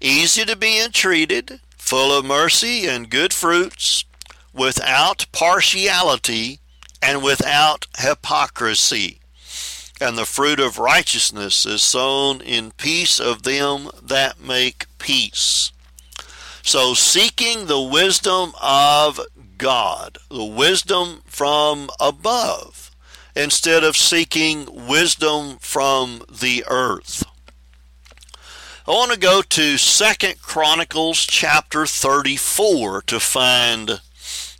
easy 0.00 0.44
to 0.44 0.56
be 0.56 0.82
entreated, 0.82 1.60
full 1.76 2.16
of 2.16 2.24
mercy 2.24 2.86
and 2.86 3.10
good 3.10 3.32
fruits, 3.32 4.04
without 4.52 5.26
partiality 5.32 6.60
and 7.02 7.22
without 7.22 7.86
hypocrisy. 7.98 9.20
And 10.00 10.18
the 10.18 10.26
fruit 10.26 10.60
of 10.60 10.78
righteousness 10.78 11.64
is 11.64 11.82
sown 11.82 12.40
in 12.40 12.72
peace 12.72 13.18
of 13.18 13.44
them 13.44 13.90
that 14.02 14.40
make 14.40 14.86
peace. 14.98 15.72
So, 16.62 16.94
seeking 16.94 17.66
the 17.66 17.80
wisdom 17.80 18.52
of 18.60 19.20
God, 19.56 20.18
the 20.28 20.44
wisdom 20.44 21.22
from 21.24 21.88
above, 22.00 22.90
instead 23.36 23.84
of 23.84 23.96
seeking 23.96 24.86
wisdom 24.86 25.58
from 25.60 26.24
the 26.28 26.64
earth. 26.66 27.24
I 28.88 28.92
want 28.92 29.10
to 29.10 29.18
go 29.18 29.42
to 29.42 29.78
Second 29.78 30.40
Chronicles 30.40 31.26
chapter 31.26 31.86
34 31.86 33.02
to 33.02 33.18
find 33.18 34.00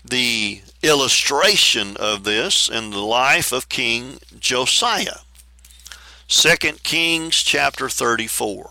the 0.05 0.63
illustration 0.83 1.97
of 1.97 2.25
this 2.25 2.69
in 2.69 2.91
the 2.91 2.99
life 2.99 3.53
of 3.53 3.69
King 3.69 4.19
Josiah. 4.37 5.21
2 6.27 6.57
Kings 6.83 7.37
chapter 7.37 7.89
34. 7.89 8.71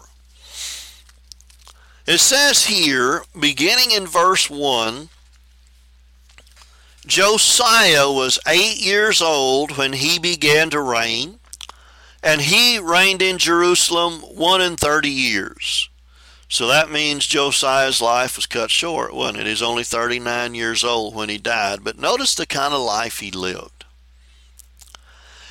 It 2.06 2.18
says 2.18 2.66
here, 2.66 3.24
beginning 3.40 3.92
in 3.92 4.08
verse 4.08 4.50
1, 4.50 5.08
Josiah 7.08 8.12
was 8.12 8.40
eight 8.46 8.82
years 8.82 9.22
old 9.22 9.78
when 9.78 9.94
he 9.94 10.20
began 10.20 10.70
to 10.72 10.82
reign, 10.82 11.40
and 12.26 12.42
he 12.42 12.80
reigned 12.80 13.22
in 13.22 13.38
Jerusalem 13.38 14.20
one 14.22 14.60
and 14.60 14.78
thirty 14.78 15.10
years. 15.10 15.90
So 16.48 16.68
that 16.68 16.92
means 16.92 17.26
Josiah's 17.26 18.02
life 18.02 18.36
was 18.36 18.46
cut 18.46 18.72
short, 18.72 19.14
wasn't 19.14 19.40
it? 19.40 19.48
He's 19.48 19.62
only 19.62 19.84
39 19.84 20.54
years 20.54 20.84
old 20.84 21.16
when 21.16 21.28
he 21.28 21.38
died. 21.40 21.84
But 21.84 21.98
notice 21.98 22.36
the 22.36 22.46
kind 22.46 22.74
of 22.74 22.82
life 22.82 23.20
he 23.20 23.32
lived. 23.32 23.84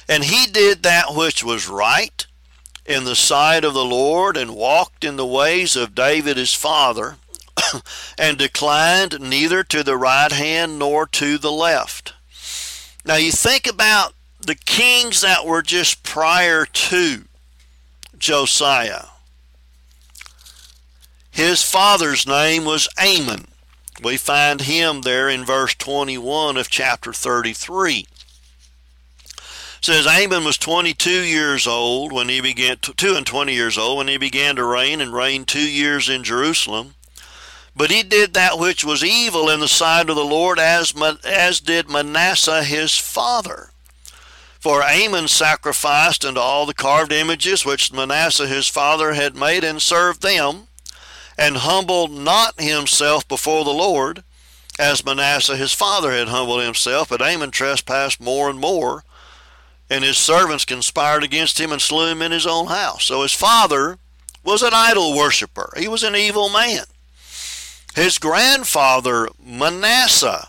And 0.08 0.24
he 0.24 0.46
did 0.46 0.82
that 0.82 1.14
which 1.14 1.42
was 1.42 1.68
right 1.68 2.26
in 2.86 3.04
the 3.04 3.16
sight 3.16 3.64
of 3.64 3.74
the 3.74 3.84
Lord 3.84 4.36
and 4.36 4.54
walked 4.54 5.04
in 5.04 5.16
the 5.16 5.26
ways 5.26 5.74
of 5.74 5.94
David 5.94 6.36
his 6.36 6.54
father 6.54 7.16
and 8.18 8.38
declined 8.38 9.20
neither 9.20 9.64
to 9.64 9.82
the 9.82 9.96
right 9.96 10.32
hand 10.32 10.78
nor 10.78 11.06
to 11.06 11.38
the 11.38 11.52
left. 11.52 12.14
Now 13.04 13.16
you 13.16 13.32
think 13.32 13.66
about 13.66 14.14
the 14.44 14.54
kings 14.54 15.20
that 15.22 15.46
were 15.46 15.62
just 15.62 16.02
prior 16.02 16.66
to 16.66 17.24
Josiah. 18.18 19.06
His 21.30 21.62
father's 21.62 22.26
name 22.26 22.64
was 22.64 22.88
Amon. 22.98 23.48
We 24.02 24.16
find 24.16 24.60
him 24.60 25.02
there 25.02 25.28
in 25.28 25.44
verse 25.44 25.74
21 25.74 26.56
of 26.56 26.68
chapter 26.70 27.12
33. 27.12 28.06
It 29.34 29.38
says 29.80 30.06
Amon 30.06 30.44
was 30.44 30.56
22 30.56 31.10
years 31.10 31.66
old 31.66 32.12
when 32.12 32.28
he 32.28 32.40
began, 32.40 32.78
two 32.78 33.14
and 33.16 33.26
20 33.26 33.52
years 33.52 33.76
old 33.76 33.98
when 33.98 34.08
he 34.08 34.16
began 34.16 34.56
to 34.56 34.64
reign 34.64 35.00
and 35.00 35.12
reigned 35.12 35.48
two 35.48 35.68
years 35.68 36.08
in 36.08 36.24
Jerusalem. 36.24 36.94
But 37.76 37.90
he 37.90 38.02
did 38.02 38.34
that 38.34 38.58
which 38.58 38.84
was 38.84 39.04
evil 39.04 39.50
in 39.50 39.60
the 39.60 39.68
sight 39.68 40.08
of 40.08 40.16
the 40.16 40.24
Lord, 40.24 40.58
as, 40.58 40.94
as 41.24 41.60
did 41.60 41.90
Manasseh 41.90 42.62
his 42.62 42.96
father. 42.96 43.70
For 44.64 44.82
Amon 44.82 45.28
sacrificed 45.28 46.24
unto 46.24 46.40
all 46.40 46.64
the 46.64 46.72
carved 46.72 47.12
images 47.12 47.66
which 47.66 47.92
Manasseh 47.92 48.46
his 48.46 48.66
father 48.66 49.12
had 49.12 49.36
made 49.36 49.62
and 49.62 49.82
served 49.82 50.22
them 50.22 50.68
and 51.36 51.58
humbled 51.58 52.10
not 52.10 52.58
himself 52.58 53.28
before 53.28 53.62
the 53.66 53.74
Lord, 53.74 54.24
as 54.78 55.04
Manasseh 55.04 55.58
his 55.58 55.74
father 55.74 56.12
had 56.12 56.28
humbled 56.28 56.62
himself, 56.62 57.10
but 57.10 57.20
Amon 57.20 57.50
trespassed 57.50 58.22
more 58.22 58.48
and 58.48 58.58
more, 58.58 59.04
and 59.90 60.02
his 60.02 60.16
servants 60.16 60.64
conspired 60.64 61.22
against 61.22 61.60
him 61.60 61.70
and 61.70 61.82
slew 61.82 62.06
him 62.06 62.22
in 62.22 62.32
his 62.32 62.46
own 62.46 62.68
house. 62.68 63.04
So 63.04 63.20
his 63.20 63.34
father 63.34 63.98
was 64.42 64.62
an 64.62 64.72
idol 64.72 65.14
worshiper. 65.14 65.74
He 65.76 65.88
was 65.88 66.02
an 66.02 66.16
evil 66.16 66.48
man. 66.48 66.84
His 67.94 68.16
grandfather, 68.16 69.28
Manasseh, 69.38 70.48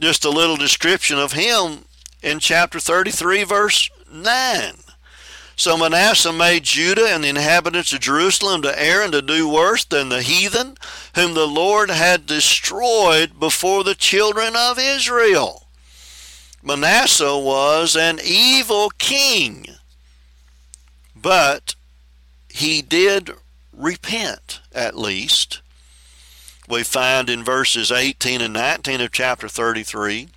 just 0.00 0.24
a 0.24 0.30
little 0.30 0.56
description 0.56 1.18
of 1.18 1.32
him 1.32 1.84
in 2.22 2.38
chapter 2.40 2.80
33, 2.80 3.44
verse 3.44 3.90
9. 4.10 4.74
So 5.58 5.78
Manasseh 5.78 6.32
made 6.32 6.64
Judah 6.64 7.08
and 7.08 7.24
the 7.24 7.28
inhabitants 7.28 7.92
of 7.92 8.00
Jerusalem 8.00 8.60
to 8.62 8.82
err 8.82 9.02
and 9.02 9.12
to 9.12 9.22
do 9.22 9.48
worse 9.48 9.84
than 9.84 10.10
the 10.10 10.20
heathen, 10.20 10.76
whom 11.14 11.32
the 11.32 11.46
Lord 11.46 11.88
had 11.88 12.26
destroyed 12.26 13.40
before 13.40 13.82
the 13.82 13.94
children 13.94 14.54
of 14.54 14.78
Israel. 14.78 15.66
Manasseh 16.62 17.38
was 17.38 17.96
an 17.96 18.20
evil 18.22 18.90
king, 18.98 19.66
but 21.14 21.74
he 22.50 22.82
did 22.82 23.30
repent 23.72 24.60
at 24.74 24.98
least. 24.98 25.62
We 26.68 26.82
find 26.82 27.30
in 27.30 27.44
verses 27.44 27.90
18 27.90 28.40
and 28.40 28.52
19 28.52 29.00
of 29.00 29.12
chapter 29.12 29.48
33 29.48 30.28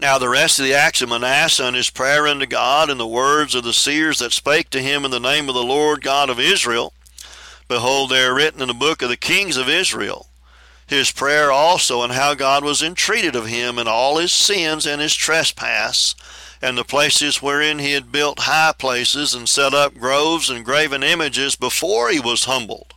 now 0.00 0.18
the 0.18 0.28
rest 0.28 0.58
of 0.58 0.64
the 0.64 0.74
acts 0.74 1.02
of 1.02 1.08
Manasseh 1.08 1.64
and 1.64 1.74
his 1.74 1.90
prayer 1.90 2.26
unto 2.26 2.46
God 2.46 2.88
and 2.88 3.00
the 3.00 3.06
words 3.06 3.54
of 3.54 3.64
the 3.64 3.72
seers 3.72 4.20
that 4.20 4.32
spake 4.32 4.70
to 4.70 4.80
him 4.80 5.04
in 5.04 5.10
the 5.10 5.18
name 5.18 5.48
of 5.48 5.54
the 5.54 5.64
Lord 5.64 6.02
God 6.02 6.30
of 6.30 6.38
Israel, 6.38 6.92
behold, 7.66 8.10
they 8.10 8.24
are 8.24 8.34
written 8.34 8.62
in 8.62 8.68
the 8.68 8.74
book 8.74 9.02
of 9.02 9.08
the 9.08 9.16
kings 9.16 9.56
of 9.56 9.68
Israel. 9.68 10.26
His 10.86 11.10
prayer 11.10 11.52
also 11.52 12.02
and 12.02 12.12
how 12.12 12.34
God 12.34 12.64
was 12.64 12.82
entreated 12.82 13.36
of 13.36 13.46
him 13.46 13.78
and 13.78 13.88
all 13.88 14.18
his 14.18 14.32
sins 14.32 14.86
and 14.86 15.02
his 15.02 15.14
trespass, 15.14 16.14
and 16.62 16.78
the 16.78 16.84
places 16.84 17.42
wherein 17.42 17.78
he 17.78 17.92
had 17.92 18.10
built 18.10 18.40
high 18.40 18.72
places 18.78 19.34
and 19.34 19.48
set 19.48 19.74
up 19.74 19.94
groves 19.94 20.48
and 20.48 20.64
graven 20.64 21.02
images 21.02 21.56
before 21.56 22.08
he 22.08 22.18
was 22.18 22.44
humbled. 22.44 22.94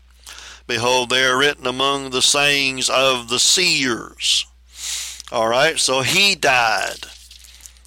Behold, 0.68 1.10
they 1.10 1.26
are 1.26 1.38
written 1.38 1.68
among 1.68 2.12
the 2.12 2.22
sayings 2.22 2.90
of 2.90 3.28
the 3.28 3.40
seers. 3.40 4.46
All 5.32 5.48
right, 5.48 5.80
so 5.80 6.02
he 6.02 6.36
died, 6.36 7.06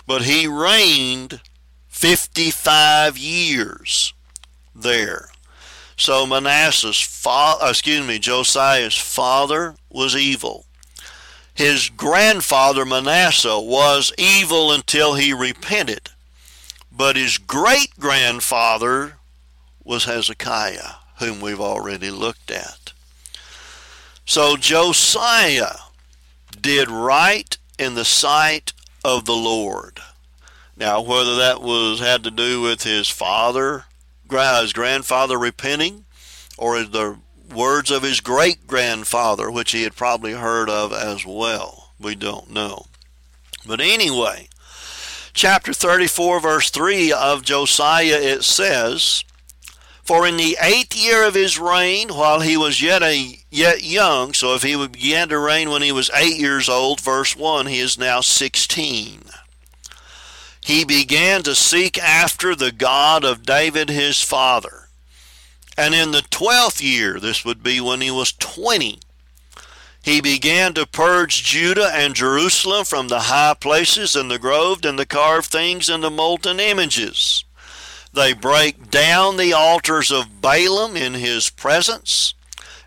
but 0.06 0.22
he 0.22 0.46
reigned 0.46 1.42
55 1.88 3.18
years 3.18 4.14
there. 4.74 5.28
So 5.96 6.26
Manasseh's 6.26 7.00
father, 7.00 7.64
uh, 7.64 7.68
excuse 7.70 8.06
me, 8.06 8.18
Josiah's 8.18 8.96
father 8.96 9.74
was 9.90 10.16
evil. 10.16 10.64
His 11.54 11.90
grandfather 11.90 12.86
Manasseh 12.86 13.60
was 13.60 14.12
evil 14.16 14.72
until 14.72 15.14
he 15.14 15.32
repented. 15.32 16.08
But 16.90 17.16
his 17.16 17.38
great 17.38 17.98
grandfather 17.98 19.18
was 19.84 20.04
Hezekiah, 20.04 20.94
whom 21.18 21.40
we've 21.40 21.60
already 21.60 22.10
looked 22.10 22.50
at. 22.50 22.92
So 24.24 24.56
Josiah 24.56 25.83
did 26.64 26.90
right 26.90 27.58
in 27.78 27.94
the 27.94 28.06
sight 28.06 28.72
of 29.04 29.26
the 29.26 29.36
Lord. 29.36 30.00
Now, 30.76 31.02
whether 31.02 31.36
that 31.36 31.60
was 31.60 32.00
had 32.00 32.24
to 32.24 32.30
do 32.30 32.62
with 32.62 32.82
his 32.82 33.06
father, 33.06 33.84
his 34.30 34.72
grandfather 34.72 35.38
repenting, 35.38 36.06
or 36.56 36.82
the 36.82 37.18
words 37.54 37.90
of 37.90 38.02
his 38.02 38.20
great 38.20 38.66
grandfather, 38.66 39.50
which 39.50 39.72
he 39.72 39.82
had 39.82 39.94
probably 39.94 40.32
heard 40.32 40.70
of 40.70 40.90
as 40.90 41.26
well, 41.26 41.90
we 42.00 42.14
don't 42.14 42.50
know. 42.50 42.86
But 43.66 43.82
anyway, 43.82 44.48
chapter 45.34 45.74
34, 45.74 46.40
verse 46.40 46.70
3 46.70 47.12
of 47.12 47.42
Josiah, 47.42 48.18
it 48.18 48.42
says, 48.42 49.22
for 50.04 50.26
in 50.26 50.36
the 50.36 50.56
eighth 50.60 50.94
year 50.94 51.24
of 51.24 51.34
his 51.34 51.58
reign, 51.58 52.10
while 52.10 52.40
he 52.40 52.56
was 52.56 52.82
yet 52.82 53.02
a 53.02 53.38
yet 53.50 53.82
young, 53.82 54.34
so 54.34 54.54
if 54.54 54.62
he 54.62 54.76
began 54.76 55.28
to 55.30 55.38
reign 55.38 55.70
when 55.70 55.82
he 55.82 55.92
was 55.92 56.10
eight 56.14 56.38
years 56.38 56.68
old, 56.68 57.00
verse 57.00 57.34
one, 57.34 57.66
he 57.66 57.80
is 57.80 57.98
now 57.98 58.20
sixteen. 58.20 59.22
He 60.60 60.84
began 60.84 61.42
to 61.42 61.54
seek 61.54 61.98
after 61.98 62.54
the 62.54 62.72
God 62.72 63.24
of 63.24 63.44
David 63.44 63.90
his 63.90 64.22
father. 64.22 64.88
And 65.76 65.94
in 65.94 66.12
the 66.12 66.22
twelfth 66.22 66.80
year, 66.80 67.20
this 67.20 67.44
would 67.44 67.62
be 67.62 67.80
when 67.80 68.00
he 68.00 68.10
was 68.10 68.32
twenty, 68.32 69.00
he 70.02 70.20
began 70.20 70.74
to 70.74 70.86
purge 70.86 71.44
Judah 71.44 71.90
and 71.92 72.14
Jerusalem 72.14 72.84
from 72.84 73.08
the 73.08 73.20
high 73.20 73.54
places 73.54 74.14
and 74.14 74.30
the 74.30 74.38
groved 74.38 74.84
and 74.84 74.98
the 74.98 75.06
carved 75.06 75.50
things 75.50 75.88
and 75.88 76.02
the 76.02 76.10
molten 76.10 76.60
images. 76.60 77.43
They 78.14 78.32
break 78.32 78.92
down 78.92 79.38
the 79.38 79.54
altars 79.54 80.12
of 80.12 80.40
Baalim 80.40 80.94
in 80.94 81.14
his 81.14 81.50
presence, 81.50 82.34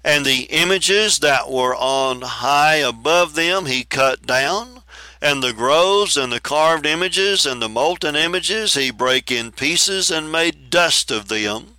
and 0.02 0.26
the 0.26 0.44
images 0.44 1.20
that 1.20 1.52
were 1.52 1.76
on 1.76 2.22
high 2.22 2.76
above 2.76 3.36
them 3.36 3.66
he 3.66 3.84
cut 3.84 4.26
down, 4.26 4.84
and 5.22 5.44
the 5.44 5.52
groves 5.52 6.16
and 6.16 6.32
the 6.32 6.40
carved 6.40 6.86
images 6.86 7.46
and 7.46 7.62
the 7.62 7.68
molten 7.68 8.16
images 8.16 8.76
he 8.76 8.90
brake 8.90 9.30
in 9.30 9.52
pieces 9.52 10.10
and 10.10 10.32
made 10.32 10.70
dust 10.70 11.12
of 11.12 11.28
them, 11.28 11.76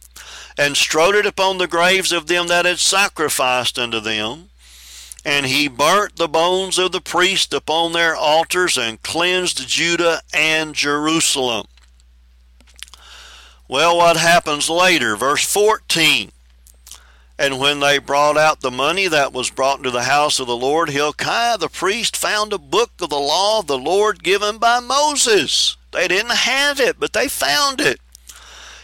and 0.58 0.76
strode 0.76 1.14
it 1.14 1.24
upon 1.24 1.56
the 1.56 1.66
graves 1.66 2.12
of 2.12 2.26
them 2.26 2.48
that 2.48 2.66
had 2.66 2.78
sacrificed 2.78 3.78
unto 3.78 3.98
them. 3.98 4.50
And 5.24 5.46
he 5.46 5.68
burnt 5.68 6.16
the 6.16 6.28
bones 6.28 6.78
of 6.78 6.92
the 6.92 7.00
priests 7.00 7.54
upon 7.54 7.94
their 7.94 8.14
altars 8.14 8.76
and 8.76 9.02
cleansed 9.02 9.66
Judah 9.66 10.20
and 10.34 10.74
Jerusalem. 10.74 11.66
Well, 13.68 13.98
what 13.98 14.16
happens 14.16 14.70
later? 14.70 15.14
Verse 15.14 15.44
14. 15.44 16.32
And 17.38 17.60
when 17.60 17.80
they 17.80 17.98
brought 17.98 18.38
out 18.38 18.62
the 18.62 18.70
money 18.70 19.06
that 19.06 19.32
was 19.32 19.50
brought 19.50 19.78
into 19.78 19.90
the 19.90 20.04
house 20.04 20.40
of 20.40 20.46
the 20.46 20.56
Lord, 20.56 20.88
Hilkiah 20.88 21.58
the 21.58 21.68
priest 21.68 22.16
found 22.16 22.52
a 22.52 22.58
book 22.58 22.92
of 23.00 23.10
the 23.10 23.18
law 23.18 23.60
of 23.60 23.66
the 23.66 23.78
Lord 23.78 24.24
given 24.24 24.56
by 24.56 24.80
Moses. 24.80 25.76
They 25.92 26.08
didn't 26.08 26.32
have 26.32 26.80
it, 26.80 26.98
but 26.98 27.12
they 27.12 27.28
found 27.28 27.80
it. 27.80 28.00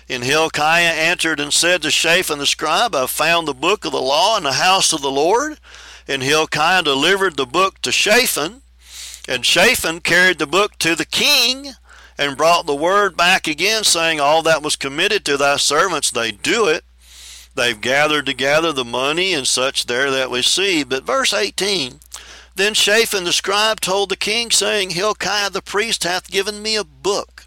And 0.08 0.22
Hilkiah 0.22 0.92
answered 0.92 1.40
and 1.40 1.52
said 1.52 1.80
to 1.82 1.90
Shaphan 1.90 2.38
the 2.38 2.46
scribe, 2.46 2.94
I 2.94 3.06
found 3.06 3.48
the 3.48 3.54
book 3.54 3.86
of 3.86 3.92
the 3.92 4.02
law 4.02 4.36
in 4.36 4.44
the 4.44 4.52
house 4.52 4.92
of 4.92 5.00
the 5.00 5.10
Lord. 5.10 5.58
And 6.06 6.22
Hilkiah 6.22 6.82
delivered 6.82 7.36
the 7.36 7.46
book 7.46 7.80
to 7.80 7.90
Shaphan, 7.90 8.60
and 9.26 9.46
Shaphan 9.46 10.00
carried 10.00 10.38
the 10.38 10.46
book 10.46 10.78
to 10.80 10.94
the 10.94 11.06
king 11.06 11.72
and 12.18 12.36
brought 12.36 12.66
the 12.66 12.74
word 12.74 13.16
back 13.16 13.46
again, 13.46 13.84
saying, 13.84 14.20
All 14.20 14.42
that 14.42 14.62
was 14.62 14.76
committed 14.76 15.24
to 15.24 15.36
thy 15.36 15.56
servants, 15.56 16.10
they 16.10 16.30
do 16.30 16.66
it. 16.66 16.84
They've 17.54 17.80
gathered 17.80 18.26
together 18.26 18.72
the 18.72 18.84
money 18.84 19.32
and 19.32 19.46
such 19.46 19.86
there 19.86 20.10
that 20.10 20.30
we 20.30 20.42
see. 20.42 20.82
But 20.82 21.04
verse 21.04 21.32
18 21.32 22.00
Then 22.56 22.74
Shaphan 22.74 23.24
the 23.24 23.32
scribe 23.32 23.80
told 23.80 24.08
the 24.08 24.16
king, 24.16 24.50
saying, 24.50 24.90
Hilkiah 24.90 25.50
the 25.50 25.62
priest 25.62 26.04
hath 26.04 26.30
given 26.30 26.62
me 26.62 26.76
a 26.76 26.84
book. 26.84 27.46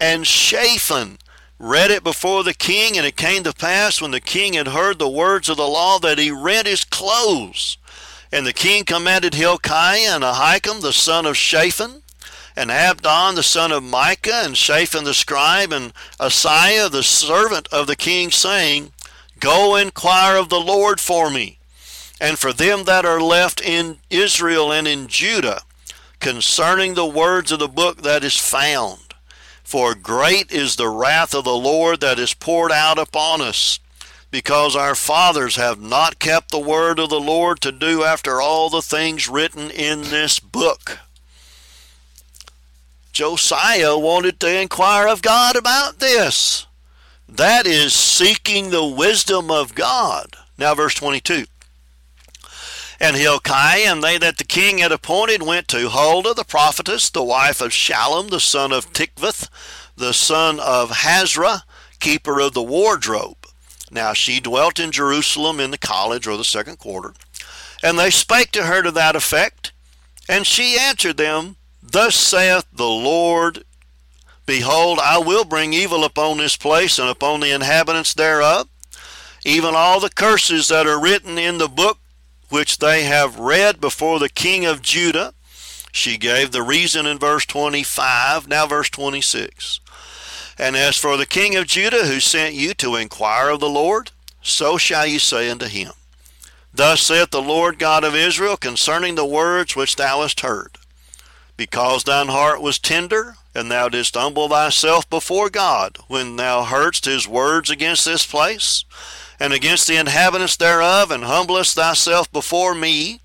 And 0.00 0.26
Shaphan 0.26 1.18
read 1.58 1.90
it 1.90 2.04
before 2.04 2.44
the 2.44 2.54
king, 2.54 2.96
and 2.96 3.06
it 3.06 3.16
came 3.16 3.42
to 3.42 3.52
pass 3.52 4.00
when 4.00 4.12
the 4.12 4.20
king 4.20 4.54
had 4.54 4.68
heard 4.68 4.98
the 4.98 5.08
words 5.08 5.48
of 5.48 5.56
the 5.56 5.66
law 5.66 5.98
that 5.98 6.18
he 6.18 6.30
rent 6.30 6.66
his 6.66 6.84
clothes. 6.84 7.76
And 8.30 8.46
the 8.46 8.52
king 8.52 8.84
commanded 8.84 9.34
Hilkiah 9.34 10.14
and 10.14 10.22
Ahikam 10.22 10.80
the 10.80 10.92
son 10.92 11.26
of 11.26 11.36
Shaphan 11.36 12.02
and 12.58 12.72
Abdon 12.72 13.36
the 13.36 13.44
son 13.44 13.70
of 13.70 13.84
Micah, 13.84 14.42
and 14.44 14.56
Shaphan 14.56 15.04
the 15.04 15.14
scribe, 15.14 15.72
and 15.72 15.92
Asaiah 16.18 16.90
the 16.90 17.04
servant 17.04 17.68
of 17.70 17.86
the 17.86 17.94
king, 17.94 18.32
saying, 18.32 18.90
Go 19.38 19.76
inquire 19.76 20.36
of 20.36 20.48
the 20.48 20.58
Lord 20.58 20.98
for 20.98 21.30
me, 21.30 21.60
and 22.20 22.36
for 22.36 22.52
them 22.52 22.82
that 22.82 23.04
are 23.04 23.20
left 23.20 23.60
in 23.60 23.98
Israel 24.10 24.72
and 24.72 24.88
in 24.88 25.06
Judah, 25.06 25.62
concerning 26.18 26.94
the 26.94 27.06
words 27.06 27.52
of 27.52 27.60
the 27.60 27.68
book 27.68 28.02
that 28.02 28.24
is 28.24 28.36
found. 28.36 29.14
For 29.62 29.94
great 29.94 30.50
is 30.50 30.74
the 30.74 30.88
wrath 30.88 31.36
of 31.36 31.44
the 31.44 31.54
Lord 31.54 32.00
that 32.00 32.18
is 32.18 32.34
poured 32.34 32.72
out 32.72 32.98
upon 32.98 33.40
us, 33.40 33.78
because 34.32 34.74
our 34.74 34.96
fathers 34.96 35.54
have 35.54 35.80
not 35.80 36.18
kept 36.18 36.50
the 36.50 36.58
word 36.58 36.98
of 36.98 37.08
the 37.08 37.20
Lord 37.20 37.60
to 37.60 37.70
do 37.70 38.02
after 38.02 38.40
all 38.40 38.68
the 38.68 38.82
things 38.82 39.28
written 39.28 39.70
in 39.70 40.02
this 40.02 40.40
book. 40.40 40.98
Josiah 43.18 43.98
wanted 43.98 44.38
to 44.38 44.60
inquire 44.60 45.08
of 45.08 45.22
God 45.22 45.56
about 45.56 45.98
this. 45.98 46.68
That 47.28 47.66
is 47.66 47.92
seeking 47.92 48.70
the 48.70 48.84
wisdom 48.84 49.50
of 49.50 49.74
God. 49.74 50.36
Now, 50.56 50.76
verse 50.76 50.94
22. 50.94 51.46
And 53.00 53.16
Hilkiah 53.16 53.92
and 53.92 54.04
they 54.04 54.18
that 54.18 54.38
the 54.38 54.44
king 54.44 54.78
had 54.78 54.92
appointed 54.92 55.42
went 55.42 55.66
to 55.66 55.88
Huldah 55.88 56.34
the 56.34 56.44
prophetess, 56.44 57.10
the 57.10 57.24
wife 57.24 57.60
of 57.60 57.72
Shallum, 57.72 58.30
the 58.30 58.38
son 58.38 58.70
of 58.70 58.92
Tikvath, 58.92 59.48
the 59.96 60.14
son 60.14 60.60
of 60.60 60.90
Hasrah, 60.90 61.62
keeper 61.98 62.40
of 62.40 62.54
the 62.54 62.62
wardrobe. 62.62 63.48
Now 63.90 64.12
she 64.12 64.38
dwelt 64.38 64.78
in 64.78 64.92
Jerusalem 64.92 65.58
in 65.58 65.72
the 65.72 65.76
college 65.76 66.28
or 66.28 66.36
the 66.36 66.44
second 66.44 66.78
quarter. 66.78 67.14
And 67.82 67.98
they 67.98 68.10
spake 68.10 68.52
to 68.52 68.66
her 68.66 68.80
to 68.80 68.92
that 68.92 69.16
effect. 69.16 69.72
And 70.28 70.46
she 70.46 70.78
answered 70.78 71.16
them, 71.16 71.56
Thus 71.90 72.16
saith 72.16 72.66
the 72.70 72.86
Lord 72.86 73.64
Behold, 74.44 74.98
I 74.98 75.18
will 75.18 75.44
bring 75.44 75.72
evil 75.72 76.04
upon 76.04 76.36
this 76.36 76.56
place 76.56 76.98
and 76.98 77.08
upon 77.08 77.40
the 77.40 77.50
inhabitants 77.50 78.12
thereof, 78.12 78.68
even 79.44 79.74
all 79.74 79.98
the 79.98 80.10
curses 80.10 80.68
that 80.68 80.86
are 80.86 81.00
written 81.00 81.38
in 81.38 81.56
the 81.56 81.68
book 81.68 81.98
which 82.50 82.78
they 82.78 83.04
have 83.04 83.38
read 83.38 83.80
before 83.80 84.18
the 84.18 84.28
king 84.28 84.66
of 84.66 84.82
Judah. 84.82 85.32
She 85.90 86.18
gave 86.18 86.50
the 86.50 86.62
reason 86.62 87.06
in 87.06 87.18
verse 87.18 87.46
25, 87.46 88.48
now 88.48 88.66
verse 88.66 88.90
26. 88.90 89.80
And 90.58 90.76
as 90.76 90.98
for 90.98 91.16
the 91.16 91.26
king 91.26 91.56
of 91.56 91.66
Judah 91.66 92.06
who 92.06 92.20
sent 92.20 92.54
you 92.54 92.74
to 92.74 92.96
inquire 92.96 93.50
of 93.50 93.60
the 93.60 93.68
Lord, 93.68 94.10
so 94.42 94.76
shall 94.76 95.06
you 95.06 95.18
say 95.18 95.48
unto 95.50 95.66
him, 95.66 95.92
Thus 96.72 97.02
saith 97.02 97.30
the 97.30 97.40
Lord 97.40 97.78
God 97.78 98.04
of 98.04 98.14
Israel 98.14 98.56
concerning 98.58 99.14
the 99.14 99.26
words 99.26 99.74
which 99.74 99.96
thou 99.96 100.20
hast 100.22 100.40
heard. 100.40 100.77
Because 101.58 102.04
thine 102.04 102.28
heart 102.28 102.62
was 102.62 102.78
tender, 102.78 103.34
and 103.52 103.68
thou 103.68 103.88
didst 103.88 104.14
humble 104.14 104.48
thyself 104.48 105.10
before 105.10 105.50
God, 105.50 105.98
when 106.06 106.36
thou 106.36 106.62
heardst 106.62 107.04
his 107.04 107.26
words 107.26 107.68
against 107.68 108.04
this 108.04 108.24
place, 108.24 108.84
and 109.40 109.52
against 109.52 109.88
the 109.88 109.96
inhabitants 109.96 110.56
thereof, 110.56 111.10
and 111.10 111.24
humblest 111.24 111.74
thyself 111.74 112.30
before 112.32 112.76
me, 112.76 113.20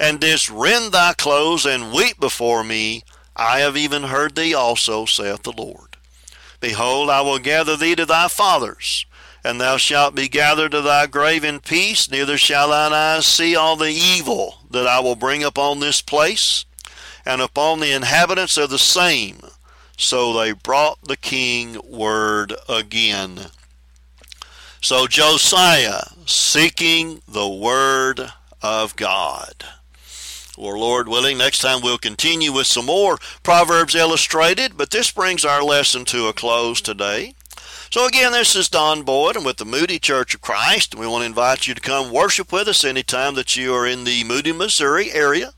and 0.00 0.18
didst 0.18 0.48
rend 0.48 0.92
thy 0.92 1.12
clothes 1.12 1.66
and 1.66 1.92
weep 1.92 2.18
before 2.18 2.64
me, 2.64 3.04
I 3.36 3.60
have 3.60 3.76
even 3.76 4.04
heard 4.04 4.34
thee 4.34 4.54
also, 4.54 5.04
saith 5.04 5.42
the 5.42 5.52
Lord. 5.52 5.98
Behold, 6.60 7.10
I 7.10 7.20
will 7.20 7.38
gather 7.38 7.76
thee 7.76 7.94
to 7.96 8.06
thy 8.06 8.28
fathers, 8.28 9.04
and 9.44 9.60
thou 9.60 9.76
shalt 9.76 10.14
be 10.14 10.28
gathered 10.28 10.72
to 10.72 10.80
thy 10.80 11.06
grave 11.06 11.44
in 11.44 11.60
peace, 11.60 12.10
neither 12.10 12.38
shall 12.38 12.70
thine 12.70 12.94
eyes 12.94 13.26
see 13.26 13.54
all 13.54 13.76
the 13.76 13.92
evil 13.92 14.60
that 14.70 14.86
I 14.86 15.00
will 15.00 15.14
bring 15.14 15.44
upon 15.44 15.80
this 15.80 16.00
place, 16.00 16.64
and 17.26 17.42
upon 17.42 17.80
the 17.80 17.92
inhabitants 17.92 18.56
of 18.56 18.70
the 18.70 18.78
same. 18.78 19.40
So 19.98 20.32
they 20.32 20.52
brought 20.52 21.02
the 21.02 21.16
king 21.16 21.78
word 21.84 22.54
again. 22.68 23.46
So 24.80 25.06
Josiah 25.06 26.04
seeking 26.26 27.22
the 27.26 27.48
word 27.48 28.32
of 28.62 28.94
God. 28.96 29.64
Or 30.56 30.78
Lord 30.78 31.08
willing, 31.08 31.36
next 31.38 31.58
time 31.58 31.80
we'll 31.82 31.98
continue 31.98 32.52
with 32.52 32.66
some 32.66 32.86
more 32.86 33.18
Proverbs 33.42 33.94
illustrated, 33.94 34.76
but 34.76 34.90
this 34.90 35.10
brings 35.10 35.44
our 35.44 35.62
lesson 35.62 36.04
to 36.06 36.28
a 36.28 36.32
close 36.32 36.80
today. 36.80 37.34
So 37.90 38.06
again, 38.06 38.32
this 38.32 38.56
is 38.56 38.68
Don 38.68 39.02
Boyd, 39.02 39.36
and 39.36 39.44
with 39.44 39.58
the 39.58 39.64
Moody 39.64 39.98
Church 39.98 40.34
of 40.34 40.40
Christ, 40.40 40.94
we 40.94 41.06
want 41.06 41.22
to 41.22 41.26
invite 41.26 41.66
you 41.66 41.74
to 41.74 41.80
come 41.80 42.12
worship 42.12 42.52
with 42.52 42.68
us 42.68 42.84
anytime 42.84 43.34
that 43.34 43.56
you 43.56 43.74
are 43.74 43.86
in 43.86 44.04
the 44.04 44.24
Moody, 44.24 44.52
Missouri 44.52 45.12
area. 45.12 45.52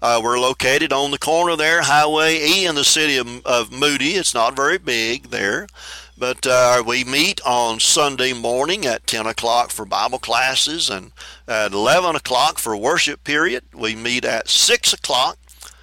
Uh, 0.00 0.20
we're 0.22 0.38
located 0.38 0.92
on 0.92 1.10
the 1.10 1.18
corner 1.18 1.56
there, 1.56 1.82
Highway 1.82 2.38
E 2.38 2.66
in 2.66 2.74
the 2.74 2.84
city 2.84 3.16
of, 3.16 3.44
of 3.44 3.72
Moody. 3.72 4.12
It's 4.12 4.34
not 4.34 4.56
very 4.56 4.78
big 4.78 5.30
there. 5.30 5.66
But 6.18 6.46
uh, 6.46 6.82
we 6.84 7.04
meet 7.04 7.40
on 7.46 7.78
Sunday 7.78 8.32
morning 8.32 8.84
at 8.84 9.06
10 9.06 9.26
o'clock 9.26 9.70
for 9.70 9.84
Bible 9.84 10.18
classes 10.18 10.90
and 10.90 11.12
at 11.46 11.72
11 11.72 12.16
o'clock 12.16 12.58
for 12.58 12.76
worship 12.76 13.22
period. 13.22 13.62
We 13.72 13.94
meet 13.94 14.24
at 14.24 14.48
6 14.48 14.92
o'clock 14.92 15.38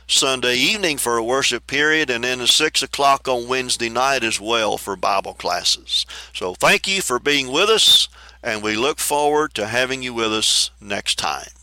Sunday 0.07 0.55
evening 0.55 0.97
for 0.97 1.16
a 1.18 1.24
worship 1.24 1.68
period 1.68 2.09
and 2.09 2.26
then 2.26 2.41
at 2.41 2.49
6 2.49 2.84
o'clock 2.84 3.30
on 3.30 3.47
Wednesday 3.47 3.89
night 3.89 4.24
as 4.24 4.39
well 4.39 4.78
for 4.78 4.97
Bible 4.97 5.34
classes. 5.34 6.05
So 6.34 6.53
thank 6.53 6.86
you 6.86 7.01
for 7.01 7.18
being 7.18 7.49
with 7.49 7.70
us 7.70 8.09
and 8.43 8.61
we 8.61 8.76
look 8.76 8.99
forward 8.99 9.53
to 9.53 9.68
having 9.68 10.03
you 10.03 10.13
with 10.13 10.34
us 10.34 10.70
next 10.82 11.18
time. 11.18 11.55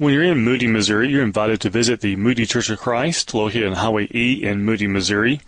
When 0.00 0.14
you're 0.14 0.22
in 0.22 0.38
Moody, 0.38 0.66
Missouri, 0.66 1.10
you're 1.10 1.22
invited 1.22 1.60
to 1.60 1.68
visit 1.68 2.00
the 2.00 2.16
Moody 2.16 2.46
Church 2.46 2.70
of 2.70 2.78
Christ, 2.78 3.34
located 3.34 3.66
on 3.66 3.74
Highway 3.74 4.08
E 4.14 4.42
in 4.42 4.64
Moody, 4.64 4.86
Missouri. 4.86 5.42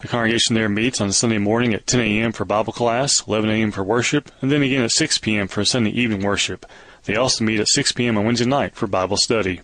The 0.00 0.08
congregation 0.08 0.56
there 0.56 0.68
meets 0.68 1.00
on 1.00 1.12
Sunday 1.12 1.38
morning 1.38 1.72
at 1.72 1.86
10 1.86 2.00
a.m. 2.00 2.32
for 2.32 2.44
Bible 2.44 2.72
class, 2.72 3.24
11 3.28 3.50
a.m. 3.50 3.70
for 3.70 3.84
worship, 3.84 4.32
and 4.42 4.50
then 4.50 4.64
again 4.64 4.82
at 4.82 4.90
6 4.90 5.18
p.m. 5.18 5.46
for 5.46 5.64
Sunday 5.64 5.90
evening 5.90 6.24
worship. 6.24 6.66
They 7.04 7.14
also 7.14 7.44
meet 7.44 7.60
at 7.60 7.68
6 7.68 7.92
p.m. 7.92 8.18
on 8.18 8.24
Wednesday 8.24 8.46
night 8.46 8.74
for 8.74 8.88
Bible 8.88 9.16
study. 9.16 9.60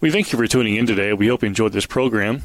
We 0.00 0.10
thank 0.10 0.32
you 0.32 0.38
for 0.38 0.46
tuning 0.46 0.76
in 0.76 0.86
today. 0.86 1.12
We 1.12 1.28
hope 1.28 1.42
you 1.42 1.48
enjoyed 1.48 1.74
this 1.74 1.84
program. 1.84 2.44